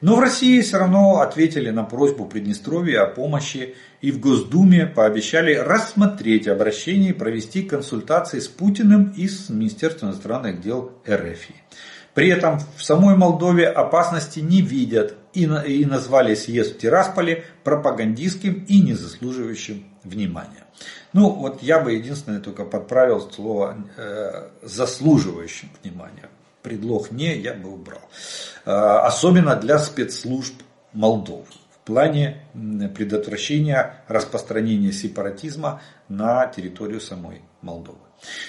Но 0.00 0.16
в 0.16 0.20
России 0.20 0.60
все 0.60 0.78
равно 0.78 1.20
ответили 1.20 1.70
на 1.70 1.84
просьбу 1.84 2.24
Приднестровья 2.24 3.02
о 3.02 3.06
помощи 3.06 3.74
и 4.00 4.12
в 4.12 4.20
Госдуме 4.20 4.86
пообещали 4.86 5.54
рассмотреть 5.54 6.46
обращение 6.46 7.10
и 7.10 7.14
провести 7.14 7.62
консультации 7.62 8.38
с 8.38 8.48
Путиным 8.48 9.12
и 9.16 9.28
с 9.28 9.48
Министерством 9.48 10.10
иностранных 10.10 10.60
дел 10.60 10.92
РФ. 11.08 11.48
При 12.14 12.28
этом 12.28 12.58
в 12.76 12.82
самой 12.82 13.16
Молдове 13.16 13.68
опасности 13.68 14.40
не 14.40 14.60
видят 14.60 15.14
и, 15.32 15.44
и 15.44 15.84
назвали 15.84 16.34
съезд 16.34 16.74
в 16.74 16.78
Тирасполе 16.78 17.44
пропагандистским 17.64 18.64
и 18.68 18.80
не 18.80 18.94
заслуживающим 18.94 19.84
внимания. 20.04 20.64
Ну, 21.12 21.30
вот 21.30 21.62
я 21.62 21.80
бы 21.80 21.92
единственное 21.92 22.40
только 22.40 22.64
подправил 22.64 23.20
слово 23.30 23.76
э, 23.96 24.48
заслуживающим 24.62 25.70
внимания. 25.82 26.28
Предлог 26.62 27.10
не 27.10 27.36
я 27.36 27.54
бы 27.54 27.72
убрал. 27.72 28.02
Э, 28.64 28.70
особенно 29.06 29.56
для 29.56 29.78
спецслужб 29.78 30.54
Молдовы 30.92 31.44
в 31.70 31.78
плане 31.86 32.42
предотвращения 32.94 34.02
распространения 34.08 34.90
сепаратизма 34.90 35.80
на 36.08 36.46
территорию 36.46 37.00
самой 37.00 37.42
Молдовы. 37.62 37.98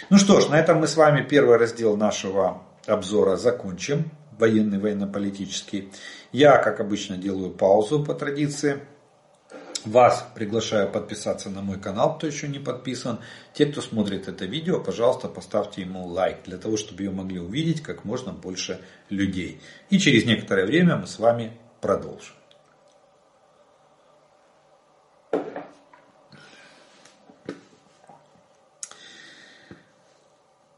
Ну 0.09 0.17
что 0.17 0.39
ж, 0.39 0.49
на 0.49 0.55
этом 0.59 0.79
мы 0.79 0.87
с 0.87 0.95
вами 0.95 1.21
первый 1.21 1.57
раздел 1.57 1.95
нашего 1.97 2.63
обзора 2.89 3.37
закончим, 3.37 4.11
военный, 4.37 4.79
военно-политический. 4.79 5.91
Я, 6.31 6.57
как 6.57 6.79
обычно, 6.79 7.17
делаю 7.17 7.51
паузу 7.51 8.03
по 8.03 8.13
традиции. 8.13 8.79
Вас 9.85 10.27
приглашаю 10.35 10.89
подписаться 10.91 11.49
на 11.49 11.61
мой 11.61 11.79
канал, 11.79 12.17
кто 12.17 12.27
еще 12.27 12.49
не 12.49 12.59
подписан. 12.59 13.19
Те, 13.53 13.65
кто 13.65 13.81
смотрит 13.81 14.27
это 14.27 14.45
видео, 14.45 14.79
пожалуйста, 14.81 15.29
поставьте 15.29 15.81
ему 15.81 16.05
лайк, 16.05 16.39
для 16.45 16.57
того, 16.57 16.75
чтобы 16.75 17.03
ее 17.03 17.11
могли 17.11 17.39
увидеть 17.39 17.81
как 17.81 18.03
можно 18.03 18.33
больше 18.33 18.81
людей. 19.09 19.61
И 19.89 19.97
через 19.97 20.25
некоторое 20.25 20.65
время 20.65 20.97
мы 20.97 21.07
с 21.07 21.17
вами 21.17 21.53
продолжим. 21.79 22.35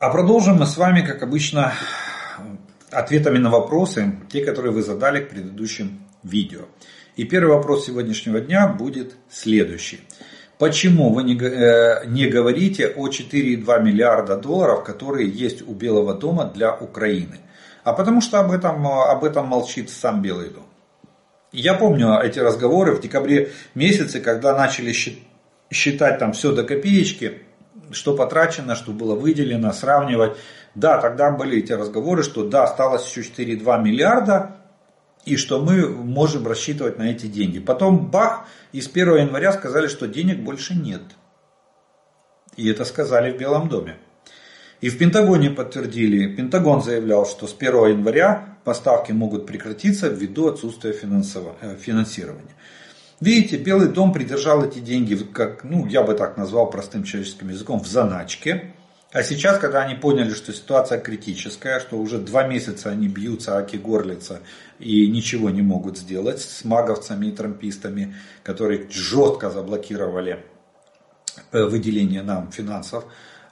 А 0.01 0.09
продолжим 0.09 0.55
мы 0.55 0.65
с 0.65 0.77
вами, 0.77 1.05
как 1.05 1.21
обычно, 1.21 1.73
ответами 2.91 3.37
на 3.37 3.49
вопросы, 3.49 4.13
те, 4.31 4.43
которые 4.43 4.73
вы 4.73 4.81
задали 4.81 5.23
к 5.23 5.29
предыдущим 5.29 6.01
видео. 6.23 6.61
И 7.15 7.23
первый 7.25 7.55
вопрос 7.55 7.85
сегодняшнего 7.85 8.39
дня 8.39 8.67
будет 8.67 9.15
следующий. 9.29 10.01
Почему 10.57 11.11
вы 11.11 11.23
не, 11.23 11.35
э, 11.35 12.05
не 12.05 12.27
говорите 12.27 12.87
о 12.87 13.07
4,2 13.07 13.81
миллиарда 13.81 14.37
долларов, 14.37 14.83
которые 14.83 15.27
есть 15.27 15.67
у 15.67 15.73
Белого 15.73 16.13
дома 16.13 16.45
для 16.45 16.75
Украины? 16.75 17.39
А 17.83 17.93
потому 17.93 18.21
что 18.21 18.39
об 18.39 18.51
этом, 18.51 18.85
об 18.85 19.23
этом 19.23 19.47
молчит 19.47 19.89
сам 19.89 20.21
Белый 20.21 20.49
дом. 20.49 20.65
Я 21.51 21.73
помню 21.73 22.19
эти 22.19 22.39
разговоры 22.39 22.93
в 22.93 23.01
декабре 23.01 23.51
месяце, 23.75 24.21
когда 24.21 24.55
начали 24.55 24.93
считать 25.71 26.19
там 26.19 26.31
все 26.33 26.53
до 26.53 26.63
копеечки, 26.63 27.41
что 27.91 28.15
потрачено, 28.15 28.75
что 28.75 28.91
было 28.91 29.15
выделено, 29.15 29.73
сравнивать. 29.73 30.37
Да, 30.75 30.99
тогда 30.99 31.31
были 31.31 31.59
эти 31.59 31.73
разговоры, 31.73 32.23
что 32.23 32.47
да, 32.47 32.63
осталось 32.63 33.05
еще 33.05 33.21
4,2 33.21 33.83
миллиарда, 33.83 34.57
и 35.25 35.35
что 35.35 35.61
мы 35.61 35.87
можем 35.87 36.47
рассчитывать 36.47 36.97
на 36.97 37.11
эти 37.11 37.27
деньги. 37.27 37.59
Потом 37.59 38.09
бах, 38.09 38.47
и 38.71 38.81
с 38.81 38.87
1 38.87 39.17
января 39.17 39.51
сказали, 39.53 39.87
что 39.87 40.07
денег 40.07 40.39
больше 40.39 40.73
нет. 40.73 41.01
И 42.55 42.69
это 42.69 42.85
сказали 42.85 43.31
в 43.31 43.37
Белом 43.37 43.69
доме. 43.69 43.97
И 44.81 44.89
в 44.89 44.97
Пентагоне 44.97 45.51
подтвердили, 45.51 46.33
Пентагон 46.35 46.81
заявлял, 46.81 47.25
что 47.25 47.45
с 47.45 47.55
1 47.57 47.87
января 47.87 48.57
поставки 48.63 49.11
могут 49.11 49.45
прекратиться 49.45 50.07
ввиду 50.07 50.47
отсутствия 50.47 50.91
э, 50.91 51.75
финансирования. 51.75 52.55
Видите, 53.19 53.57
Белый 53.57 53.89
дом 53.89 54.11
придержал 54.11 54.65
эти 54.65 54.79
деньги, 54.79 55.15
как, 55.15 55.63
ну, 55.63 55.85
я 55.85 56.01
бы 56.01 56.15
так 56.15 56.37
назвал 56.37 56.71
простым 56.71 57.03
человеческим 57.03 57.49
языком, 57.49 57.79
в 57.79 57.87
заначке. 57.87 58.73
А 59.13 59.23
сейчас, 59.23 59.57
когда 59.59 59.81
они 59.81 59.95
поняли, 59.95 60.33
что 60.33 60.53
ситуация 60.53 60.97
критическая, 60.97 61.81
что 61.81 61.97
уже 61.97 62.17
два 62.17 62.47
месяца 62.47 62.91
они 62.91 63.09
бьются, 63.09 63.57
аки 63.57 63.75
горлица, 63.75 64.39
и 64.79 65.07
ничего 65.09 65.49
не 65.49 65.61
могут 65.61 65.97
сделать 65.97 66.39
с 66.39 66.63
маговцами 66.63 67.25
и 67.27 67.31
трампистами, 67.31 68.15
которые 68.41 68.89
жестко 68.89 69.49
заблокировали 69.49 70.45
э, 71.51 71.63
выделение 71.65 72.23
нам 72.23 72.53
финансов, 72.53 73.03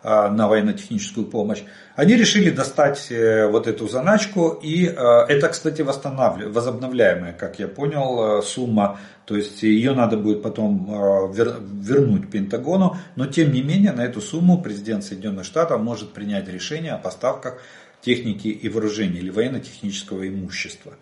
на 0.04 0.48
военно-техническую 0.48 1.26
помощь, 1.26 1.62
они 2.00 2.16
решили 2.16 2.50
достать 2.50 3.08
э, 3.12 3.46
вот 3.48 3.68
эту 3.68 3.90
заначку, 3.90 4.58
и 4.64 4.86
э, 4.86 4.92
это, 5.28 5.50
кстати, 5.50 5.82
возобновляемая, 5.82 7.34
как 7.34 7.60
я 7.60 7.68
понял, 7.68 8.40
э, 8.40 8.42
сумма, 8.42 8.98
то 9.26 9.36
есть 9.36 9.62
ее 9.64 9.92
надо 9.92 10.16
будет 10.16 10.42
потом 10.42 11.32
вернуть 11.34 12.32
Пентагону, 12.32 12.96
но 13.18 13.26
тем 13.26 13.52
не 13.52 13.62
менее 13.62 13.92
на 13.92 14.06
эту 14.06 14.22
сумму 14.22 14.62
президент 14.62 15.04
Соединенных 15.04 15.44
Штатов 15.44 15.82
может 15.82 16.14
принять 16.14 16.48
решение 16.48 16.94
о 16.94 16.98
поставках 16.98 17.62
техники 18.02 18.48
и 18.48 18.70
вооружений 18.70 19.20
или 19.20 19.30
военно-технического 19.30 20.26
имущества, 20.26 20.94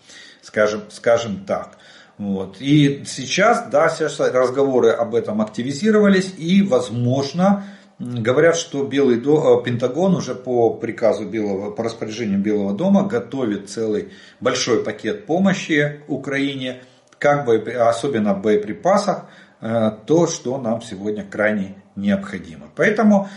скажем, 0.42 0.82
скажем 0.90 1.46
так. 1.46 1.78
Вот. 2.18 2.58
И 2.60 3.04
сейчас, 3.06 3.70
да, 3.70 3.88
сейчас 3.90 4.20
разговоры 4.20 4.90
об 4.90 5.14
этом 5.14 5.42
активизировались, 5.42 6.34
и, 6.38 6.64
возможно, 6.64 7.66
Говорят, 8.00 8.56
что 8.56 8.84
Белый 8.84 9.20
дом, 9.20 9.60
э, 9.60 9.64
Пентагон 9.64 10.16
уже 10.16 10.36
по 10.36 10.70
приказу 10.76 11.26
Белого, 11.26 11.72
по 11.72 11.84
распоряжению 11.84 12.38
Белого 12.38 12.74
дома 12.74 13.08
готовит 13.08 13.72
целый 13.72 14.12
большой 14.40 14.84
пакет 14.84 15.26
помощи 15.26 16.02
Украине, 16.08 16.84
как 17.18 17.46
бы, 17.46 17.58
особенно 17.58 18.36
в 18.36 18.42
боеприпасах, 18.44 19.26
э, 19.62 19.92
то, 20.06 20.28
что 20.28 20.60
нам 20.60 20.84
сегодня 20.84 21.26
крайне 21.26 21.82
необходимо. 21.96 22.68
Поэтому 22.76 23.30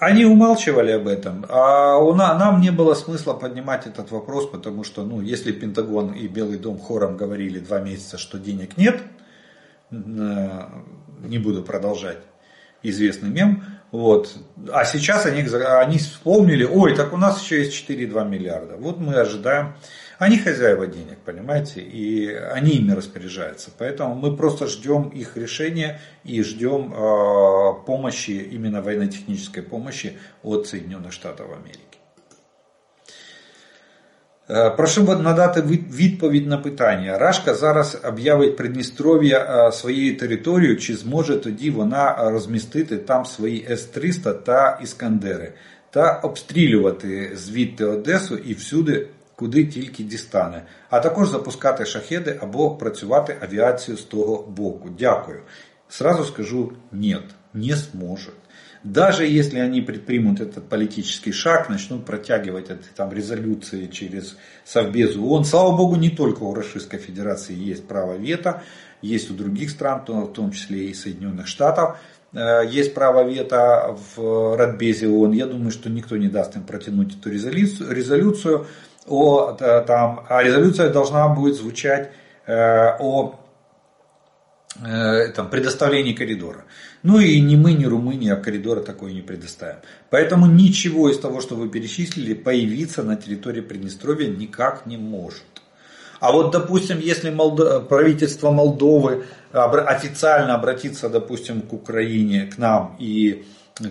они 0.00 0.24
умалчивали 0.24 0.90
об 0.90 1.06
этом, 1.06 1.46
а 1.48 1.98
у 1.98 2.14
нас, 2.14 2.36
нам 2.36 2.60
не 2.60 2.70
было 2.70 2.94
смысла 2.94 3.34
поднимать 3.34 3.86
этот 3.86 4.10
вопрос, 4.10 4.48
потому 4.48 4.82
что, 4.82 5.04
ну, 5.04 5.20
если 5.20 5.52
Пентагон 5.52 6.14
и 6.14 6.26
Белый 6.26 6.58
дом 6.58 6.80
хором 6.80 7.16
говорили 7.16 7.60
два 7.60 7.78
месяца, 7.78 8.18
что 8.18 8.40
денег 8.40 8.76
нет, 8.76 9.00
э, 9.92 10.62
не 11.20 11.38
буду 11.38 11.62
продолжать 11.62 12.18
известный 12.82 13.30
мем, 13.30 13.62
вот. 13.94 14.34
А 14.72 14.84
сейчас 14.84 15.24
они, 15.24 15.42
они 15.42 15.98
вспомнили, 15.98 16.64
ой, 16.64 16.96
так 16.96 17.12
у 17.12 17.16
нас 17.16 17.40
еще 17.40 17.58
есть 17.58 17.88
4,2 17.88 18.28
миллиарда. 18.28 18.74
Вот 18.76 18.98
мы 18.98 19.14
ожидаем. 19.14 19.76
Они 20.18 20.36
хозяева 20.36 20.88
денег, 20.88 21.18
понимаете, 21.24 21.80
и 21.80 22.26
они 22.34 22.72
ими 22.72 22.90
распоряжаются. 22.90 23.70
Поэтому 23.78 24.16
мы 24.16 24.36
просто 24.36 24.66
ждем 24.66 25.10
их 25.10 25.36
решения 25.36 26.00
и 26.24 26.42
ждем 26.42 26.92
э, 26.92 27.84
помощи, 27.86 28.32
именно 28.32 28.82
военно-технической 28.82 29.62
помощи 29.62 30.18
от 30.42 30.66
Соединенных 30.66 31.12
Штатов 31.12 31.46
Америки. 31.52 31.93
Е, 34.50 34.70
прошу 34.70 35.02
надати 35.02 35.62
відповідь 35.92 36.46
на 36.46 36.58
питання. 36.58 37.18
Рашка 37.18 37.54
зараз 37.54 37.98
об'явить 38.04 38.56
Придністров'я 38.56 39.38
е, 39.38 39.72
своєю 39.72 40.16
територією, 40.16 40.76
чи 40.76 40.96
зможе 40.96 41.36
тоді 41.36 41.70
вона 41.70 42.30
розмістити 42.30 42.96
там 42.96 43.24
свої 43.24 43.66
С-300 43.70 44.34
та 44.34 44.78
Іскандери 44.82 45.52
та 45.90 46.12
обстрілювати 46.12 47.32
звідти 47.34 47.84
Одесу 47.84 48.36
і 48.36 48.54
всюди, 48.54 49.08
куди 49.36 49.64
тільки 49.64 50.02
дістане, 50.02 50.62
а 50.90 51.00
також 51.00 51.28
запускати 51.28 51.84
шахеди 51.84 52.38
або 52.42 52.70
працювати 52.70 53.36
авіацію 53.40 53.96
з 53.96 54.02
того 54.02 54.42
боку. 54.56 54.88
Дякую. 54.98 55.40
Сразу 55.88 56.24
скажу 56.24 56.72
ні, 56.92 57.16
не 57.54 57.74
зможе. 57.74 58.30
Даже 58.84 59.26
если 59.26 59.60
они 59.60 59.80
предпримут 59.80 60.40
этот 60.42 60.68
политический 60.68 61.32
шаг, 61.32 61.70
начнут 61.70 62.04
протягивать 62.04 62.68
это, 62.68 62.84
там, 62.94 63.10
резолюции 63.14 63.86
через 63.86 64.36
Совбез 64.66 65.16
ООН. 65.16 65.46
Слава 65.46 65.74
богу, 65.74 65.96
не 65.96 66.10
только 66.10 66.42
у 66.42 66.52
Российской 66.52 66.98
Федерации 66.98 67.54
есть 67.54 67.88
право 67.88 68.14
вето, 68.14 68.62
есть 69.00 69.30
у 69.30 69.34
других 69.34 69.70
стран, 69.70 70.04
в 70.06 70.32
том 70.32 70.50
числе 70.50 70.90
и 70.90 70.94
Соединенных 70.94 71.46
Штатов, 71.46 71.96
э, 72.34 72.66
есть 72.68 72.92
право 72.92 73.26
вето 73.26 73.96
в 74.16 74.54
Радбезе 74.54 75.08
ООН. 75.08 75.32
Я 75.32 75.46
думаю, 75.46 75.70
что 75.70 75.88
никто 75.88 76.18
не 76.18 76.28
даст 76.28 76.54
им 76.56 76.64
протянуть 76.64 77.16
эту 77.16 77.30
резолюцию. 77.30 78.66
О, 79.06 79.52
там, 79.52 80.26
а 80.28 80.42
резолюция 80.42 80.90
должна 80.90 81.28
будет 81.28 81.56
звучать 81.56 82.12
э, 82.46 82.52
о 82.98 83.40
э, 84.84 85.28
там, 85.28 85.48
предоставлении 85.48 86.12
коридора. 86.12 86.64
Ну 87.04 87.20
и 87.20 87.38
ни 87.38 87.54
мы, 87.54 87.74
ни 87.74 87.84
Румыния 87.84 88.34
коридора 88.34 88.80
такой 88.80 89.12
не 89.12 89.20
предоставим. 89.20 89.76
Поэтому 90.08 90.46
ничего 90.46 91.10
из 91.10 91.18
того, 91.18 91.42
что 91.42 91.54
вы 91.54 91.68
перечислили, 91.68 92.32
появиться 92.32 93.02
на 93.02 93.16
территории 93.16 93.60
Приднестровья 93.60 94.26
никак 94.26 94.86
не 94.86 94.96
может. 94.96 95.44
А 96.18 96.32
вот, 96.32 96.50
допустим, 96.50 96.98
если 97.00 97.28
Молд... 97.28 97.88
правительство 97.88 98.50
Молдовы 98.50 99.24
официально 99.52 100.54
обратится, 100.54 101.10
допустим, 101.10 101.60
к 101.60 101.74
Украине, 101.74 102.46
к 102.46 102.56
нам 102.56 102.96
и 102.98 103.44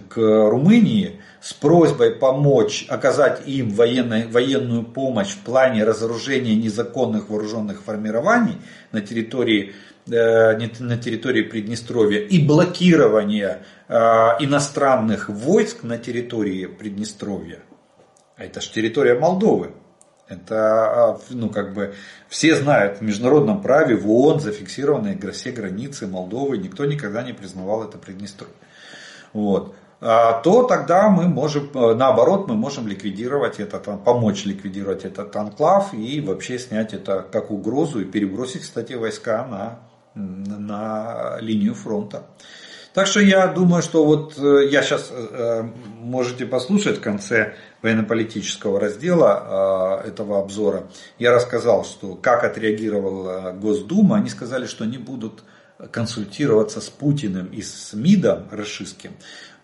к 0.10 0.18
Румынии 0.18 1.20
с 1.40 1.54
просьбой 1.54 2.16
помочь, 2.16 2.88
оказать 2.90 3.48
им 3.48 3.70
военной, 3.70 4.26
военную 4.26 4.84
помощь 4.84 5.34
в 5.34 5.40
плане 5.40 5.84
разоружения 5.84 6.56
незаконных 6.56 7.30
вооруженных 7.30 7.84
формирований 7.84 8.58
на 8.92 9.02
территории 9.02 9.74
на 10.06 10.98
территории 10.98 11.44
Приднестровья 11.44 12.20
и 12.20 12.46
блокирование 12.46 13.64
э, 13.88 13.96
иностранных 14.40 15.30
войск 15.30 15.84
на 15.84 15.98
территории 15.98 16.66
Приднестровья. 16.66 17.60
А 18.36 18.44
это 18.44 18.62
же 18.62 18.70
территория 18.72 19.18
Молдовы. 19.18 19.72
Это, 20.28 21.20
э, 21.30 21.34
ну, 21.34 21.50
как 21.50 21.74
бы, 21.74 21.94
все 22.28 22.56
знают, 22.56 22.98
в 22.98 23.02
международном 23.02 23.62
праве, 23.62 23.96
в 23.96 24.10
ООН 24.10 24.40
зафиксированы 24.42 25.18
все 25.32 25.52
границы 25.52 26.08
Молдовы, 26.08 26.58
никто 26.58 26.86
никогда 26.86 27.24
не 27.24 27.34
признавал 27.34 27.84
это 27.84 27.98
Приднестровье. 27.98 28.56
Вот. 29.32 29.76
А, 30.06 30.42
то 30.42 30.64
тогда 30.64 31.10
мы 31.10 31.30
можем, 31.30 31.70
наоборот, 31.74 32.50
мы 32.50 32.56
можем 32.56 32.90
ликвидировать 32.90 33.62
этот, 33.62 33.86
помочь 34.04 34.44
ликвидировать 34.44 35.06
этот 35.06 35.34
анклав 35.34 35.94
и 35.94 36.20
вообще 36.20 36.60
снять 36.60 36.94
это 36.94 37.26
как 37.32 37.52
угрозу 37.52 38.02
и 38.02 38.06
перебросить, 38.06 38.64
кстати, 38.64 38.94
войска 38.94 39.46
на 39.46 39.80
на 40.16 41.38
линию 41.40 41.74
фронта. 41.74 42.24
Так 42.94 43.08
что 43.08 43.20
я 43.20 43.48
думаю, 43.48 43.82
что 43.82 44.06
вот 44.06 44.38
э, 44.38 44.68
я 44.70 44.84
сейчас 44.84 45.12
э, 45.12 45.64
можете 45.98 46.46
послушать 46.46 47.00
в 47.00 47.02
конце 47.02 47.56
военно-политического 47.82 48.80
раздела 48.80 50.04
э, 50.06 50.10
этого 50.10 50.40
обзора. 50.40 50.88
Я 51.18 51.34
рассказал, 51.34 51.86
что 51.86 52.14
как 52.14 52.44
отреагировала 52.44 53.52
Госдума. 53.54 54.18
Они 54.18 54.30
сказали, 54.30 54.68
что 54.68 54.84
они 54.84 55.00
будут 55.00 55.44
консультироваться 55.92 56.82
с 56.82 56.90
Путиным 56.90 57.48
и 57.48 57.64
с 57.64 57.94
МИДом 57.94 58.48
российским 58.52 59.14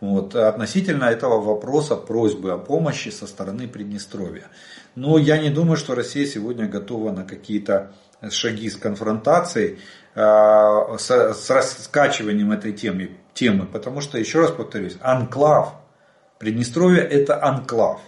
вот, 0.01 0.33
относительно 0.35 1.05
этого 1.05 1.39
вопроса 1.39 1.95
просьбы 1.95 2.51
о 2.51 2.57
помощи 2.57 3.09
со 3.09 3.27
стороны 3.27 3.67
Приднестровья. 3.67 4.47
Но 4.95 5.19
я 5.19 5.37
не 5.37 5.51
думаю, 5.51 5.77
что 5.77 5.93
Россия 5.93 6.25
сегодня 6.25 6.67
готова 6.67 7.11
на 7.11 7.25
какие-то 7.25 7.93
шаги 8.29 8.69
с 8.69 8.75
конфронтацией. 8.75 9.79
Э, 10.21 10.97
с, 10.97 11.09
с 11.09 11.49
раскачиванием 11.49 12.51
этой 12.51 12.73
темы, 12.73 13.11
темы, 13.33 13.65
потому 13.65 14.01
что, 14.01 14.17
еще 14.17 14.41
раз 14.41 14.51
повторюсь, 14.51 14.97
анклав, 14.99 15.75
Приднестровье 16.39 17.01
это 17.03 17.41
анклав. 17.41 18.01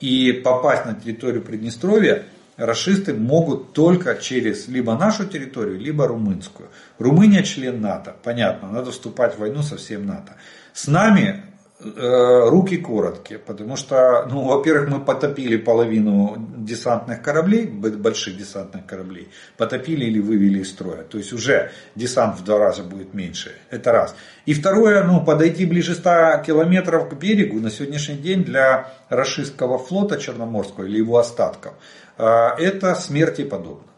И 0.00 0.32
попасть 0.32 0.84
на 0.84 0.94
территорию 0.94 1.42
Приднестровья 1.42 2.24
расисты 2.56 3.14
могут 3.14 3.72
только 3.72 4.16
через 4.16 4.66
либо 4.66 4.96
нашу 4.96 5.26
территорию, 5.26 5.78
либо 5.78 6.08
румынскую. 6.08 6.70
Румыния 6.98 7.44
член 7.44 7.80
НАТО, 7.80 8.16
понятно, 8.24 8.72
надо 8.72 8.90
вступать 8.90 9.36
в 9.36 9.38
войну 9.38 9.62
со 9.62 9.76
всем 9.76 10.06
НАТО. 10.06 10.34
С 10.72 10.88
нами 10.88 11.44
руки 11.80 12.76
короткие, 12.76 13.38
потому 13.38 13.76
что, 13.76 14.26
ну, 14.30 14.44
во-первых, 14.44 14.88
мы 14.88 15.00
потопили 15.00 15.56
половину 15.56 16.36
десантных 16.56 17.20
кораблей, 17.20 17.66
больших 17.66 18.36
десантных 18.36 18.86
кораблей, 18.86 19.28
потопили 19.56 20.04
или 20.04 20.20
вывели 20.20 20.60
из 20.60 20.70
строя. 20.70 21.02
То 21.02 21.18
есть 21.18 21.32
уже 21.32 21.72
десант 21.96 22.38
в 22.38 22.44
два 22.44 22.58
раза 22.58 22.84
будет 22.84 23.12
меньше. 23.12 23.52
Это 23.70 23.90
раз. 23.90 24.14
И 24.46 24.54
второе, 24.54 25.02
ну, 25.02 25.24
подойти 25.24 25.66
ближе 25.66 25.94
100 25.94 26.44
километров 26.46 27.08
к 27.08 27.14
берегу 27.14 27.58
на 27.58 27.70
сегодняшний 27.70 28.16
день 28.16 28.44
для 28.44 28.92
российского 29.08 29.78
флота 29.78 30.16
Черноморского 30.16 30.84
или 30.84 30.98
его 30.98 31.18
остатков, 31.18 31.74
э, 32.18 32.24
это 32.24 32.94
смерти 32.94 33.42
подобно. 33.42 33.88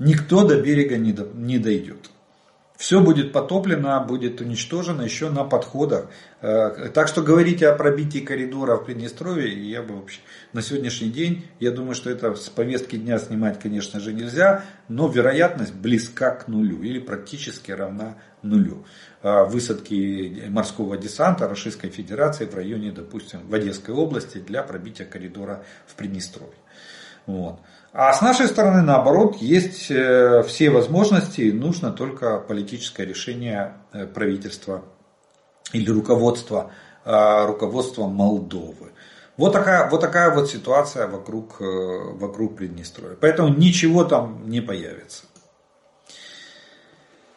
Никто 0.00 0.44
до 0.44 0.60
берега 0.60 0.96
не 0.96 1.58
дойдет. 1.58 2.10
Все 2.80 3.02
будет 3.02 3.30
потоплено, 3.30 4.02
будет 4.02 4.40
уничтожено 4.40 5.02
еще 5.02 5.28
на 5.28 5.44
подходах. 5.44 6.06
Э, 6.40 6.88
так 6.94 7.08
что 7.08 7.20
говорить 7.20 7.62
о 7.62 7.74
пробитии 7.74 8.20
коридора 8.20 8.76
в 8.76 8.86
Приднестровье, 8.86 9.52
я 9.70 9.82
бы 9.82 9.96
вообще 9.96 10.20
на 10.54 10.62
сегодняшний 10.62 11.10
день, 11.10 11.46
я 11.58 11.72
думаю, 11.72 11.94
что 11.94 12.08
это 12.08 12.34
с 12.34 12.48
повестки 12.48 12.96
дня 12.96 13.18
снимать, 13.18 13.60
конечно 13.60 14.00
же, 14.00 14.14
нельзя, 14.14 14.64
но 14.88 15.08
вероятность 15.08 15.74
близка 15.74 16.30
к 16.30 16.48
нулю 16.48 16.82
или 16.82 17.00
практически 17.00 17.70
равна 17.70 18.16
нулю. 18.40 18.86
Э, 19.22 19.44
высадки 19.44 20.44
морского 20.48 20.96
десанта 20.96 21.48
Российской 21.48 21.90
Федерации 21.90 22.46
в 22.46 22.54
районе, 22.54 22.92
допустим, 22.92 23.40
в 23.46 23.54
Одесской 23.54 23.94
области 23.94 24.38
для 24.38 24.62
пробития 24.62 25.04
коридора 25.04 25.64
в 25.86 25.96
Приднестровье. 25.96 26.56
Вот. 27.26 27.60
А 27.92 28.12
с 28.12 28.22
нашей 28.22 28.46
стороны, 28.46 28.82
наоборот, 28.82 29.36
есть 29.38 29.90
э, 29.90 30.44
все 30.46 30.70
возможности, 30.70 31.50
нужно 31.50 31.90
только 31.90 32.38
политическое 32.38 33.04
решение 33.04 33.74
э, 33.92 34.06
правительства 34.06 34.84
или 35.72 35.90
руководства, 35.90 36.70
э, 37.04 37.46
руководства 37.46 38.06
Молдовы. 38.06 38.92
Вот 39.36 39.52
такая, 39.52 39.90
вот 39.90 40.00
такая 40.00 40.32
вот 40.32 40.48
ситуация 40.48 41.08
вокруг, 41.08 41.56
вокруг 41.60 42.56
Приднестровья. 42.56 43.16
Поэтому 43.20 43.48
ничего 43.48 44.04
там 44.04 44.48
не 44.48 44.60
появится. 44.60 45.24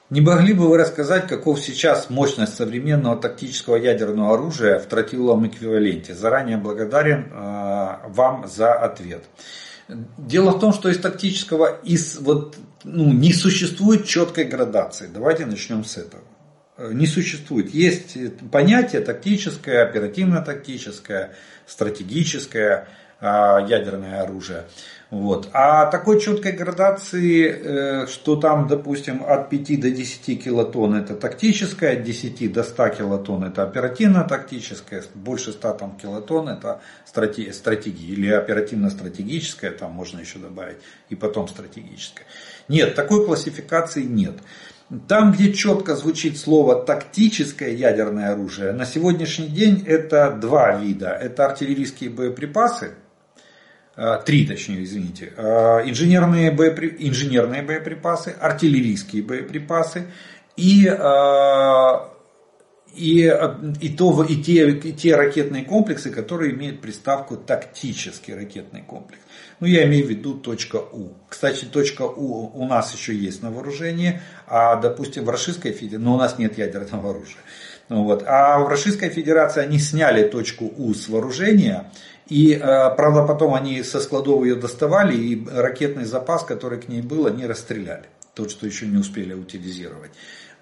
Не 0.10 0.22
могли 0.22 0.54
бы 0.54 0.68
вы 0.68 0.78
рассказать, 0.78 1.28
каков 1.28 1.62
сейчас 1.62 2.10
мощность 2.10 2.56
современного 2.56 3.16
тактического 3.16 3.78
ядерного 3.78 4.34
оружия 4.34 4.80
в 4.80 4.86
тротиловом 4.86 5.48
эквиваленте? 5.48 6.14
Заранее 6.14 6.58
благодарен 6.58 7.32
вам 7.34 8.48
за 8.48 8.74
ответ. 8.74 9.24
Дело 10.18 10.52
в 10.52 10.60
том, 10.60 10.74
что 10.74 10.90
из 10.90 11.00
тактического 11.00 11.80
из, 11.84 12.18
вот, 12.20 12.58
ну, 12.84 13.12
не 13.12 13.34
существует 13.34 14.06
четкой 14.06 14.46
градации. 14.46 15.10
Давайте 15.14 15.46
начнем 15.46 15.84
с 15.84 15.98
этого. 15.98 16.24
Э, 16.78 16.92
не 16.94 17.06
существует. 17.06 17.74
Есть 17.74 18.18
понятие 18.52 19.02
тактическое, 19.02 19.84
оперативно-тактическое, 19.84 21.34
стратегическое, 21.68 22.88
а, 23.26 23.66
ядерное 23.66 24.22
оружие. 24.22 24.66
Вот. 25.14 25.50
А 25.54 25.86
такой 25.92 26.20
четкой 26.20 26.54
градации, 26.54 27.46
э, 27.46 28.08
что 28.08 28.36
там, 28.36 28.68
допустим, 28.68 29.24
от 29.24 29.48
5 29.48 29.80
до 29.80 29.92
10 29.92 30.44
килотонн 30.44 30.96
это 30.96 31.14
тактическое, 31.14 31.94
от 31.94 32.04
10 32.04 32.52
до 32.52 32.64
100 32.64 32.90
килотонн 32.90 33.44
это 33.44 33.62
оперативно-тактическое, 33.62 35.04
больше 35.14 35.52
100 35.52 35.74
там, 35.74 35.98
килотонн 35.98 36.50
это 36.50 36.82
стратегия 37.06 38.08
или 38.08 38.28
оперативно-стратегическое, 38.32 39.70
там 39.70 39.92
можно 39.92 40.20
еще 40.20 40.40
добавить, 40.40 40.78
и 41.10 41.16
потом 41.16 41.48
стратегическое. 41.48 42.26
Нет, 42.68 42.96
такой 42.96 43.24
классификации 43.24 44.06
нет. 44.06 44.38
Там, 45.08 45.32
где 45.32 45.54
четко 45.54 45.96
звучит 45.96 46.40
слово 46.40 46.84
тактическое 46.84 47.70
ядерное 47.70 48.32
оружие, 48.32 48.72
на 48.72 48.88
сегодняшний 48.88 49.50
день 49.50 49.84
это 49.86 50.32
два 50.32 50.76
вида. 50.76 51.10
Это 51.10 51.46
артиллерийские 51.46 52.10
боеприпасы, 52.10 52.96
три 54.26 54.48
точнее, 54.48 54.84
извините, 54.84 55.34
э, 55.38 55.42
инженерные, 55.86 56.52
боепри... 56.52 56.96
инженерные 57.00 57.62
боеприпасы, 57.62 58.36
артиллерийские 58.40 59.22
боеприпасы 59.22 60.06
и, 60.58 60.88
э, 60.88 61.94
и, 62.96 63.32
и, 63.82 63.90
то, 63.90 64.24
и, 64.24 64.36
те, 64.38 64.70
и 64.70 64.94
те 64.94 65.16
ракетные 65.16 65.64
комплексы, 65.64 66.10
которые 66.10 66.54
имеют 66.54 66.82
приставку 66.82 67.38
тактический 67.38 68.34
ракетный 68.34 68.82
комплекс. 68.82 69.22
Ну, 69.60 69.68
я 69.68 69.86
имею 69.86 70.08
в 70.08 70.10
виду 70.10 70.34
точка 70.34 70.78
У. 70.78 71.14
Кстати, 71.30 71.66
точка 71.66 72.02
У 72.02 72.52
у 72.60 72.66
нас 72.66 72.94
еще 72.96 73.16
есть 73.16 73.44
на 73.44 73.52
вооружении, 73.52 74.22
а, 74.48 74.76
допустим, 74.76 75.26
в 75.26 75.30
Российской 75.30 75.72
Федерации, 75.72 76.04
но 76.04 76.16
у 76.16 76.18
нас 76.18 76.40
нет 76.40 76.58
ядерного 76.58 77.12
оружия. 77.12 77.42
Ну, 77.90 78.04
вот. 78.04 78.24
А 78.26 78.60
в 78.60 78.68
Российской 78.68 79.10
Федерации 79.10 79.62
они 79.62 79.78
сняли 79.78 80.28
точку 80.28 80.66
У 80.78 80.94
с 80.94 81.10
вооружения, 81.10 81.92
и, 82.28 82.54
э, 82.54 82.96
правда, 82.96 83.24
потом 83.24 83.54
они 83.54 83.84
со 83.84 84.00
складов 84.00 84.44
ее 84.44 84.56
доставали, 84.56 85.16
и 85.16 85.48
ракетный 85.50 86.06
запас, 86.06 86.44
который 86.44 86.80
к 86.80 86.88
ней 86.88 87.02
был, 87.02 87.28
они 87.28 87.46
расстреляли. 87.46 88.06
Тот, 88.34 88.50
что 88.50 88.66
еще 88.66 88.88
не 88.88 88.98
успели 88.98 89.34
утилизировать 89.34 90.12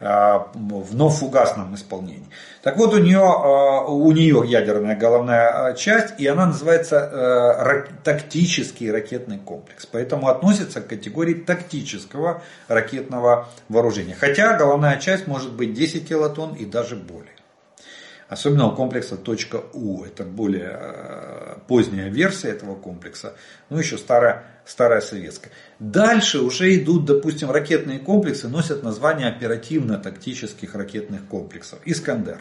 но 0.01 1.09
в 1.09 1.09
фугасном 1.09 1.75
исполнении. 1.75 2.25
Так 2.63 2.77
вот, 2.77 2.93
у 2.93 2.97
нее, 2.97 3.19
э, 3.19 3.85
у 3.87 4.11
нее 4.11 4.43
ядерная 4.47 4.95
головная 4.95 5.73
э, 5.73 5.77
часть, 5.77 6.19
и 6.19 6.25
она 6.25 6.47
называется 6.47 7.85
тактический 8.03 8.91
ракетный 8.91 9.37
комплекс. 9.37 9.85
Поэтому 9.85 10.27
относится 10.27 10.81
к 10.81 10.87
категории 10.87 11.35
тактического 11.35 12.41
ракетного 12.67 13.49
вооружения. 13.69 14.15
Хотя 14.19 14.57
головная 14.57 14.97
часть 14.97 15.27
может 15.27 15.53
быть 15.53 15.73
10 15.73 16.07
килотонн 16.07 16.55
и 16.55 16.65
даже 16.65 16.95
более. 16.95 17.30
Особенно 18.31 18.67
у 18.67 18.71
комплекса 18.73 19.17
.у. 19.73 20.05
Это 20.05 20.23
более 20.23 20.79
э, 20.79 21.55
поздняя 21.67 22.07
версия 22.07 22.47
этого 22.47 22.75
комплекса. 22.75 23.33
Ну, 23.69 23.77
еще 23.77 23.97
старая, 23.97 24.45
старая 24.65 25.01
советская. 25.01 25.51
Дальше 25.79 26.39
уже 26.39 26.73
идут, 26.77 27.03
допустим, 27.03 27.51
ракетные 27.51 27.99
комплексы, 27.99 28.47
носят 28.47 28.83
название 28.83 29.27
оперативно-тактических 29.27 30.75
ракетных 30.75 31.27
комплексов. 31.27 31.79
Искандер. 31.83 32.37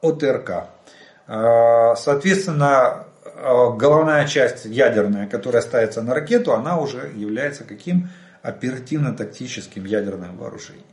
ОТРК. 0.00 0.50
Э, 1.26 1.94
соответственно, 1.96 3.04
э, 3.26 3.40
головная 3.76 4.26
часть 4.26 4.64
ядерная, 4.64 5.26
которая 5.26 5.60
ставится 5.60 6.00
на 6.00 6.14
ракету, 6.14 6.54
она 6.54 6.80
уже 6.80 7.12
является 7.14 7.64
каким? 7.64 8.08
Оперативно-тактическим 8.40 9.84
ядерным 9.84 10.38
вооружением. 10.38 10.86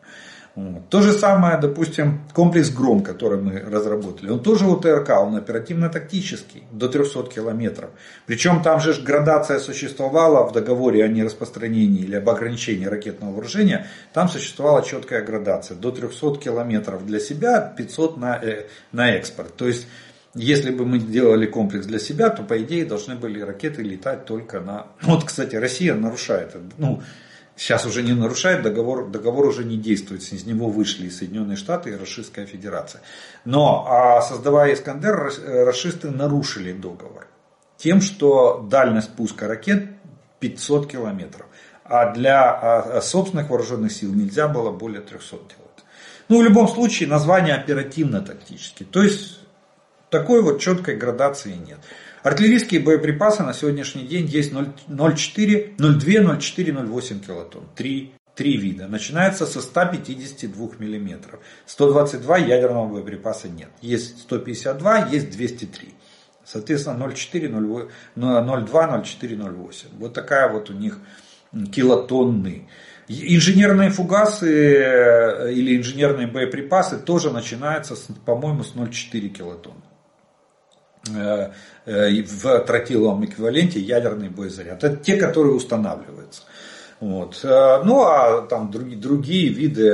То 0.90 1.02
же 1.02 1.12
самое, 1.12 1.58
допустим, 1.58 2.22
комплекс 2.34 2.70
Гром, 2.70 3.02
который 3.04 3.42
мы 3.42 3.60
разработали. 3.60 4.30
Он 4.30 4.40
тоже 4.40 4.66
УТРК, 4.66 5.10
он 5.22 5.36
оперативно-тактический, 5.36 6.64
до 6.72 6.88
300 6.88 7.24
километров. 7.24 7.90
Причем 8.26 8.64
там 8.64 8.80
же 8.80 8.94
градация 9.02 9.60
существовала 9.60 10.48
в 10.48 10.54
договоре 10.54 11.04
о 11.04 11.10
нераспространении 11.10 12.04
или 12.04 12.16
об 12.16 12.30
ограничении 12.30 12.86
ракетного 12.86 13.34
вооружения. 13.34 13.88
Там 14.14 14.30
существовала 14.30 14.82
четкая 14.82 15.26
градация. 15.26 15.76
До 15.76 15.92
300 15.92 16.38
километров 16.38 17.06
для 17.06 17.20
себя, 17.20 17.60
500 17.76 18.18
на, 18.18 18.40
э, 18.42 18.68
на 18.94 19.12
экспорт. 19.12 19.54
То 19.58 19.68
есть 19.68 19.88
если 20.36 20.70
бы 20.70 20.86
мы 20.86 21.00
делали 21.00 21.46
комплекс 21.46 21.86
для 21.86 22.00
себя, 22.00 22.30
то 22.30 22.44
по 22.44 22.62
идее 22.62 22.86
должны 22.86 23.16
были 23.16 23.40
ракеты 23.42 23.82
летать 23.82 24.26
только 24.26 24.60
на... 24.60 24.88
Вот, 25.02 25.24
кстати, 25.24 25.56
Россия 25.56 25.96
нарушает. 25.96 26.56
Ну, 26.78 27.02
сейчас 27.56 27.86
уже 27.86 28.04
не 28.04 28.14
нарушает, 28.14 28.62
договор, 28.62 29.10
договор 29.10 29.48
уже 29.48 29.64
не 29.64 29.78
действует, 29.78 30.22
из 30.22 30.46
него 30.46 30.70
вышли 30.70 31.08
и 31.08 31.10
Соединенные 31.10 31.58
Штаты, 31.58 31.92
и 31.92 31.96
Российская 31.96 32.46
Федерация. 32.46 33.02
Но 33.46 33.86
а 33.88 34.22
создавая 34.22 34.74
Искандер, 34.74 35.32
расисты 35.66 36.12
нарушили 36.12 36.74
договор 36.74 37.28
тем, 37.78 38.02
что 38.02 38.66
дальность 38.70 39.12
пуска 39.16 39.48
ракет 39.48 39.90
500 40.40 40.92
километров, 40.92 41.46
а 41.84 42.12
для 42.12 42.52
а, 42.52 43.02
собственных 43.02 43.50
вооруженных 43.50 43.92
сил 43.92 44.14
нельзя 44.14 44.48
было 44.48 44.72
более 44.72 45.02
300 45.02 45.36
делать. 45.38 45.86
Ну, 46.28 46.40
в 46.40 46.44
любом 46.44 46.68
случае, 46.68 47.08
название 47.08 47.56
оперативно-тактический. 47.56 48.86
То 48.86 49.04
есть, 49.04 49.40
такой 50.10 50.42
вот 50.42 50.60
четкой 50.60 50.98
градации 50.98 51.54
нет. 51.54 51.78
Артиллерийские 52.26 52.80
боеприпасы 52.80 53.44
на 53.44 53.54
сегодняшний 53.54 54.02
день 54.02 54.26
есть 54.26 54.52
0,4, 54.52 55.76
0,2, 55.78 55.78
0,4, 55.78 56.40
0,8 56.40 57.20
килотонн. 57.24 57.66
Три, 57.76 58.16
три 58.34 58.58
вида. 58.58 58.88
Начинается 58.88 59.46
со 59.46 59.62
152 59.62 60.70
мм. 60.80 61.40
122 61.68 62.38
ядерного 62.40 62.88
боеприпаса 62.88 63.48
нет. 63.48 63.70
Есть 63.80 64.22
152, 64.22 65.10
есть 65.10 65.30
203. 65.30 65.94
Соответственно, 66.44 67.06
0,4, 67.06 67.48
0,2, 67.48 67.90
0,4, 68.16 69.04
0,8. 69.38 69.86
Вот 70.00 70.14
такая 70.16 70.52
вот 70.52 70.72
у 70.72 70.74
них 70.74 70.98
килотонны. 71.72 72.68
Инженерные 73.08 73.92
фугасы 73.92 74.52
э, 74.52 75.54
или 75.54 75.78
инженерные 75.78 76.26
боеприпасы 76.26 76.98
тоже 76.98 77.30
начинаются, 77.30 77.96
по-моему, 78.26 78.64
с 78.64 78.74
0,4 78.74 79.28
килотонн. 79.28 79.76
Э, 81.14 81.52
э, 81.86 82.24
в 82.24 82.60
тротиловом 82.62 83.26
эквиваленте 83.26 83.80
ядерный 83.80 84.30
боезаряд. 84.30 84.84
Это 84.84 84.96
те, 84.96 85.18
которые 85.18 85.54
устанавливаются. 85.54 86.42
Вот. 87.00 87.40
Э, 87.44 87.84
ну 87.84 88.04
а 88.04 88.42
там 88.42 88.72
другие, 88.72 88.98
другие 88.98 89.50
виды 89.50 89.88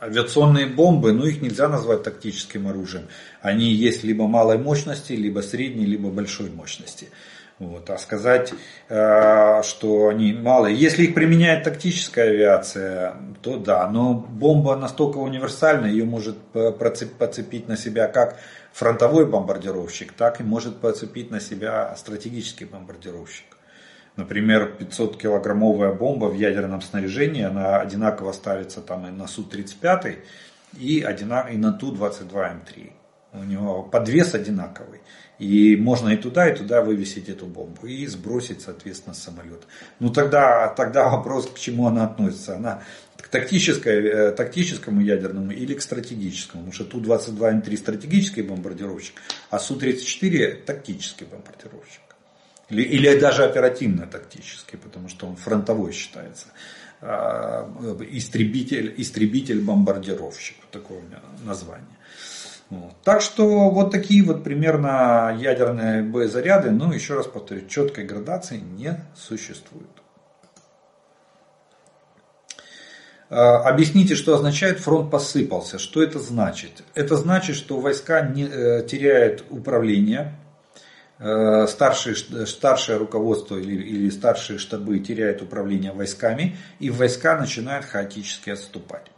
авиационные 0.00 0.66
бомбы, 0.66 1.12
ну 1.12 1.26
их 1.26 1.42
нельзя 1.42 1.68
назвать 1.68 2.02
тактическим 2.02 2.68
оружием. 2.68 3.08
Они 3.42 3.66
есть 3.66 4.04
либо 4.04 4.26
малой 4.26 4.56
мощности, 4.56 5.12
либо 5.12 5.40
средней, 5.40 5.84
либо 5.84 6.08
большой 6.08 6.50
мощности. 6.50 7.08
Вот. 7.58 7.90
А 7.90 7.98
сказать, 7.98 8.54
что 8.86 10.08
они 10.08 10.32
малые, 10.32 10.76
если 10.76 11.02
их 11.02 11.14
применяет 11.14 11.64
тактическая 11.64 12.30
авиация, 12.30 13.14
то 13.42 13.58
да, 13.58 13.90
но 13.90 14.14
бомба 14.14 14.76
настолько 14.76 15.18
универсальна, 15.18 15.86
ее 15.86 16.04
может 16.04 16.36
подцепить 16.52 17.66
на 17.66 17.76
себя 17.76 18.06
как 18.06 18.38
фронтовой 18.78 19.26
бомбардировщик, 19.26 20.12
так 20.12 20.40
и 20.40 20.44
может 20.44 20.76
подцепить 20.80 21.32
на 21.32 21.40
себя 21.40 21.96
стратегический 21.96 22.64
бомбардировщик. 22.64 23.56
Например, 24.14 24.72
500-килограммовая 24.78 25.92
бомба 25.92 26.26
в 26.26 26.34
ядерном 26.34 26.80
снаряжении, 26.80 27.42
она 27.42 27.80
одинаково 27.80 28.30
ставится 28.30 28.80
там 28.80 29.08
и 29.08 29.10
на 29.10 29.26
Су-35, 29.26 30.18
и, 30.78 31.02
одинаково, 31.02 31.52
и 31.52 31.56
на 31.56 31.72
Ту-22М3. 31.72 32.92
У 33.32 33.42
него 33.42 33.82
подвес 33.82 34.34
одинаковый. 34.34 35.00
И 35.40 35.76
можно 35.76 36.10
и 36.10 36.16
туда, 36.16 36.48
и 36.48 36.56
туда 36.56 36.80
вывесить 36.80 37.28
эту 37.28 37.46
бомбу 37.46 37.86
и 37.86 38.06
сбросить, 38.06 38.60
соответственно, 38.60 39.14
самолет. 39.14 39.64
Ну 39.98 40.10
тогда, 40.10 40.68
тогда 40.68 41.08
вопрос, 41.08 41.48
к 41.48 41.58
чему 41.58 41.86
она 41.88 42.04
относится. 42.04 42.56
Она 42.56 42.82
к 43.22 43.28
тактической, 43.28 44.04
э, 44.06 44.32
тактическому 44.32 45.00
ядерному 45.00 45.52
или 45.52 45.74
к 45.74 45.82
стратегическому. 45.82 46.70
Потому 46.70 46.72
что 46.72 46.84
Ту-22М3 46.84 47.76
стратегический 47.76 48.42
бомбардировщик, 48.42 49.20
а 49.50 49.58
Су-34 49.58 50.64
тактический 50.64 51.26
бомбардировщик. 51.26 52.00
Или, 52.70 52.82
или 52.82 53.18
даже 53.18 53.44
оперативно-тактический, 53.44 54.78
потому 54.78 55.08
что 55.08 55.26
он 55.26 55.36
фронтовой 55.36 55.92
считается. 55.92 56.46
А, 57.00 57.70
истребитель, 58.10 58.94
истребитель-бомбардировщик. 58.96 60.56
Такое 60.70 60.98
у 60.98 61.02
меня 61.02 61.20
название. 61.44 61.86
Вот. 62.70 62.92
Так 63.02 63.22
что 63.22 63.70
вот 63.70 63.90
такие 63.90 64.22
вот 64.22 64.44
примерно 64.44 65.34
ядерные 65.38 66.02
боезаряды, 66.02 66.70
но 66.70 66.92
еще 66.92 67.14
раз 67.14 67.26
повторю, 67.26 67.66
четкой 67.66 68.04
градации 68.04 68.58
не 68.58 69.00
существует. 69.16 69.88
А, 72.50 72.56
объясните, 73.36 74.14
что 74.14 74.34
означает 74.34 74.80
фронт 74.80 75.10
посыпался. 75.10 75.78
Что 75.78 76.02
это 76.02 76.18
значит? 76.18 76.82
Это 76.94 77.16
значит, 77.16 77.56
что 77.56 77.78
войска 77.78 78.22
не, 78.22 78.44
э, 78.44 78.86
теряют 78.86 79.44
управление, 79.50 80.34
э, 81.18 81.66
старшие, 81.66 82.16
старшее 82.46 82.98
руководство 82.98 83.56
или, 83.56 83.74
или 83.74 84.10
старшие 84.10 84.58
штабы 84.58 84.98
теряют 85.00 85.42
управление 85.42 85.92
войсками, 85.92 86.56
и 86.78 86.90
войска 86.90 87.38
начинают 87.38 87.84
хаотически 87.84 88.50
отступать 88.50 89.10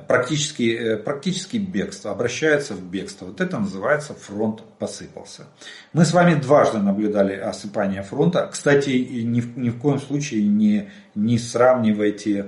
практически, 0.00 0.76
э, 0.76 0.96
практически 0.96 1.56
бегство, 1.56 2.10
обращается 2.10 2.74
в 2.74 2.82
бегство. 2.82 3.26
Вот 3.26 3.40
это 3.40 3.58
называется 3.58 4.14
фронт 4.14 4.62
посыпался. 4.78 5.46
Мы 5.92 6.04
с 6.04 6.12
вами 6.12 6.34
дважды 6.34 6.78
наблюдали 6.78 7.34
осыпание 7.34 8.02
фронта. 8.02 8.48
Кстати, 8.50 8.90
ни 8.90 9.40
в, 9.40 9.58
ни 9.58 9.70
в 9.70 9.78
коем 9.78 10.00
случае 10.00 10.46
не, 10.46 10.90
не 11.14 11.38
сравнивайте 11.38 12.38
э, 12.38 12.44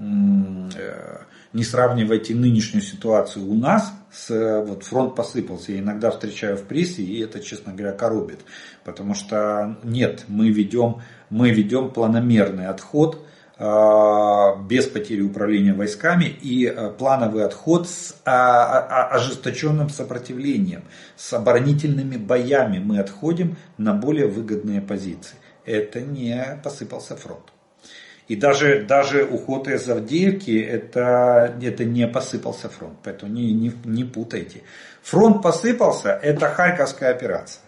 не 0.00 1.64
сравнивайте 1.64 2.34
нынешнюю 2.34 2.82
ситуацию 2.82 3.46
у 3.46 3.54
нас 3.54 3.92
с 4.10 4.64
вот 4.66 4.84
фронт 4.84 5.14
посыпался. 5.14 5.72
Я 5.72 5.80
иногда 5.80 6.10
встречаю 6.10 6.56
в 6.56 6.62
прессе, 6.62 7.02
и 7.02 7.20
это, 7.20 7.40
честно 7.40 7.72
говоря, 7.72 7.92
коробит. 7.92 8.40
Потому 8.84 9.14
что 9.14 9.76
нет, 9.84 10.24
мы 10.28 10.50
ведем, 10.50 11.02
мы 11.28 11.50
ведем 11.50 11.90
планомерный 11.90 12.66
отход 12.66 13.24
Э, 13.62 14.56
без 14.66 14.86
потери 14.86 15.20
управления 15.20 15.74
войсками 15.74 16.24
и 16.24 16.64
э, 16.64 16.90
плановый 16.92 17.44
отход 17.44 17.86
с 17.86 18.16
а, 18.24 19.08
ожесточенным 19.10 19.90
сопротивлением, 19.90 20.84
с 21.14 21.30
оборонительными 21.34 22.16
боями 22.16 22.78
мы 22.78 23.00
отходим 23.00 23.58
на 23.76 23.92
более 23.92 24.28
выгодные 24.28 24.80
позиции. 24.80 25.36
Это 25.66 26.00
не 26.00 26.58
посыпался 26.64 27.16
фронт. 27.16 27.52
И 28.30 28.36
даже, 28.36 28.84
даже 28.84 29.24
уход 29.24 29.66
из 29.66 29.90
Авдеевки 29.90 30.56
это, 30.56 31.52
это 31.60 31.84
не 31.84 32.06
посыпался 32.06 32.68
фронт, 32.68 32.94
поэтому 33.02 33.32
не, 33.32 33.52
не, 33.52 33.72
не 33.84 34.04
путайте. 34.04 34.62
Фронт 35.02 35.42
посыпался, 35.42 36.10
это 36.10 36.46
Харьковская 36.46 37.10
операция. 37.10 37.64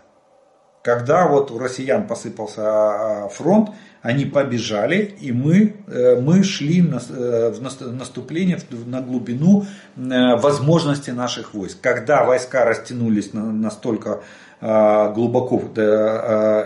Когда 0.85 1.27
вот 1.27 1.51
у 1.51 1.59
россиян 1.59 2.07
посыпался 2.07 2.63
а, 2.63 3.29
фронт, 3.29 3.71
они 4.03 4.25
побежали, 4.25 5.17
и 5.21 5.33
мы, 5.33 5.75
э, 5.89 6.21
мы 6.21 6.45
шли 6.45 6.81
э, 6.81 7.51
в 7.51 7.61
наступление 7.61 8.61
на 8.87 9.01
глубину 9.01 9.65
э, 9.97 10.37
возможности 10.37 11.11
наших 11.11 11.55
войск. 11.55 11.79
Когда 11.81 12.23
войска 12.23 12.65
растянулись 12.65 13.33
настолько 13.33 14.21
глубоко 14.61 15.61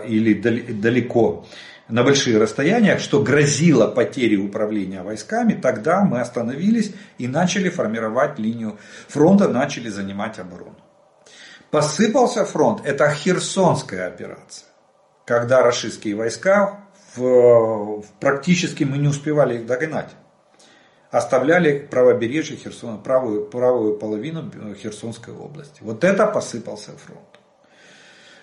или 0.07 0.35
далеко 0.35 1.47
на 1.89 2.03
большие 2.03 2.37
расстояния, 2.37 2.97
что 2.97 3.21
грозило 3.21 3.87
потерей 3.87 4.37
управления 4.37 5.03
войсками, 5.03 5.53
тогда 5.53 6.03
мы 6.03 6.19
остановились 6.19 6.93
и 7.17 7.27
начали 7.27 7.69
формировать 7.69 8.39
линию 8.39 8.77
фронта, 9.07 9.47
начали 9.47 9.89
занимать 9.89 10.39
оборону. 10.39 10.75
Посыпался 11.71 12.45
фронт, 12.45 12.81
это 12.85 13.09
Херсонская 13.09 14.07
операция, 14.07 14.67
когда 15.25 15.61
рашистские 15.61 16.15
войска 16.15 16.81
в, 17.15 18.03
практически 18.19 18.83
мы 18.83 18.97
не 18.97 19.07
успевали 19.07 19.55
их 19.55 19.65
догнать. 19.65 20.09
Оставляли 21.09 21.79
правобережье 21.79 22.57
Херсона, 22.57 22.97
правую, 22.97 23.45
правую 23.45 23.97
половину 23.97 24.51
Херсонской 24.75 25.33
области. 25.33 25.79
Вот 25.81 26.03
это 26.03 26.25
посыпался 26.25 26.91
фронт. 26.97 27.36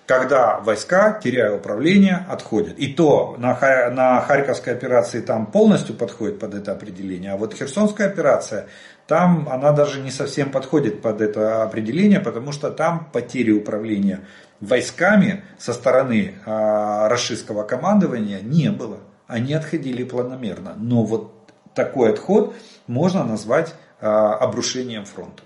Когда 0.07 0.61
войска, 0.61 1.19
теряя 1.23 1.57
управление, 1.57 2.27
отходят. 2.29 2.79
И 2.79 2.93
то 2.93 3.37
на, 3.39 4.21
Харьковской 4.21 4.75
операции 4.75 5.21
там 5.21 5.47
полностью 5.47 5.95
подходит 5.95 6.39
под 6.39 6.55
это 6.55 6.73
определение. 6.73 7.33
А 7.33 7.37
вот 7.39 7.55
Херсонская 7.55 8.09
операция, 8.09 8.67
там 9.07 9.49
она 9.51 9.73
даже 9.73 10.01
не 10.01 10.11
совсем 10.11 10.51
подходит 10.51 11.01
под 11.01 11.23
это 11.23 11.63
определение, 11.63 12.21
потому 12.21 12.53
что 12.53 12.71
там 12.71 13.09
потери 13.13 13.53
управления 13.53 14.21
войсками 14.61 15.43
со 15.59 15.73
стороны 15.73 16.35
расистского 16.45 17.63
командования 17.63 18.41
не 18.43 18.71
было. 18.71 18.99
Они 19.27 19.55
отходили 19.55 20.05
планомерно. 20.05 20.75
Но 20.77 21.03
вот 21.03 21.33
такой 21.75 22.11
отход 22.11 22.55
можно 22.87 23.25
назвать 23.25 23.75
а, 24.01 24.35
обрушением 24.35 25.07
фронта. 25.07 25.43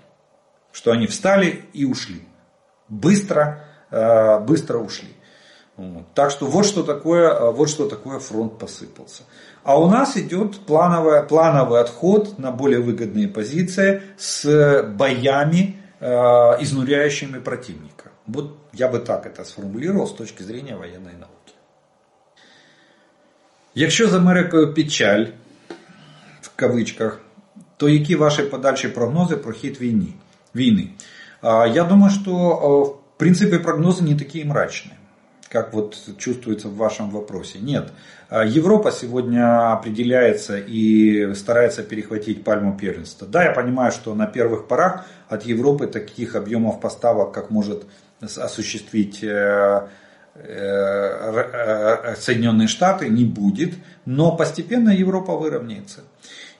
Что 0.73 0.91
они 0.91 1.07
встали 1.07 1.63
и 1.73 1.85
ушли. 1.85 2.23
Быстро, 2.89 3.63
быстро 3.90 4.78
ушли. 4.78 5.08
Вот. 5.76 6.04
Так 6.14 6.30
что 6.30 6.46
вот 6.46 6.66
что, 6.66 6.82
такое, 6.82 7.50
вот 7.50 7.68
что 7.68 7.88
такое 7.88 8.18
фронт 8.18 8.58
посыпался. 8.58 9.22
А 9.64 9.78
у 9.78 9.88
нас 9.88 10.16
идет 10.16 10.60
плановый, 10.66 11.22
плановый 11.22 11.80
отход 11.80 12.38
на 12.38 12.52
более 12.52 12.80
выгодные 12.80 13.28
позиции 13.28 14.02
с 14.16 14.82
боями, 14.82 15.76
изнуряющими 16.00 17.38
противника. 17.38 18.10
Вот 18.26 18.56
я 18.72 18.88
бы 18.88 18.98
так 18.98 19.26
это 19.26 19.44
сформулював 19.44 20.08
з 20.08 20.12
точки 20.12 20.44
зрения 20.44 20.76
воєнної 20.76 21.16
науки. 21.16 21.54
Якщо 23.74 24.08
з 24.08 24.14
Америкою 24.14 24.74
печаль, 24.74 25.26
в 26.40 26.56
кавичках, 26.56 27.20
то 27.76 27.88
які 27.88 28.16
ваші 28.16 28.42
подальші 28.42 28.88
прогнози 28.88 29.36
про 29.36 29.52
хід 29.52 29.80
війни? 29.80 30.12
війни? 30.54 30.88
Я 31.74 31.84
думаю, 31.84 32.10
что 32.10 32.32
в 32.82 32.97
принципе 33.19 33.59
прогнозы 33.59 34.03
не 34.03 34.15
такие 34.17 34.45
мрачные 34.45 34.95
как 35.49 35.73
вот 35.73 35.97
чувствуется 36.17 36.67
в 36.67 36.75
вашем 36.75 37.09
вопросе. 37.09 37.57
Нет, 37.59 37.91
Европа 38.31 38.91
сегодня 38.91 39.73
определяется 39.73 40.59
и 40.59 41.33
старается 41.33 41.81
перехватить 41.81 42.43
пальму 42.43 42.77
первенства. 42.77 43.27
Да, 43.27 43.43
я 43.43 43.51
понимаю, 43.51 43.91
что 43.91 44.13
на 44.13 44.27
первых 44.27 44.67
порах 44.67 45.05
от 45.27 45.43
Европы 45.45 45.87
таких 45.87 46.35
объемов 46.35 46.79
поставок, 46.79 47.33
как 47.33 47.49
может 47.49 47.85
осуществить 48.21 49.23
э, 49.23 49.87
э, 50.35 50.41
э, 50.43 52.15
Соединенные 52.17 52.67
Штаты, 52.67 53.09
не 53.09 53.25
будет, 53.25 53.75
но 54.05 54.35
постепенно 54.35 54.89
Европа 54.89 55.35
выровняется. 55.35 56.01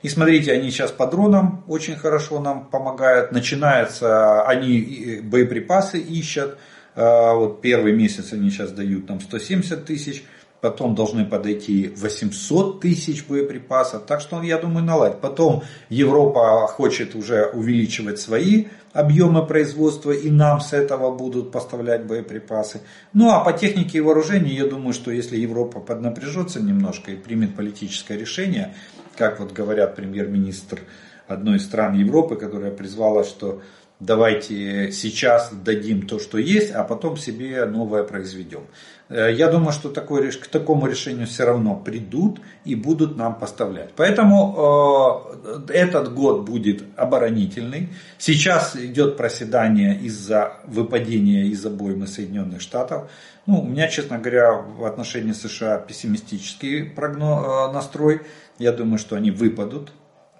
И 0.01 0.09
смотрите, 0.09 0.53
они 0.53 0.71
сейчас 0.71 0.91
по 0.91 1.07
дронам 1.07 1.63
очень 1.67 1.95
хорошо 1.95 2.39
нам 2.39 2.65
помогают. 2.65 3.31
Начинается, 3.31 4.43
они 4.43 5.19
боеприпасы 5.23 5.99
ищут. 5.99 6.57
Вот 6.95 7.61
первый 7.61 7.93
месяц 7.93 8.33
они 8.33 8.49
сейчас 8.49 8.71
дают 8.71 9.07
нам 9.09 9.19
170 9.21 9.85
тысяч 9.85 10.23
потом 10.61 10.95
должны 10.95 11.25
подойти 11.25 11.93
800 11.95 12.81
тысяч 12.81 13.25
боеприпасов, 13.25 14.03
так 14.05 14.21
что 14.21 14.41
я 14.41 14.57
думаю 14.57 14.85
наладить. 14.85 15.19
Потом 15.19 15.63
Европа 15.89 16.67
хочет 16.67 17.15
уже 17.15 17.45
увеличивать 17.45 18.19
свои 18.19 18.65
объемы 18.91 19.45
производства 19.45 20.11
и 20.11 20.29
нам 20.29 20.59
с 20.61 20.73
этого 20.73 21.15
будут 21.15 21.51
поставлять 21.51 22.05
боеприпасы. 22.05 22.81
Ну 23.13 23.29
а 23.29 23.39
по 23.39 23.53
технике 23.53 23.99
и 23.99 24.01
вооружению 24.01 24.53
я 24.53 24.65
думаю, 24.65 24.93
что 24.93 25.11
если 25.11 25.37
Европа 25.37 25.79
поднапряжется 25.79 26.61
немножко 26.61 27.11
и 27.11 27.15
примет 27.15 27.55
политическое 27.55 28.17
решение, 28.17 28.73
как 29.19 29.41
вот 29.41 29.51
говорят 29.51 29.97
премьер-министр 29.97 30.79
одной 31.27 31.57
из 31.57 31.65
стран 31.65 31.93
Европы, 31.93 32.37
которая 32.37 32.71
призвала, 32.71 33.25
что 33.25 33.61
давайте 33.99 34.93
сейчас 34.93 35.51
дадим 35.51 36.07
то, 36.07 36.19
что 36.19 36.37
есть, 36.37 36.71
а 36.71 36.85
потом 36.85 37.17
себе 37.17 37.65
новое 37.65 38.03
произведем. 38.03 38.61
Э, 39.09 39.33
я 39.33 39.49
думаю, 39.49 39.71
что 39.71 39.89
такое, 39.89 40.31
к 40.31 40.47
такому 40.47 40.87
решению 40.87 41.27
все 41.27 41.43
равно 41.43 41.75
придут 41.75 42.39
и 42.63 42.75
будут 42.75 43.17
нам 43.17 43.35
поставлять. 43.35 43.89
Поэтому 43.95 45.25
э, 45.67 45.73
этот 45.73 46.13
год 46.13 46.45
будет 46.45 46.83
оборонительный. 46.95 47.89
Сейчас 48.17 48.75
идет 48.75 49.17
проседание 49.17 49.99
из-за 49.99 50.53
выпадения 50.65 51.45
из 51.45 51.65
обоймы 51.65 52.07
Соединенных 52.07 52.61
Штатов. 52.61 53.09
Ну, 53.45 53.61
у 53.61 53.67
меня, 53.67 53.87
честно 53.87 54.19
говоря, 54.19 54.53
в 54.53 54.85
отношении 54.85 55.31
США 55.31 55.79
пессимистический 55.79 56.83
прогноз, 56.83 57.69
э, 57.69 57.73
настрой. 57.73 58.21
Я 58.59 58.71
думаю, 58.71 58.99
что 58.99 59.15
они 59.15 59.31
выпадут 59.31 59.91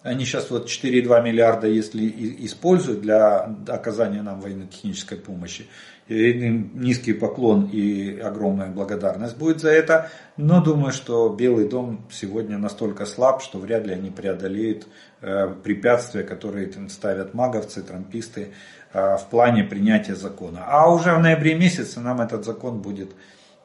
они 0.03 0.25
сейчас 0.25 0.49
вот 0.49 0.67
4,2 0.67 1.23
миллиарда, 1.23 1.67
если 1.67 2.07
используют 2.45 3.01
для 3.01 3.55
оказания 3.67 4.21
нам 4.21 4.39
военно-технической 4.39 5.17
помощи, 5.17 5.67
им 6.07 6.71
низкий 6.81 7.13
поклон 7.13 7.65
и 7.65 8.17
огромная 8.19 8.69
благодарность 8.69 9.37
будет 9.37 9.59
за 9.59 9.69
это. 9.69 10.09
Но 10.37 10.63
думаю, 10.63 10.91
что 10.91 11.29
Белый 11.29 11.67
дом 11.67 12.07
сегодня 12.11 12.57
настолько 12.57 13.05
слаб, 13.05 13.43
что 13.43 13.59
вряд 13.59 13.85
ли 13.85 13.93
они 13.93 14.09
преодолеют 14.09 14.87
э, 15.21 15.53
препятствия, 15.63 16.23
которые 16.23 16.71
ставят 16.89 17.33
маговцы, 17.33 17.83
трамписты 17.83 18.53
э, 18.93 19.17
в 19.17 19.27
плане 19.29 19.63
принятия 19.63 20.15
закона. 20.15 20.63
А 20.65 20.89
уже 20.91 21.13
в 21.13 21.19
ноябре 21.19 21.55
месяце 21.55 21.99
нам 21.99 22.21
этот 22.21 22.43
закон 22.43 22.81
будет 22.81 23.11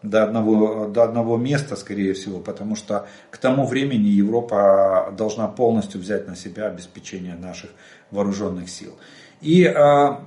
до 0.04 0.22
одного, 0.22 0.86
до 0.86 1.02
одного 1.02 1.36
места, 1.36 1.76
скорее 1.76 2.12
всего, 2.12 2.38
потому 2.38 2.76
что 2.76 3.06
к 3.30 3.38
тому 3.38 3.66
времени 3.66 4.08
Европа 4.08 5.12
должна 5.16 5.48
полностью 5.48 6.00
взять 6.00 6.28
на 6.28 6.36
себя 6.36 6.66
обеспечение 6.66 7.34
наших 7.34 7.70
вооруженных 8.10 8.68
сил. 8.68 8.94
И, 9.40 9.64
а, 9.64 10.24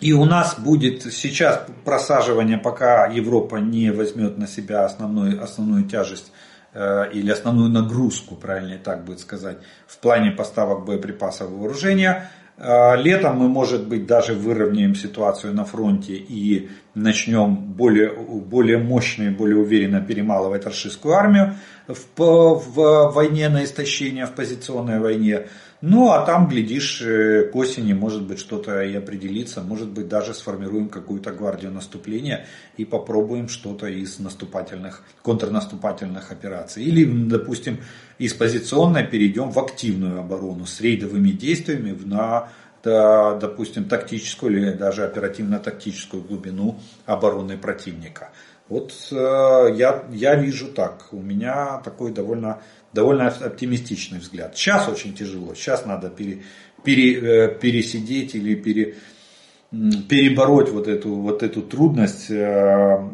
и 0.00 0.12
у 0.12 0.24
нас 0.24 0.58
будет 0.58 1.02
сейчас 1.12 1.64
просаживание, 1.84 2.58
пока 2.58 3.06
Европа 3.06 3.56
не 3.56 3.90
возьмет 3.90 4.36
на 4.36 4.46
себя 4.46 4.84
основную, 4.84 5.42
основную 5.42 5.84
тяжесть 5.84 6.30
э, 6.74 7.10
или 7.12 7.30
основную 7.30 7.70
нагрузку, 7.70 8.36
правильнее 8.36 8.78
так 8.78 9.04
будет 9.04 9.20
сказать, 9.20 9.58
в 9.86 9.98
плане 9.98 10.30
поставок 10.30 10.84
боеприпасов 10.84 11.50
и 11.50 11.54
вооружения. 11.54 12.30
А, 12.60 12.96
летом 12.96 13.38
мы, 13.38 13.48
может 13.48 13.86
быть, 13.86 14.06
даже 14.06 14.34
выровняем 14.34 14.96
ситуацию 14.96 15.54
на 15.54 15.64
фронте 15.64 16.14
и 16.14 16.68
начнем 16.94 17.54
более, 17.54 18.10
более 18.10 18.78
мощно 18.78 19.24
и 19.24 19.30
более 19.30 19.58
уверенно 19.58 20.00
перемалывать 20.00 20.66
российскую 20.66 21.14
армию 21.14 21.54
в, 21.86 21.94
в 22.16 23.12
войне 23.12 23.48
на 23.48 23.62
истощение, 23.62 24.26
в 24.26 24.32
позиционной 24.32 24.98
войне. 24.98 25.46
Ну, 25.80 26.10
а 26.10 26.26
там, 26.26 26.48
глядишь, 26.48 27.00
э, 27.02 27.44
к 27.52 27.54
осени, 27.54 27.92
может 27.92 28.22
быть, 28.22 28.40
что-то 28.40 28.82
и 28.82 28.96
определится, 28.96 29.62
может 29.62 29.88
быть, 29.88 30.08
даже 30.08 30.34
сформируем 30.34 30.88
какую-то 30.88 31.30
гвардию 31.30 31.70
наступления 31.70 32.46
и 32.76 32.84
попробуем 32.84 33.48
что-то 33.48 33.86
из 33.86 34.18
наступательных, 34.18 35.04
контрнаступательных 35.22 36.32
операций. 36.32 36.82
Или, 36.82 37.04
допустим, 37.04 37.78
из 38.18 38.34
позиционной 38.34 39.06
перейдем 39.06 39.50
в 39.52 39.58
активную 39.60 40.18
оборону 40.18 40.66
с 40.66 40.80
рейдовыми 40.80 41.30
действиями 41.30 41.96
на 42.04 42.48
допустим, 42.84 43.84
тактическую 43.84 44.56
или 44.56 44.70
даже 44.70 45.04
оперативно-тактическую 45.04 46.22
глубину 46.22 46.78
обороны 47.06 47.58
противника. 47.58 48.30
Вот 48.68 48.92
э, 49.10 49.74
я, 49.74 50.04
я 50.10 50.34
вижу 50.34 50.68
так. 50.68 51.08
У 51.12 51.20
меня 51.20 51.78
такой 51.78 52.12
довольно 52.12 52.60
довольно 52.92 53.28
оптимистичный 53.28 54.18
взгляд. 54.18 54.56
Сейчас 54.56 54.88
очень 54.88 55.14
тяжело, 55.14 55.54
сейчас 55.54 55.86
надо 55.86 56.10
пере, 56.10 56.42
пере, 56.84 57.14
э, 57.20 57.58
пересидеть 57.58 58.34
или 58.34 58.54
пере, 58.54 58.96
перебороть 59.70 60.70
вот 60.70 60.88
эту, 60.88 61.14
вот 61.14 61.42
эту 61.42 61.62
трудность 61.62 62.30
э, 62.30 63.08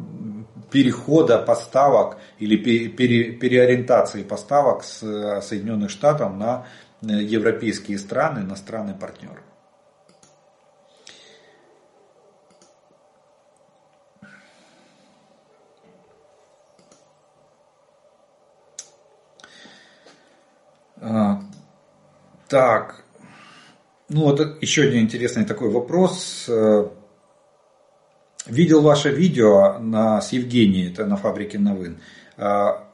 перехода 0.70 1.38
поставок 1.38 2.18
или 2.38 2.56
пере, 2.56 3.32
переориентации 3.32 4.22
поставок 4.22 4.84
с 4.84 5.02
э, 5.02 5.40
Соединенных 5.42 5.90
Штатов 5.90 6.34
на 6.34 6.66
европейские 7.00 7.98
страны, 7.98 8.42
на 8.42 8.56
страны-партнеры. 8.56 9.43
А, 21.06 21.38
так, 22.48 23.04
ну 24.08 24.22
вот 24.22 24.62
еще 24.62 24.84
один 24.84 25.02
интересный 25.02 25.44
такой 25.44 25.68
вопрос. 25.68 26.46
Э, 26.48 26.88
видел 28.46 28.80
ваше 28.80 29.10
видео 29.10 29.78
на, 29.80 30.22
с 30.22 30.32
Евгенией, 30.32 30.90
это 30.90 31.04
на 31.04 31.18
фабрике 31.18 31.58
Новин. 31.58 31.98
А, 32.38 32.88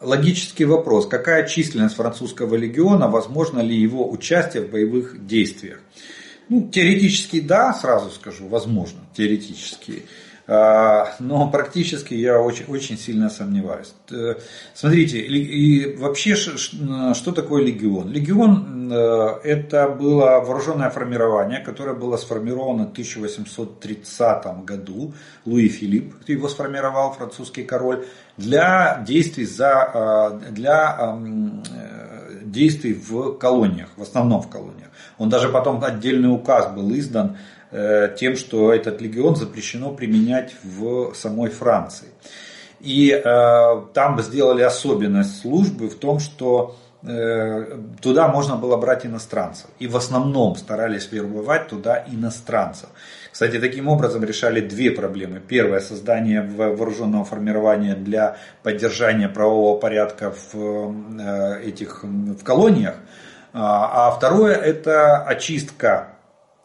логический 0.00 0.64
вопрос. 0.64 1.06
Какая 1.06 1.46
численность 1.46 1.96
французского 1.96 2.54
легиона, 2.54 3.08
возможно 3.08 3.60
ли 3.60 3.76
его 3.76 4.10
участие 4.10 4.62
в 4.62 4.70
боевых 4.70 5.26
действиях? 5.26 5.80
Ну, 6.48 6.66
теоретически 6.66 7.40
да, 7.40 7.74
сразу 7.74 8.10
скажу, 8.10 8.48
возможно, 8.48 9.00
теоретически. 9.14 10.04
А, 10.52 11.14
но 11.20 11.48
практически 11.48 12.12
я 12.14 12.40
очень, 12.40 12.64
очень 12.66 12.98
сильно 12.98 13.30
сомневаюсь. 13.30 13.94
Э, 14.10 14.34
смотрите, 14.74 15.20
и 15.20 15.94
вообще 15.94 16.34
что 16.34 17.30
такое 17.30 17.62
легион? 17.62 18.10
Легион 18.10 18.92
э, 18.92 19.28
это 19.44 19.88
было 19.88 20.40
вооруженное 20.40 20.90
формирование, 20.90 21.60
которое 21.60 21.94
было 21.94 22.16
сформировано 22.16 22.88
в 22.88 22.90
1830 22.90 24.64
году. 24.64 25.14
Луи 25.46 25.68
Филипп 25.68 26.28
его 26.28 26.48
сформировал, 26.48 27.12
французский 27.12 27.62
король, 27.62 28.06
для 28.36 29.04
действий, 29.06 29.44
за, 29.44 30.40
э, 30.42 30.50
для 30.50 31.16
действий 32.42 32.94
в 32.94 33.38
колониях, 33.38 33.90
в 33.96 34.02
основном 34.02 34.42
в 34.42 34.50
колониях. 34.50 34.88
Он 35.16 35.28
даже 35.28 35.48
потом 35.48 35.84
отдельный 35.84 36.32
указ 36.32 36.72
был 36.74 36.92
издан 36.92 37.36
Э, 37.36 37.59
тем, 37.70 38.36
что 38.36 38.72
этот 38.72 39.00
легион 39.00 39.36
запрещено 39.36 39.92
применять 39.92 40.54
в 40.64 41.14
самой 41.14 41.50
Франции. 41.50 42.08
И 42.80 43.10
э, 43.12 43.82
там 43.92 44.20
сделали 44.22 44.62
особенность 44.62 45.40
службы 45.40 45.88
в 45.88 45.96
том, 45.96 46.18
что 46.18 46.76
э, 47.02 47.78
туда 48.00 48.28
можно 48.28 48.56
было 48.56 48.78
брать 48.78 49.04
иностранцев. 49.04 49.68
И 49.78 49.86
в 49.86 49.96
основном 49.96 50.56
старались 50.56 51.12
вербовать 51.12 51.68
туда 51.68 52.02
иностранцев. 52.10 52.88
Кстати, 53.30 53.58
таким 53.58 53.88
образом 53.88 54.24
решали 54.24 54.60
две 54.60 54.90
проблемы. 54.90 55.40
Первое, 55.46 55.80
создание 55.80 56.42
вооруженного 56.42 57.24
формирования 57.24 57.94
для 57.94 58.38
поддержания 58.62 59.28
правового 59.28 59.78
порядка 59.78 60.32
в, 60.52 60.94
э, 61.20 61.62
этих, 61.62 62.02
в 62.02 62.42
колониях. 62.42 62.94
А, 63.52 64.08
а 64.08 64.10
второе, 64.12 64.54
это 64.54 65.18
очистка 65.18 66.14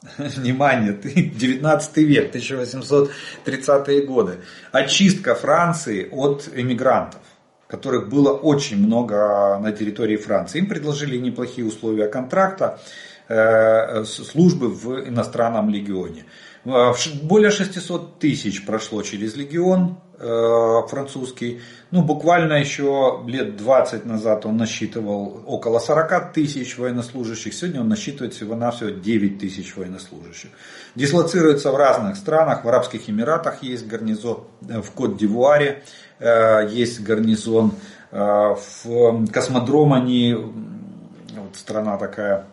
внимание, 0.18 0.94
19 0.94 1.98
век, 1.98 2.36
1830-е 2.36 4.06
годы, 4.06 4.40
очистка 4.72 5.36
Франции 5.36 6.08
от 6.12 6.50
эмигрантов 6.54 7.22
которых 7.68 8.10
было 8.10 8.32
очень 8.32 8.78
много 8.78 9.58
на 9.60 9.72
территории 9.72 10.18
Франции. 10.18 10.60
Им 10.60 10.68
предложили 10.68 11.18
неплохие 11.18 11.66
условия 11.66 12.08
контракта, 12.08 12.80
э, 13.28 14.04
службы 14.06 14.70
в 14.70 15.10
иностранном 15.10 15.72
легионе. 15.72 16.26
Более 16.64 17.50
600 17.50 18.20
тысяч 18.20 18.66
прошло 18.66 19.02
через 19.02 19.36
легион, 19.36 19.98
Э, 19.98 20.05
французский. 20.18 21.62
Ну, 21.92 22.02
буквально 22.02 22.54
еще 22.54 23.22
лет 23.28 23.58
20 23.58 24.06
назад 24.06 24.46
он 24.46 24.58
насчитывал 24.58 25.44
около 25.46 25.80
40 25.80 26.34
тысяч 26.34 26.78
военнослужащих. 26.78 27.54
Сегодня 27.54 27.82
он 27.82 27.90
насчитывает 27.90 28.34
всего-навсего 28.34 28.90
9 28.92 29.40
тысяч 29.40 29.76
военнослужащих. 29.76 30.52
Дислоцируется 30.96 31.72
в 31.72 31.76
разных 31.76 32.16
странах. 32.16 32.64
В 32.64 32.70
Арабских 32.70 33.10
Эмиратах 33.10 33.64
есть 33.64 33.88
гарнизон, 33.88 34.46
э, 34.68 34.82
в 34.82 34.92
Кот-Дивуаре 34.92 35.84
э, 36.20 36.70
есть 36.72 37.02
гарнизон. 37.02 37.74
В 38.12 39.28
космодром 39.34 39.92
они, 39.92 40.34
вот 40.36 41.56
страна 41.58 41.98
такая, 41.98 42.46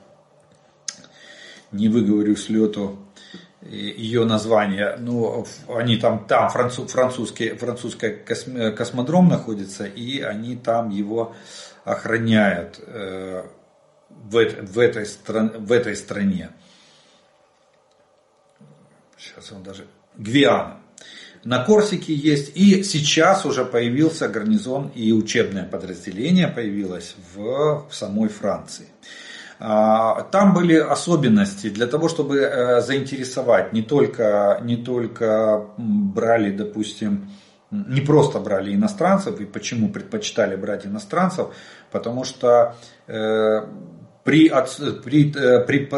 не 1.71 1.89
выговорю 1.89 2.37
с 2.37 2.49
лету, 2.49 2.99
ее 3.65 4.25
название. 4.25 4.97
Ну, 4.99 5.47
они 5.69 5.97
там, 5.97 6.27
там 6.27 6.51
француз, 6.51 6.91
французский, 6.91 7.51
французский 7.51 8.11
космодром 8.73 9.29
находится, 9.29 9.85
и 9.85 10.21
они 10.21 10.57
там 10.57 10.91
его 10.91 11.35
охраняют 11.85 12.81
э, 12.87 13.45
в, 14.09 14.45
в, 14.63 14.79
этой 14.79 15.07
стран, 15.07 15.53
в 15.59 15.73
этой 15.73 15.97
стране. 15.97 16.51
Сейчас 19.17 19.53
он 19.53 19.63
даже... 19.63 19.87
Гвиана. 20.17 20.79
На 21.45 21.65
Корсике 21.65 22.15
есть, 22.15 22.57
и 22.57 22.85
сейчас 22.85 23.45
уже 23.45 23.65
появился 23.65 24.29
гарнизон 24.29 24.93
и 24.95 25.11
учебное 25.13 25.65
подразделение 25.65 26.47
появилось 26.47 27.17
в, 27.35 27.89
в 27.89 27.95
самой 27.95 28.29
Франции. 28.29 28.87
Там 29.63 30.55
были 30.55 30.75
особенности 30.75 31.71
для 31.71 31.87
того, 31.87 32.09
чтобы 32.09 32.81
заинтересовать. 32.85 33.73
Не 33.73 33.83
только, 33.83 34.59
не 34.65 34.77
только 34.77 35.69
брали, 35.79 36.51
допустим, 36.51 37.31
не 37.71 38.01
просто 38.01 38.41
брали 38.41 38.75
иностранцев, 38.75 39.41
и 39.41 39.45
почему 39.45 39.89
предпочитали 39.91 40.57
брать 40.57 40.85
иностранцев, 40.85 41.55
потому 41.93 42.25
что 42.25 42.75
при, 43.07 44.49
при, 45.05 45.31
при 45.31 45.89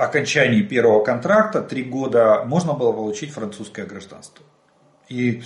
окончании 0.00 0.62
первого 0.62 1.04
контракта 1.04 1.60
три 1.62 1.84
года 1.84 2.42
можно 2.44 2.72
было 2.72 2.92
получить 2.92 3.30
французское 3.30 3.86
гражданство. 3.86 4.44
И 5.08 5.40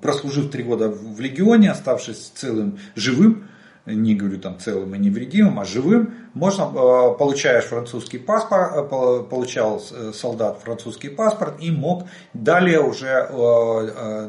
прослужив 0.00 0.50
три 0.50 0.62
года 0.62 0.88
в 0.88 1.20
легионе, 1.20 1.70
оставшись 1.70 2.32
целым, 2.34 2.78
живым, 2.96 3.48
не 3.86 4.14
говорю 4.14 4.38
там 4.38 4.58
целым 4.58 4.94
и 4.94 4.98
невредимым, 4.98 5.60
а 5.60 5.64
живым, 5.64 6.14
можно, 6.32 6.62
э, 6.62 7.18
получаешь 7.18 7.64
французский 7.64 8.18
паспорт, 8.18 8.72
э, 8.74 9.22
получал 9.28 9.82
э, 9.92 10.12
солдат 10.14 10.58
французский 10.62 11.10
паспорт 11.10 11.54
и 11.60 11.70
мог 11.70 12.04
далее 12.32 12.80
уже 12.80 13.24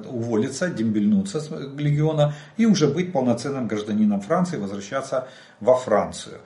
уволиться, 0.09 0.69
дембельнуться 0.69 1.39
с 1.39 1.49
легиона 1.77 2.33
и 2.57 2.65
уже 2.65 2.87
быть 2.87 3.13
полноценным 3.13 3.67
гражданином 3.67 4.21
Франции, 4.21 4.57
возвращаться 4.57 5.27
во 5.59 5.75
Францию. 5.75 6.39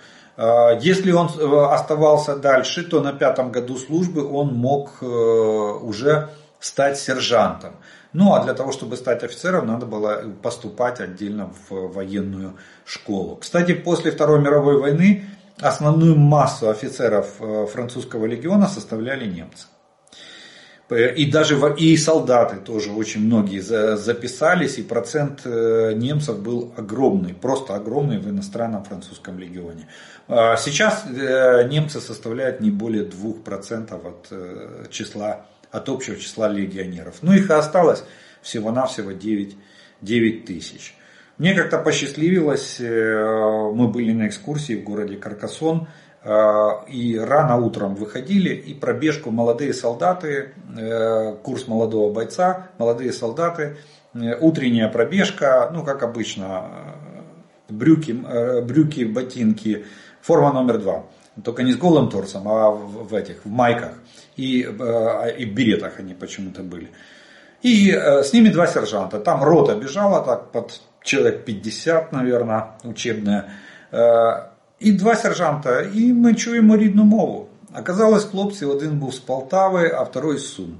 Если 0.81 1.11
он 1.11 1.29
оставался 1.73 2.37
дальше, 2.37 2.83
то 2.83 3.01
на 3.01 3.11
пятом 3.11 3.51
году 3.51 3.77
службы 3.77 4.25
он 4.25 4.55
мог 4.55 5.01
уже 5.01 6.29
стать 6.59 6.99
сержантом. 6.99 7.75
Ну 8.13 8.33
а 8.33 8.43
для 8.43 8.53
того, 8.53 8.71
чтобы 8.71 8.97
стать 8.97 9.23
офицером, 9.23 9.67
надо 9.67 9.85
было 9.85 10.23
поступать 10.41 10.99
отдельно 10.99 11.53
в 11.69 11.93
военную 11.93 12.55
школу. 12.85 13.35
Кстати, 13.35 13.73
после 13.73 14.11
Второй 14.11 14.41
мировой 14.41 14.79
войны 14.79 15.25
основную 15.61 16.15
массу 16.15 16.69
офицеров 16.69 17.35
э, 17.39 17.67
французского 17.71 18.25
легиона 18.25 18.67
составляли 18.67 19.25
немцы. 19.25 19.67
И 20.89 21.29
даже 21.29 21.55
и 21.77 21.95
солдаты 21.97 22.55
тоже 22.55 22.91
очень 22.91 23.21
многие 23.23 23.59
записались, 23.59 24.79
и 24.79 24.81
процент 24.81 25.41
э, 25.45 25.93
немцев 25.95 26.39
был 26.39 26.73
огромный, 26.77 27.35
просто 27.35 27.75
огромный 27.75 28.17
в 28.17 28.27
иностранном 28.27 28.83
французском 28.83 29.37
легионе. 29.37 29.87
А 30.27 30.57
сейчас 30.57 31.05
э, 31.05 31.67
немцы 31.69 32.01
составляют 32.01 32.59
не 32.59 32.71
более 32.71 33.03
2% 33.03 34.07
от 34.07 34.89
числа 34.89 35.45
от 35.71 35.89
общего 35.89 36.17
числа 36.17 36.47
легионеров. 36.49 37.17
Ну, 37.21 37.33
их 37.33 37.49
осталось 37.49 38.03
всего-навсего 38.41 39.11
9, 39.11 39.57
9 40.01 40.45
тысяч. 40.45 40.95
Мне 41.39 41.53
как-то 41.53 41.77
посчастливилось, 41.77 42.77
э, 42.79 43.71
мы 43.73 43.87
были 43.87 44.11
на 44.11 44.27
экскурсии 44.27 44.75
в 44.75 44.83
городе 44.83 45.15
Каркасон, 45.15 45.87
э, 46.21 46.69
и 46.89 47.17
рано 47.17 47.55
утром 47.57 47.95
выходили, 47.95 48.53
и 48.53 48.73
пробежку 48.73 49.31
молодые 49.31 49.73
солдаты, 49.73 50.51
э, 50.77 51.35
курс 51.41 51.65
молодого 51.67 52.11
бойца, 52.11 52.67
молодые 52.77 53.13
солдаты, 53.13 53.77
утренняя 54.41 54.89
пробежка, 54.89 55.69
ну 55.73 55.85
как 55.85 56.03
обычно, 56.03 56.65
брюки, 57.69 58.11
брюки 58.11 59.05
ботинки, 59.05 59.85
форма 60.19 60.51
номер 60.51 60.79
два. 60.79 61.05
Только 61.42 61.62
не 61.62 61.72
с 61.72 61.76
голым 61.76 62.10
торсом, 62.10 62.48
а 62.48 62.70
в 62.70 63.12
этих, 63.12 63.44
в 63.44 63.50
майках 63.50 63.92
и, 64.36 64.62
э, 64.62 65.36
и 65.36 65.46
в 65.46 65.54
беретах 65.54 65.98
они 65.98 66.14
почему-то 66.14 66.62
были. 66.62 66.90
И 67.62 67.90
э, 67.90 68.22
с 68.22 68.32
ними 68.32 68.50
два 68.50 68.66
сержанта. 68.66 69.18
Там 69.18 69.42
рота 69.42 69.74
бежала 69.74 70.24
так 70.24 70.52
под 70.52 70.80
человек 71.02 71.44
50, 71.44 72.12
наверное, 72.12 72.64
учебная. 72.84 73.48
Э, 73.92 74.42
і 74.80 74.92
два 74.92 75.16
сержанта, 75.16 75.82
і 75.94 76.12
ми 76.12 76.34
чуємо 76.34 76.76
рідну 76.76 77.04
мову. 77.04 77.48
Оказалось, 77.80 78.24
хлопці, 78.24 78.64
один 78.64 78.98
був 78.98 79.14
з 79.14 79.18
Полтави, 79.18 79.92
а 79.94 80.02
второй 80.02 80.38
з 80.38 80.54
Сум. 80.54 80.78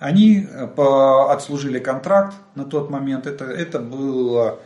Они 0.00 0.46
отслужили 0.76 1.80
контракт 1.80 2.34
на 2.54 2.64
тот 2.64 2.90
момент. 2.90 3.26
Это, 3.26 3.44
это 3.46 3.78
было 3.78 4.58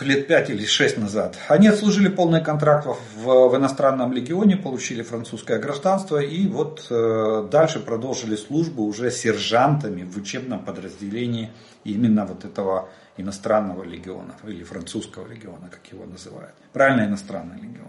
лет 0.00 0.26
5 0.26 0.50
или 0.50 0.64
6 0.64 0.98
назад. 0.98 1.36
Они 1.48 1.68
отслужили 1.68 2.08
полный 2.08 2.42
контракт 2.42 2.86
в, 2.86 3.48
в 3.48 3.56
иностранном 3.56 4.12
легионе, 4.12 4.56
получили 4.56 5.02
французское 5.02 5.58
гражданство 5.58 6.18
и 6.18 6.46
вот 6.48 6.86
э, 6.90 7.48
дальше 7.50 7.80
продолжили 7.80 8.36
службу 8.36 8.84
уже 8.84 9.10
сержантами 9.10 10.02
в 10.04 10.16
учебном 10.16 10.64
подразделении 10.64 11.50
именно 11.84 12.26
вот 12.26 12.44
этого 12.44 12.88
иностранного 13.16 13.82
легиона 13.84 14.34
или 14.44 14.62
французского 14.62 15.26
легиона, 15.26 15.68
как 15.70 15.80
его 15.92 16.04
называют. 16.04 16.54
Правильно, 16.72 17.06
иностранный 17.06 17.56
легион. 17.56 17.88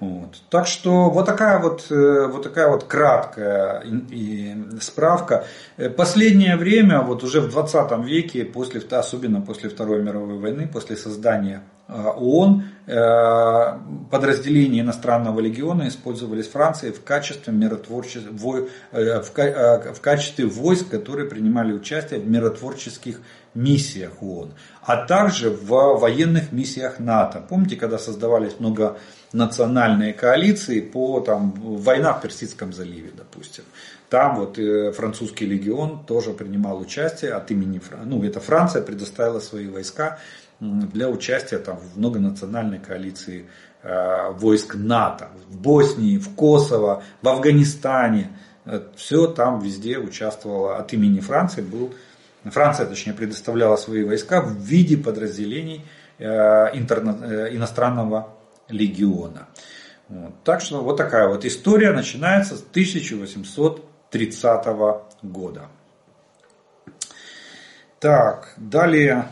Вот. 0.00 0.40
Так 0.48 0.68
что 0.68 1.10
вот 1.10 1.26
такая 1.26 1.58
вот, 1.58 1.90
э, 1.90 2.28
вот 2.28 2.44
такая 2.44 2.68
вот 2.68 2.84
краткая 2.84 3.82
справка. 4.80 5.44
Э, 5.76 5.90
последнее 5.90 6.56
время, 6.56 7.00
вот 7.00 7.24
уже 7.24 7.40
в 7.40 7.50
20 7.50 8.04
веке, 8.04 8.44
после, 8.44 8.80
особенно 8.80 9.40
после 9.40 9.68
Второй 9.68 10.00
мировой 10.00 10.38
войны, 10.38 10.70
после 10.72 10.96
создания 10.96 11.64
э, 11.88 11.92
ООН, 12.16 12.64
подразделения 14.10 14.80
иностранного 14.80 15.40
легиона 15.40 15.88
использовались 15.88 16.48
Францией 16.48 16.94
в 16.94 17.04
качестве, 17.04 17.52
миротворческих, 17.52 18.30
в 18.32 20.00
качестве 20.00 20.46
войск, 20.46 20.88
которые 20.88 21.28
принимали 21.28 21.74
участие 21.74 22.18
в 22.20 22.26
миротворческих 22.26 23.20
миссиях 23.52 24.22
ООН, 24.22 24.54
а 24.88 24.96
также 24.96 25.50
в 25.50 25.98
военных 25.98 26.50
миссиях 26.50 26.98
НАТО. 26.98 27.44
Помните, 27.46 27.76
когда 27.76 27.98
создавались 27.98 28.58
многонациональные 28.58 30.14
коалиции 30.14 30.80
по 30.80 31.20
там, 31.20 31.52
война 31.52 32.14
в 32.14 32.22
Персидском 32.22 32.72
заливе, 32.72 33.10
допустим. 33.14 33.64
Там 34.08 34.36
вот 34.36 34.58
э, 34.58 34.92
французский 34.92 35.44
легион 35.44 36.06
тоже 36.06 36.32
принимал 36.32 36.80
участие 36.80 37.32
от 37.32 37.50
имени, 37.50 37.82
ну 38.06 38.24
это 38.24 38.40
Франция 38.40 38.80
предоставила 38.80 39.40
свои 39.40 39.68
войска 39.68 40.20
для 40.58 41.10
участия 41.10 41.58
там, 41.58 41.76
в 41.76 41.98
многонациональной 41.98 42.78
коалиции 42.78 43.44
э, 43.82 44.30
войск 44.32 44.74
НАТО. 44.74 45.28
В 45.50 45.58
Боснии, 45.58 46.16
в 46.16 46.34
Косово, 46.34 47.02
в 47.20 47.28
Афганистане. 47.28 48.30
Э, 48.64 48.80
Все 48.96 49.26
там 49.26 49.60
везде 49.60 49.98
участвовало 49.98 50.78
от 50.78 50.94
имени 50.94 51.20
Франции 51.20 51.60
был 51.60 51.92
Франция, 52.47 52.85
точнее, 52.85 53.13
предоставляла 53.13 53.77
свои 53.77 54.03
войска 54.03 54.41
в 54.41 54.57
виде 54.57 54.97
подразделений 54.97 55.85
э, 56.17 56.25
э, 56.25 57.55
иностранного 57.55 58.35
легиона. 58.69 59.47
Вот. 60.09 60.33
Так 60.43 60.61
что 60.61 60.83
вот 60.83 60.97
такая 60.97 61.27
вот 61.27 61.45
история 61.45 61.93
начинается 61.93 62.57
с 62.57 62.61
1830 62.61 64.65
года. 65.23 65.67
Так, 67.99 68.53
далее. 68.57 69.25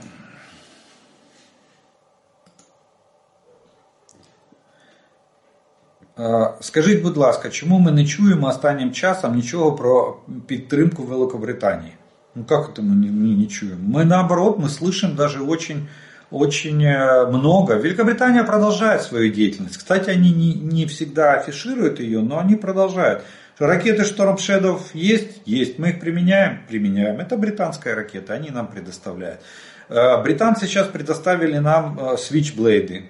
Э, 6.18 6.54
скажіть, 6.62 7.02
будь 7.02 7.18
ласка, 7.18 7.50
чому 7.50 7.80
ми 7.80 7.92
не 7.92 8.06
чуємо 8.06 8.48
останнім 8.48 8.92
часом 8.92 9.36
нічого 9.36 9.76
про 9.76 10.20
підтримку 10.48 11.04
Великобританії? 11.04 11.94
Ну 12.37 12.45
как 12.45 12.69
это 12.69 12.83
мы 12.83 12.95
не, 12.95 13.09
не, 13.09 13.35
не 13.35 13.49
чуем? 13.49 13.83
Мы 13.83 14.05
наоборот, 14.05 14.59
мы 14.59 14.69
слышим 14.69 15.17
даже 15.17 15.43
очень, 15.43 15.89
очень 16.31 16.85
э, 16.85 17.27
много. 17.29 17.77
Великобритания 17.77 18.45
продолжает 18.45 19.01
свою 19.01 19.33
деятельность. 19.33 19.79
Кстати, 19.79 20.11
они 20.11 20.33
не, 20.33 20.53
не 20.53 20.85
всегда 20.85 21.33
афишируют 21.33 21.99
ее, 21.99 22.21
но 22.21 22.39
они 22.39 22.57
продолжают. 22.57 23.25
Ракеты 23.59 24.03
Storm 24.03 24.37
Shadow 24.37 24.79
есть? 24.93 25.41
Есть. 25.47 25.79
Мы 25.79 25.91
их 25.91 26.01
применяем? 26.01 26.61
Применяем. 26.69 27.21
Это 27.21 27.39
британская 27.39 27.95
ракета, 27.95 28.35
они 28.35 28.51
нам 28.51 28.67
предоставляют. 28.67 29.41
Э, 29.89 30.23
британцы 30.23 30.67
сейчас 30.67 30.89
предоставили 30.89 31.57
нам 31.57 31.99
э, 31.99 32.17
Switchblade. 32.17 33.05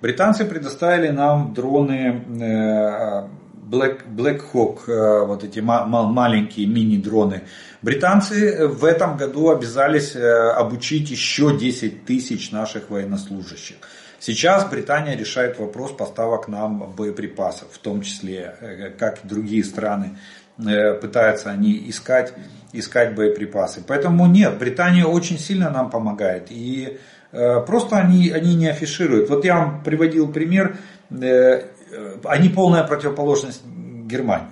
Британцы 0.00 0.44
предоставили 0.44 1.08
нам 1.08 1.54
дроны 1.54 3.26
Black, 3.70 4.04
Black 4.04 4.42
Hawk, 4.52 4.88
э, 4.88 5.24
вот 5.24 5.44
эти 5.44 5.60
маленькие 5.60 6.66
мини-дроны. 6.66 7.42
Британцы 7.82 8.66
в 8.66 8.84
этом 8.84 9.16
году 9.16 9.50
обязались 9.50 10.16
э, 10.16 10.50
обучить 10.50 11.10
еще 11.10 11.56
10 11.56 12.04
тысяч 12.04 12.50
наших 12.50 12.90
военнослужащих. 12.90 13.76
Сейчас 14.18 14.68
Британия 14.68 15.16
решает 15.16 15.58
вопрос 15.58 15.92
поставок 15.92 16.48
нам 16.48 16.92
боеприпасов, 16.96 17.68
в 17.72 17.78
том 17.78 18.02
числе, 18.02 18.56
э, 18.60 18.90
как 18.90 19.24
и 19.24 19.28
другие 19.28 19.62
страны, 19.62 20.18
пытаются 21.00 21.48
они 21.48 21.88
искать, 21.88 22.34
искать 22.74 23.14
боеприпасы. 23.14 23.82
Поэтому 23.86 24.26
нет, 24.26 24.58
Британия 24.58 25.06
очень 25.06 25.38
сильно 25.38 25.70
нам 25.70 25.88
помогает. 25.88 26.48
И 26.50 26.98
просто 27.30 27.96
они, 27.96 28.28
они 28.30 28.54
не 28.56 28.68
афишируют. 28.68 29.30
Вот 29.30 29.46
я 29.46 29.56
вам 29.56 29.82
приводил 29.82 30.30
пример 30.30 30.76
они 32.24 32.48
полная 32.48 32.84
противоположность 32.84 33.62
Германии. 34.10 34.48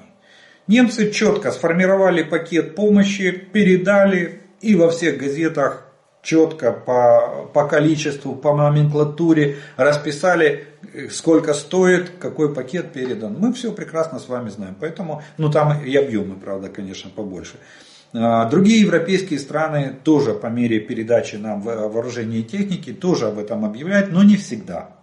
Немцы 0.67 1.11
четко 1.11 1.51
сформировали 1.51 2.23
пакет 2.23 2.75
помощи, 2.75 3.31
передали, 3.31 4.43
и 4.61 4.75
во 4.75 4.91
всех 4.91 5.19
газетах 5.19 5.89
четко 6.23 6.73
по, 6.73 7.49
по 7.55 7.67
количеству, 7.67 8.35
по 8.35 8.55
номенклатуре, 8.55 9.57
расписали, 9.77 10.67
сколько 11.11 11.55
стоит, 11.55 12.11
какой 12.21 12.53
пакет 12.53 12.93
передан. 12.93 13.37
Мы 13.39 13.53
все 13.53 13.73
прекрасно 13.73 14.19
с 14.19 14.29
вами 14.29 14.51
знаем. 14.51 14.77
Поэтому, 14.79 15.23
ну 15.39 15.51
там 15.51 15.83
и 15.83 15.97
объемы, 15.97 16.37
правда, 16.37 16.69
конечно, 16.69 17.11
побольше. 17.15 17.57
А, 18.13 18.47
другие 18.47 18.83
европейские 18.83 19.39
страны 19.39 19.97
тоже 20.05 20.35
по 20.35 20.47
мере 20.49 20.81
передачи 20.81 21.37
нам 21.37 21.63
вооружения 21.63 22.41
и 22.41 22.45
техники 22.45 22.93
тоже 22.93 23.29
об 23.29 23.39
этом 23.39 23.65
объявляют, 23.65 24.13
но 24.13 24.23
не 24.23 24.37
всегда. 24.37 24.98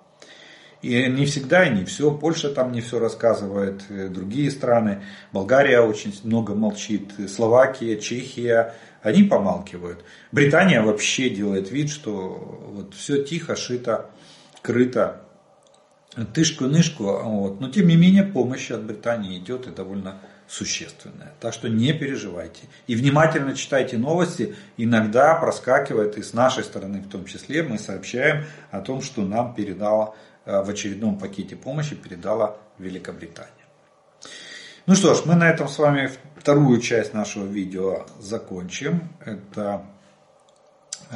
И 0.85 1.09
не 1.09 1.25
всегда, 1.25 1.67
не 1.67 1.83
все. 1.83 2.11
Польша 2.11 2.53
там 2.53 2.71
не 2.71 2.79
все 2.79 2.99
рассказывает, 2.99 3.85
другие 4.13 4.51
страны. 4.51 5.01
Болгария 5.31 5.81
очень 5.81 6.13
много 6.23 6.53
молчит, 6.53 7.11
Словакия, 7.27 7.99
Чехия, 7.99 8.75
они 9.01 9.23
помалкивают. 9.23 10.05
Британия 10.31 10.83
вообще 10.83 11.31
делает 11.31 11.71
вид, 11.71 11.89
что 11.89 12.61
вот 12.71 12.93
все 12.93 13.23
тихо, 13.23 13.55
шито, 13.55 14.11
крыто, 14.61 15.23
тышку-нышку. 16.35 17.05
Вот. 17.05 17.61
Но 17.61 17.71
тем 17.71 17.87
не 17.87 17.95
менее 17.95 18.23
помощь 18.23 18.69
от 18.69 18.83
Британии 18.83 19.39
идет 19.39 19.65
и 19.65 19.71
довольно 19.71 20.19
существенная. 20.47 21.33
Так 21.39 21.53
что 21.53 21.67
не 21.67 21.93
переживайте. 21.93 22.63
И 22.87 22.95
внимательно 22.95 23.55
читайте 23.55 23.97
новости. 23.97 24.55
Иногда 24.77 25.33
проскакивает 25.35 26.17
и 26.17 26.21
с 26.21 26.33
нашей 26.33 26.63
стороны 26.63 27.01
в 27.01 27.09
том 27.09 27.25
числе 27.25 27.63
мы 27.63 27.79
сообщаем 27.79 28.45
о 28.71 28.81
том, 28.81 29.01
что 29.01 29.23
нам 29.23 29.55
передала 29.55 30.09
э, 30.09 30.24
в 30.45 30.69
очередном 30.69 31.17
пакете 31.17 31.55
помощи 31.55 31.95
передала 31.95 32.57
Великобритания. 32.77 33.51
Ну 34.87 34.93
что 34.93 35.15
ж, 35.15 35.23
мы 35.25 35.33
на 35.33 35.49
этом 35.49 35.67
с 35.67 35.79
вами 35.79 36.11
вторую 36.37 36.79
часть 36.79 37.13
нашего 37.15 37.45
видео 37.47 38.05
закончим. 38.19 39.09
Это 39.19 39.83
э, 41.09 41.15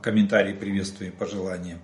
комментарии, 0.00 0.52
приветствия, 0.52 1.10
пожелания. 1.10 1.78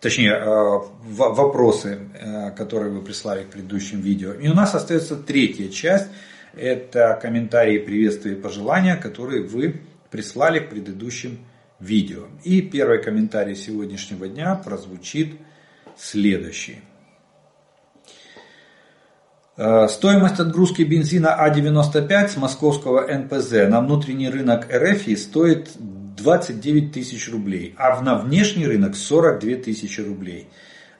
Точнее, 0.00 0.32
э, 0.32 0.78
вопросы, 1.02 2.08
э, 2.14 2.50
которые 2.52 2.90
вы 2.90 3.02
прислали 3.02 3.44
к 3.44 3.50
предыдущим 3.50 4.00
видео. 4.00 4.32
И 4.32 4.48
у 4.48 4.54
нас 4.54 4.74
остается 4.74 5.16
третья 5.16 5.68
часть. 5.68 6.08
Это 6.54 7.18
комментарии, 7.20 7.78
приветствия 7.78 8.32
и 8.32 8.40
пожелания, 8.40 8.96
которые 8.96 9.42
вы 9.42 9.82
прислали 10.10 10.60
к 10.60 10.70
предыдущим 10.70 11.38
видео. 11.80 12.28
И 12.44 12.62
первый 12.62 13.02
комментарий 13.02 13.56
сегодняшнего 13.56 14.26
дня 14.26 14.54
прозвучит 14.54 15.34
следующий. 15.96 16.80
Э, 19.56 19.86
стоимость 19.88 20.40
отгрузки 20.40 20.82
бензина 20.82 21.36
А95 21.40 22.28
с 22.28 22.36
московского 22.36 23.06
НПЗ 23.06 23.68
на 23.68 23.80
внутренний 23.80 24.30
рынок 24.30 24.66
РФ 24.72 25.18
стоит 25.18 25.70
29 25.76 26.92
тысяч 26.92 27.30
рублей, 27.30 27.74
а 27.76 28.00
на 28.00 28.16
внешний 28.16 28.66
рынок 28.66 28.96
42 28.96 29.56
тысячи 29.56 30.00
рублей. 30.00 30.48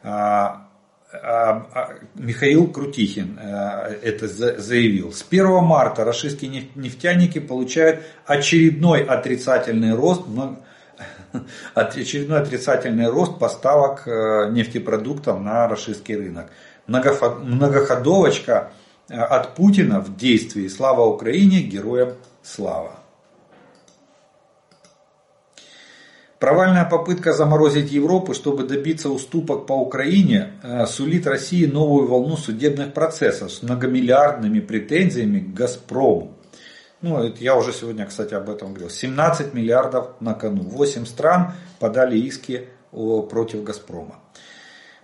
А, 0.03 0.69
а, 1.13 1.95
Михаил 2.15 2.67
Крутихин 2.69 3.39
э, 3.41 3.99
это 4.03 4.29
заявил. 4.29 5.13
С 5.13 5.25
1 5.29 5.65
марта 5.65 6.05
российские 6.05 6.69
нефтяники 6.75 7.39
получают 7.39 8.03
очередной 8.27 9.03
отрицательный 9.03 9.95
рост, 9.95 10.23
очередной 11.75 12.41
отрицательный 12.41 13.09
рост 13.09 13.39
поставок 13.39 14.07
э, 14.07 14.51
нефтепродуктов 14.51 15.41
на 15.41 15.69
российский 15.69 16.17
рынок 16.17 16.51
многоходовочка 16.87 18.73
э, 19.09 19.15
от 19.15 19.55
Путина 19.55 20.01
в 20.01 20.17
действии 20.17 20.69
«Слава 20.69 21.07
Украине! 21.07 21.63
Героям 21.63 22.15
слава!». 22.43 22.99
Провальная 26.39 26.85
попытка 26.85 27.33
заморозить 27.33 27.93
Европу, 27.93 28.35
чтобы 28.35 28.65
добиться 28.65 29.11
уступок 29.11 29.67
по 29.67 29.75
Украине, 29.75 30.55
э, 30.63 30.87
сулит 30.87 31.27
России 31.27 31.67
новую 31.67 32.09
волну 32.09 32.37
судебных 32.37 32.93
процессов 32.93 33.53
с 33.53 33.63
многомиллиардными 33.63 34.59
претензиями 34.59 35.39
к 35.39 35.55
«Газпрому». 35.55 36.37
Ну, 37.03 37.21
это 37.21 37.43
я 37.43 37.57
уже 37.57 37.73
сегодня, 37.73 38.07
кстати, 38.07 38.33
об 38.33 38.49
этом 38.49 38.69
говорил. 38.69 38.89
17 38.89 39.55
миллиардов 39.55 40.21
на 40.21 40.35
кону. 40.35 40.63
8 40.63 41.05
стран 41.05 41.53
подали 41.81 42.17
иски 42.17 42.69
против 42.93 43.65
«Газпрома». 43.65 44.21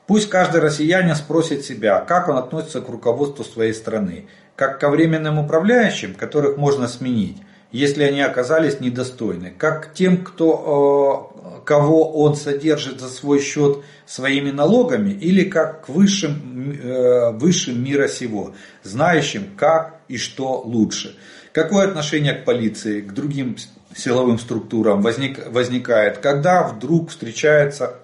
Пусть 0.06 0.30
каждый 0.30 0.60
россиянин 0.60 1.16
спросит 1.16 1.64
себя, 1.64 1.98
как 2.00 2.28
он 2.28 2.38
относится 2.38 2.80
к 2.80 2.88
руководству 2.88 3.44
своей 3.44 3.74
страны, 3.74 4.28
как 4.54 4.80
ко 4.80 4.88
временным 4.88 5.38
управляющим, 5.38 6.14
которых 6.14 6.56
можно 6.56 6.88
сменить, 6.88 7.36
если 7.72 8.04
они 8.04 8.22
оказались 8.22 8.80
недостойны, 8.80 9.52
как 9.58 9.90
к 9.90 9.92
тем, 9.92 10.24
кто, 10.24 11.32
э, 11.60 11.66
кого 11.66 12.10
он 12.12 12.36
содержит 12.36 13.00
за 13.00 13.08
свой 13.08 13.40
счет 13.40 13.82
своими 14.06 14.50
налогами, 14.50 15.10
или 15.10 15.44
как 15.44 15.86
к 15.86 15.88
высшим, 15.90 16.72
э, 16.72 17.32
высшим 17.32 17.82
мира 17.82 18.08
сего, 18.08 18.54
знающим, 18.84 19.48
как 19.56 20.00
и 20.08 20.16
что 20.16 20.62
лучше. 20.64 21.18
Какое 21.58 21.88
отношение 21.88 22.34
к 22.34 22.44
полиции, 22.44 23.00
к 23.00 23.12
другим 23.12 23.56
силовым 23.92 24.38
структурам 24.38 25.02
возник, 25.02 25.44
возникает, 25.50 26.18
когда 26.18 26.62
вдруг 26.62 27.10
встречается, 27.10 27.96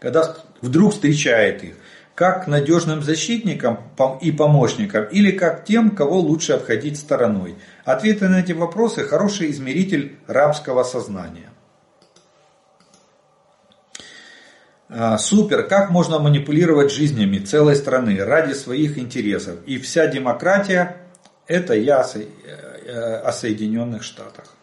когда 0.00 0.34
вдруг 0.62 0.94
встречает 0.94 1.62
их, 1.62 1.74
как 2.14 2.46
надежным 2.46 3.02
защитникам 3.02 3.80
и 4.22 4.32
помощникам 4.32 5.04
или 5.04 5.30
как 5.30 5.66
тем, 5.66 5.90
кого 5.90 6.20
лучше 6.20 6.54
обходить 6.54 6.96
стороной. 6.96 7.56
Ответы 7.84 8.28
на 8.28 8.40
эти 8.40 8.52
вопросы– 8.52 9.04
хороший 9.06 9.50
измеритель 9.50 10.16
рабского 10.26 10.82
сознания. 10.82 11.50
А, 14.88 15.18
супер, 15.18 15.64
как 15.64 15.90
можно 15.90 16.18
манипулировать 16.18 16.90
жизнями 16.90 17.40
целой 17.40 17.76
страны 17.76 18.24
ради 18.24 18.54
своих 18.54 18.96
интересов. 18.96 19.56
И 19.66 19.76
вся 19.76 20.06
демократия– 20.06 20.96
это 21.46 21.74
я 21.74 22.02
э, 22.14 22.75
о 22.90 23.32
Соединенных 23.32 24.02
Штатах. 24.02 24.56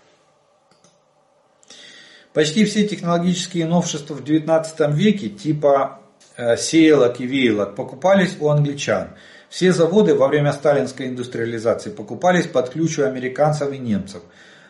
Почти 2.33 2.65
все 2.65 2.87
технологические 2.87 3.67
новшества 3.67 4.15
в 4.15 4.23
19 4.23 4.89
веке, 4.95 5.29
типа 5.29 5.99
э, 6.35 6.57
сеялок 6.57 7.19
и 7.19 7.27
веялок, 7.27 7.75
покупались 7.75 8.37
у 8.39 8.49
англичан. 8.49 9.09
Все 9.49 9.71
заводы 9.71 10.15
во 10.15 10.27
время 10.27 10.51
сталинской 10.51 11.09
индустриализации 11.09 11.91
покупались 11.91 12.47
под 12.47 12.71
ключ 12.71 12.97
у 12.97 13.05
американцев 13.05 13.71
и 13.71 13.77
немцев. 13.77 14.23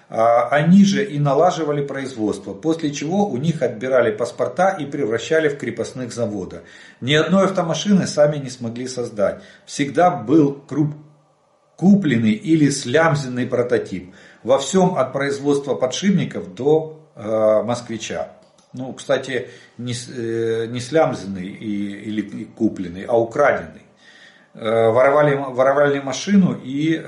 А 0.10 0.50
они 0.50 0.84
же 0.84 1.06
и 1.06 1.18
налаживали 1.20 1.86
производство, 1.86 2.54
после 2.54 2.92
чего 2.92 3.26
у 3.26 3.38
них 3.38 3.62
отбирали 3.62 4.12
паспорта 4.12 4.72
и 4.72 4.86
превращали 4.86 5.48
в 5.48 5.58
крепостных 5.58 6.12
завода. 6.14 6.64
Ни 7.00 7.14
одной 7.14 7.46
автомашины 7.46 8.08
сами 8.08 8.38
не 8.38 8.50
смогли 8.50 8.88
создать. 8.88 9.42
Всегда 9.66 10.12
был 10.12 10.54
круп 10.54 10.96
купленный 11.76 12.34
или 12.34 12.70
слямзенный 12.70 13.48
прототип. 13.48 14.14
Во 14.44 14.58
всем 14.58 14.96
от 14.96 15.14
производства 15.14 15.76
подшипников 15.76 16.54
до 16.54 17.04
Э, 17.16 17.62
москвича. 17.64 18.30
Ну, 18.74 18.92
кстати, 18.94 19.50
не, 19.78 19.94
э, 19.94 20.66
не 20.66 20.80
слямзанный 20.80 21.46
и, 21.46 22.10
или 22.10 22.46
купленный, 22.46 23.06
а 23.06 23.20
украденный. 23.20 23.84
Э, 24.56 24.90
воровали, 24.90 25.36
воровали 25.36 26.00
машину 26.00 26.60
и, 26.64 27.00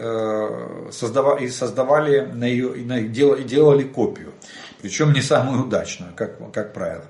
создавали, 0.91 1.45
и 1.45 1.49
создавали 1.49 2.19
на 2.19 2.43
ее, 2.43 2.77
и 2.77 3.07
делали, 3.07 3.41
делали 3.43 3.83
копию. 3.83 4.33
Причем 4.81 5.11
не 5.11 5.21
самую 5.21 5.63
удачную, 5.63 6.13
как, 6.15 6.51
как 6.51 6.73
правило. 6.73 7.05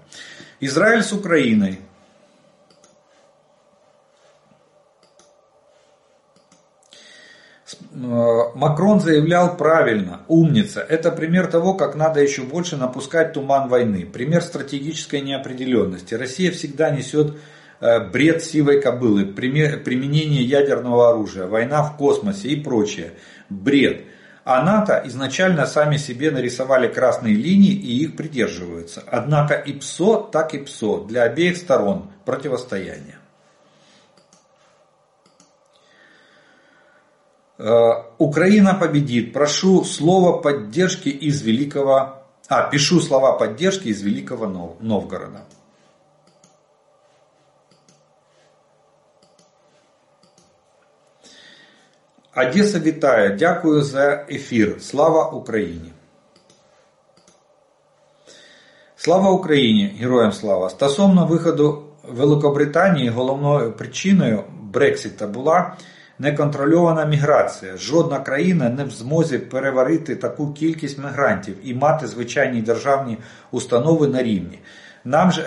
Израиль 0.62 1.04
с 1.04 1.12
Украиной 1.12 1.80
Макрон 7.92 9.00
заявлял 9.00 9.56
правильно, 9.58 10.22
умница. 10.28 10.82
Это 10.82 11.12
пример 11.12 11.48
того, 11.48 11.74
как 11.74 11.96
надо 11.96 12.22
еще 12.22 12.42
больше 12.44 12.78
напускать 12.78 13.34
туман 13.34 13.70
войны. 13.70 14.06
Пример 14.06 14.42
стратегической 14.42 15.22
неопределенности. 15.22 16.14
Россия 16.14 16.52
всегда 16.52 16.90
несет 16.90 17.36
э, 17.80 18.00
бред 18.10 18.44
сивой 18.44 18.82
кобылы, 18.82 19.26
применение 19.26 20.44
ядерного 20.44 21.10
оружия, 21.10 21.48
война 21.48 21.84
в 21.84 21.98
космосе 21.98 22.50
и 22.50 22.62
прочее. 22.62 23.12
Бред. 23.50 24.04
А 24.44 24.62
НАТО 24.62 25.02
изначально 25.06 25.66
сами 25.66 25.98
себе 25.98 26.30
нарисовали 26.30 26.88
красные 26.88 27.34
линии 27.34 27.74
и 27.74 28.04
их 28.04 28.16
придерживаются. 28.16 29.04
Однако 29.08 29.56
и 29.56 29.74
ПСО, 29.74 30.18
так 30.32 30.54
и 30.54 30.60
ПСО 30.60 31.04
для 31.06 31.24
обеих 31.24 31.58
сторон 31.58 32.12
противостояние. 32.26 33.16
Украина 38.19 38.75
победит. 38.75 39.33
Прошу 39.33 39.85
слова 39.85 40.39
поддержки 40.39 41.09
из 41.09 41.43
Великого... 41.43 42.23
А, 42.49 42.63
пишу 42.63 43.01
слова 43.01 43.33
поддержки 43.33 43.89
из 43.89 44.03
Великого 44.03 44.77
Новгорода. 44.81 45.43
Одеса 52.37 52.79
вітає. 52.79 53.31
Дякую 53.31 53.83
за 53.83 54.27
ефір. 54.31 54.77
Слава 54.81 55.31
Україні. 55.31 55.93
Слава 59.03 59.31
Україні! 59.31 59.97
Героям 60.01 60.33
слава! 60.33 60.71
Стосовно 60.71 61.27
виходу 61.27 61.83
Великобританії 62.09 63.09
головною 63.09 63.73
причиною 63.73 64.45
Брексіта 64.63 65.27
була 65.27 65.77
Неконтрольована 66.20 67.06
міграція. 67.06 67.78
Жодна 67.78 68.20
країна 68.20 68.70
не 68.70 68.84
в 68.84 68.92
змозі 68.92 69.38
переварити 69.38 70.16
таку 70.16 70.54
кількість 70.54 70.98
мігрантів 70.98 71.56
і 71.64 71.74
мати 71.74 72.08
звичайні 72.08 72.62
державні 72.62 73.18
установи 73.52 74.08
на 74.08 74.24
рівні. 74.24 74.60
Нам 75.06 75.32
же, 75.32 75.44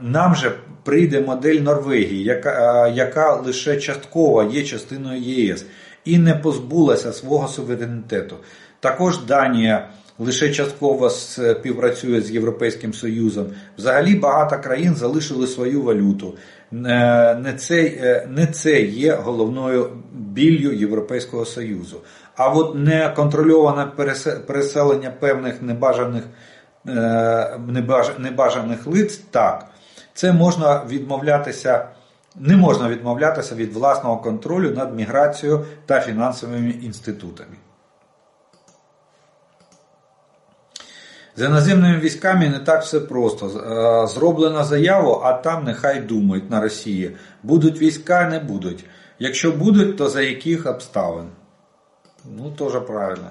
нам 0.00 0.34
же 0.34 0.52
прийде 0.84 1.20
модель 1.20 1.60
Норвегії, 1.60 2.24
яка, 2.24 2.88
яка 2.88 3.34
лише 3.34 3.76
частково 3.76 4.42
є 4.42 4.62
частиною 4.62 5.20
ЄС 5.20 5.66
і 6.04 6.18
не 6.18 6.34
позбулася 6.34 7.12
свого 7.12 7.48
суверенітету. 7.48 8.36
Також 8.80 9.18
Данія 9.24 9.88
лише 10.18 10.50
частково 10.50 11.10
співпрацює 11.10 12.20
з 12.20 12.30
Європейським 12.30 12.94
Союзом. 12.94 13.46
Взагалі 13.78 14.14
багато 14.14 14.58
країн 14.62 14.94
залишили 14.94 15.46
свою 15.46 15.82
валюту. 15.82 16.34
Не 16.72 17.54
це, 17.58 18.26
не 18.28 18.46
це 18.46 18.82
є 18.82 19.14
головною 19.14 19.90
біллю 20.12 20.72
Європейського 20.72 21.44
Союзу. 21.44 22.00
А 22.36 22.48
от 22.48 22.74
неконтрольоване 22.74 23.86
переселення 24.46 25.10
певних 25.10 25.62
небажаних 25.62 26.24
небажаних 28.18 28.86
лиць, 28.86 29.18
так, 29.30 29.66
це 30.14 30.32
можна 30.32 30.84
відмовлятися. 30.88 31.88
Не 32.36 32.56
можна 32.56 32.88
відмовлятися 32.88 33.54
від 33.54 33.72
власного 33.72 34.16
контролю 34.16 34.70
над 34.70 34.96
міграцією 34.96 35.64
та 35.86 36.00
фінансовими 36.00 36.70
інститутами. 36.70 37.56
З 41.39 41.45
іноземними 41.45 41.99
військами 41.99 42.49
не 42.49 42.59
так 42.59 42.83
все 42.83 42.99
просто. 42.99 43.49
Зроблена 44.07 44.63
заяву, 44.63 45.21
а 45.23 45.33
там 45.33 45.63
нехай 45.63 45.99
думають 45.99 46.51
на 46.51 46.61
Росії. 46.61 47.15
Будуть 47.43 47.81
війська, 47.81 48.29
не 48.29 48.39
будуть. 48.39 48.85
Якщо 49.19 49.51
будуть, 49.51 49.97
то 49.97 50.09
за 50.09 50.21
яких 50.21 50.65
обставин? 50.65 51.25
Ну, 52.37 52.51
тоже 52.51 52.79
правильно. 52.79 53.29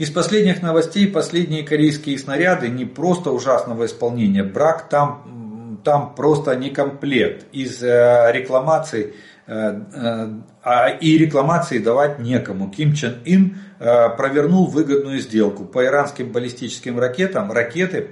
Из 0.00 0.10
последних 0.10 0.62
новостей 0.62 1.06
последние 1.06 1.62
корейские 1.62 2.16
снаряды 2.16 2.68
не 2.68 2.86
просто 2.86 3.30
ужасного 3.30 3.84
исполнения, 3.84 4.42
брак 4.42 4.88
там, 4.88 5.78
там 5.84 6.14
просто 6.14 6.56
не 6.56 6.70
комплект. 6.70 7.46
Из 7.52 7.82
рекламаций 7.82 9.12
и 11.00 11.18
рекламации 11.18 11.78
давать 11.78 12.18
некому. 12.18 12.70
Ким 12.70 12.94
Чен 12.94 13.14
Ин 13.26 13.58
провернул 13.78 14.66
выгодную 14.66 15.20
сделку. 15.20 15.64
По 15.64 15.84
иранским 15.84 16.32
баллистическим 16.32 16.98
ракетам 16.98 17.52
ракеты 17.52 18.10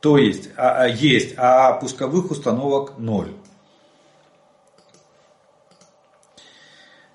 то 0.00 0.18
есть, 0.18 0.50
есть, 0.88 1.34
а 1.36 1.74
пусковых 1.74 2.32
установок 2.32 2.98
ноль. 2.98 3.28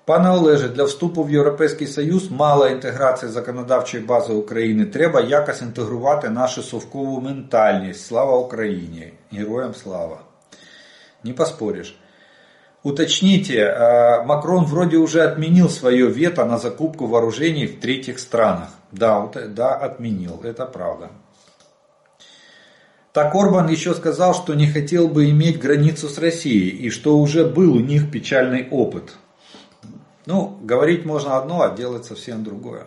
Пане 0.06 0.30
Олеже, 0.30 0.68
для 0.70 0.84
вступу 0.84 1.22
в 1.22 1.30
Європейський 1.30 1.86
Союз 1.86 2.30
мало 2.30 2.68
інтеграції 2.68 3.30
законодавчої 3.32 4.04
бази 4.04 4.32
України. 4.32 4.86
Треба 4.86 5.20
якось 5.20 5.62
інтегрувати 5.62 6.30
нашу 6.30 6.62
совкову 6.62 7.20
ментальність. 7.20 8.06
Слава 8.06 8.38
Україні! 8.38 9.12
Героям 9.32 9.74
слава! 9.74 10.20
Не 11.24 11.32
поспоришь. 11.32 11.98
Уточните, 12.83 13.73
Макрон 14.25 14.65
вроде 14.65 14.97
уже 14.97 15.23
отменил 15.23 15.69
свое 15.69 16.07
вето 16.09 16.43
на 16.43 16.57
закупку 16.57 17.07
вооружений 17.07 17.65
в 17.65 17.79
третьих 17.79 18.19
странах. 18.19 18.69
Да, 18.91 19.31
да, 19.47 19.73
отменил, 19.73 20.41
это 20.43 20.65
правда. 20.65 21.09
Так 23.13 23.33
Орбан 23.35 23.69
еще 23.69 23.93
сказал, 23.93 24.33
что 24.33 24.53
не 24.53 24.67
хотел 24.67 25.07
бы 25.07 25.29
иметь 25.29 25.59
границу 25.59 26.09
с 26.09 26.17
Россией 26.17 26.71
и 26.71 26.89
что 26.89 27.17
уже 27.17 27.45
был 27.45 27.75
у 27.75 27.79
них 27.79 28.11
печальный 28.11 28.67
опыт. 28.69 29.13
Ну, 30.25 30.57
говорить 30.61 31.05
можно 31.05 31.37
одно, 31.37 31.61
а 31.61 31.75
делать 31.75 32.05
совсем 32.05 32.43
другое. 32.43 32.85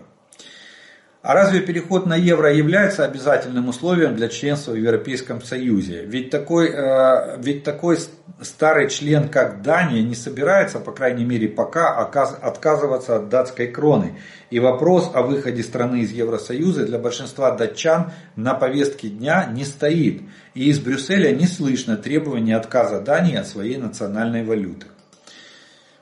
А 1.26 1.34
разве 1.34 1.58
переход 1.58 2.06
на 2.06 2.14
евро 2.14 2.54
является 2.54 3.04
обязательным 3.04 3.68
условием 3.68 4.14
для 4.14 4.28
членства 4.28 4.70
в 4.70 4.76
Европейском 4.76 5.42
Союзе? 5.42 6.04
Ведь 6.04 6.30
такой, 6.30 6.70
э, 6.70 7.36
ведь 7.42 7.64
такой 7.64 7.98
старый 8.40 8.88
член, 8.88 9.28
как 9.28 9.60
Дания, 9.60 10.02
не 10.02 10.14
собирается, 10.14 10.78
по 10.78 10.92
крайней 10.92 11.24
мере 11.24 11.48
пока, 11.48 11.96
отказываться 11.96 13.16
от 13.16 13.28
датской 13.28 13.66
кроны. 13.66 14.12
И 14.50 14.60
вопрос 14.60 15.10
о 15.14 15.22
выходе 15.22 15.64
страны 15.64 16.02
из 16.02 16.12
Евросоюза 16.12 16.86
для 16.86 17.00
большинства 17.00 17.50
датчан 17.50 18.12
на 18.36 18.54
повестке 18.54 19.08
дня 19.08 19.50
не 19.52 19.64
стоит. 19.64 20.22
И 20.54 20.70
из 20.70 20.78
Брюсселя 20.78 21.34
не 21.34 21.48
слышно 21.48 21.96
требования 21.96 22.56
отказа 22.56 23.00
Дании 23.00 23.34
от 23.34 23.48
своей 23.48 23.78
национальной 23.78 24.44
валюты. 24.44 24.86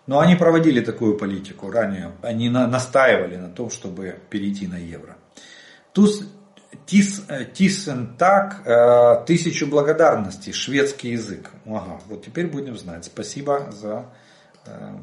Но 0.06 0.20
они 0.20 0.36
проводили 0.36 0.81
такую 0.81 1.16
политику 1.16 1.70
ранее. 1.70 2.12
Они 2.22 2.51
настаивали 2.51 3.36
на 3.36 3.48
том, 3.48 3.70
чтобы 3.70 4.18
перейти 4.28 4.66
на 4.66 4.76
евро. 4.76 5.16
Туз, 5.93 6.22
тис, 6.86 7.24
тисен 7.55 8.14
так, 8.18 8.62
э, 8.66 9.24
тысячу 9.26 9.66
благодарностей, 9.66 10.52
шведский 10.52 11.12
язык. 11.12 11.51
Ага, 11.66 12.01
вот 12.09 12.24
теперь 12.24 12.48
будем 12.48 12.76
знать. 12.76 13.06
Спасибо 13.06 13.70
за... 13.70 14.06
Э, 14.66 14.97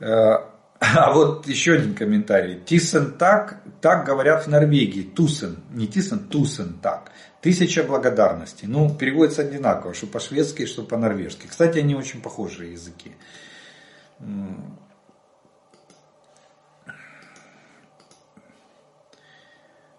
э, 0.00 0.34
а 0.80 1.12
вот 1.12 1.46
еще 1.46 1.74
один 1.74 1.94
комментарий. 1.94 2.60
Тисен 2.60 3.12
так, 3.12 3.60
так 3.80 4.04
говорят 4.04 4.46
в 4.46 4.48
Норвегии. 4.48 5.02
Тусен, 5.02 5.58
не 5.70 5.86
тисен, 5.86 6.20
тусен 6.20 6.78
так. 6.80 7.10
Тысяча 7.40 7.84
благодарностей. 7.84 8.66
Ну, 8.68 8.94
переводится 8.94 9.42
одинаково, 9.42 9.94
что 9.94 10.06
по-шведски, 10.06 10.66
что 10.66 10.82
по-норвежски. 10.82 11.46
Кстати, 11.46 11.78
они 11.78 11.94
очень 11.94 12.20
похожие 12.20 12.72
языки. 12.72 13.12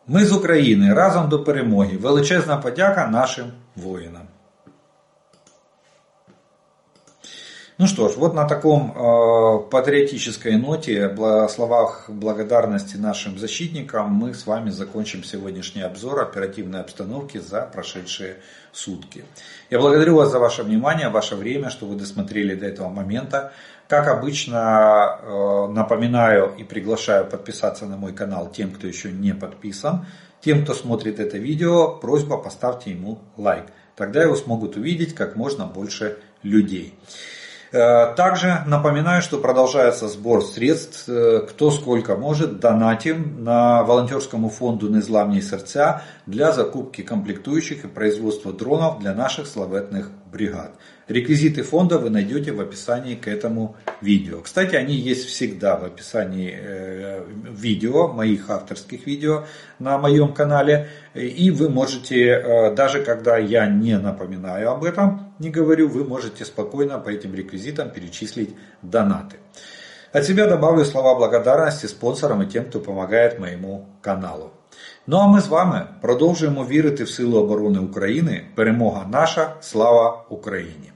Ми 0.07 0.25
з 0.25 0.31
України 0.31 0.93
разом 0.93 1.29
до 1.29 1.43
перемоги. 1.43 1.97
Величезна 1.97 2.57
подяка 2.57 3.07
нашим 3.07 3.51
воїнам. 3.75 4.28
Ну 7.79 7.87
что 7.87 8.09
ж, 8.09 8.17
вот 8.17 8.33
на 8.33 8.45
таком 8.45 8.91
э, 8.91 9.69
патриотической 9.71 10.57
ноте, 10.57 11.07
бла, 11.07 11.47
словах 11.47 12.09
благодарности 12.09 12.97
нашим 12.97 13.39
защитникам, 13.39 14.11
мы 14.11 14.33
с 14.33 14.45
вами 14.45 14.69
закончим 14.69 15.23
сегодняшний 15.23 15.83
обзор 15.83 16.19
оперативной 16.19 16.81
обстановки 16.81 17.37
за 17.37 17.61
прошедшие 17.61 18.39
сутки. 18.73 19.23
Я 19.69 19.79
благодарю 19.79 20.15
вас 20.15 20.29
за 20.29 20.39
ваше 20.39 20.63
внимание, 20.63 21.07
ваше 21.07 21.37
время, 21.37 21.69
что 21.69 21.85
вы 21.85 21.95
досмотрели 21.95 22.53
до 22.53 22.65
этого 22.65 22.89
момента. 22.89 23.53
Как 23.87 24.09
обычно, 24.09 25.17
э, 25.21 25.67
напоминаю 25.71 26.53
и 26.57 26.65
приглашаю 26.65 27.27
подписаться 27.27 27.85
на 27.85 27.95
мой 27.95 28.11
канал 28.11 28.51
тем, 28.51 28.71
кто 28.71 28.87
еще 28.87 29.09
не 29.09 29.33
подписан. 29.33 30.05
Тем, 30.41 30.65
кто 30.65 30.73
смотрит 30.73 31.21
это 31.21 31.37
видео, 31.37 31.95
просьба 31.95 32.39
поставьте 32.39 32.91
ему 32.91 33.19
лайк. 33.37 33.67
Тогда 33.95 34.21
его 34.21 34.35
смогут 34.35 34.75
увидеть 34.75 35.15
как 35.15 35.37
можно 35.37 35.65
больше 35.65 36.17
людей. 36.43 36.93
Э, 37.71 38.13
также 38.15 38.63
напоминаю, 38.65 39.21
что 39.21 39.37
продолжается 39.37 40.07
сбор 40.07 40.43
средств, 40.43 41.07
э, 41.07 41.45
кто 41.47 41.69
сколько 41.69 42.15
может, 42.15 42.59
донатим 42.59 43.43
на 43.43 43.83
волонтерскому 43.83 44.49
фонду 44.49 44.89
«Незламні 44.89 45.41
сердца» 45.41 46.01
для 46.25 46.51
закупки 46.51 47.03
комплектующих 47.03 47.85
и 47.85 47.87
производства 47.87 48.51
дронов 48.53 48.99
для 48.99 49.13
наших 49.13 49.47
славетных 49.47 50.09
бригад. 50.31 50.71
Реквизиты 51.08 51.62
фонда 51.62 51.98
вы 51.98 52.08
найдете 52.08 52.52
в 52.52 52.60
описании 52.60 53.14
к 53.14 53.28
этому 53.28 53.76
видео. 54.00 54.40
Кстати, 54.40 54.74
они 54.74 54.94
есть 54.94 55.26
всегда 55.26 55.76
в 55.76 55.84
описании 55.84 56.58
э, 56.58 57.24
видео, 57.50 58.08
моих 58.08 58.48
авторских 58.48 59.06
видео 59.06 59.44
на 59.78 59.98
моем 59.98 60.32
канале. 60.32 60.88
И 61.14 61.50
вы 61.50 61.68
можете, 61.68 62.30
э, 62.30 62.74
даже 62.74 63.02
когда 63.02 63.36
я 63.36 63.66
не 63.66 63.98
напоминаю 63.98 64.70
об 64.70 64.84
этом, 64.84 65.34
не 65.38 65.50
говорю, 65.50 65.88
вы 65.88 66.04
можете 66.04 66.46
спокойно 66.46 66.98
по 66.98 67.10
этим 67.10 67.34
реквизитам 67.34 67.90
перечислить 67.90 68.54
донаты. 68.80 69.36
От 70.12 70.24
себя 70.24 70.46
добавлю 70.46 70.86
слова 70.86 71.16
благодарности 71.16 71.84
спонсорам 71.84 72.42
и 72.42 72.46
тем, 72.46 72.64
кто 72.64 72.80
помогает 72.80 73.38
моему 73.38 73.88
каналу. 74.00 74.52
Ну 75.06 75.16
а 75.16 75.26
ми 75.26 75.40
з 75.40 75.48
вами 75.48 75.86
продовжуємо 76.00 76.64
вірити 76.64 77.04
в 77.04 77.10
силу 77.10 77.38
оборони 77.38 77.78
України. 77.78 78.46
Перемога 78.54 79.06
наша, 79.10 79.54
слава 79.60 80.24
Україні! 80.28 80.92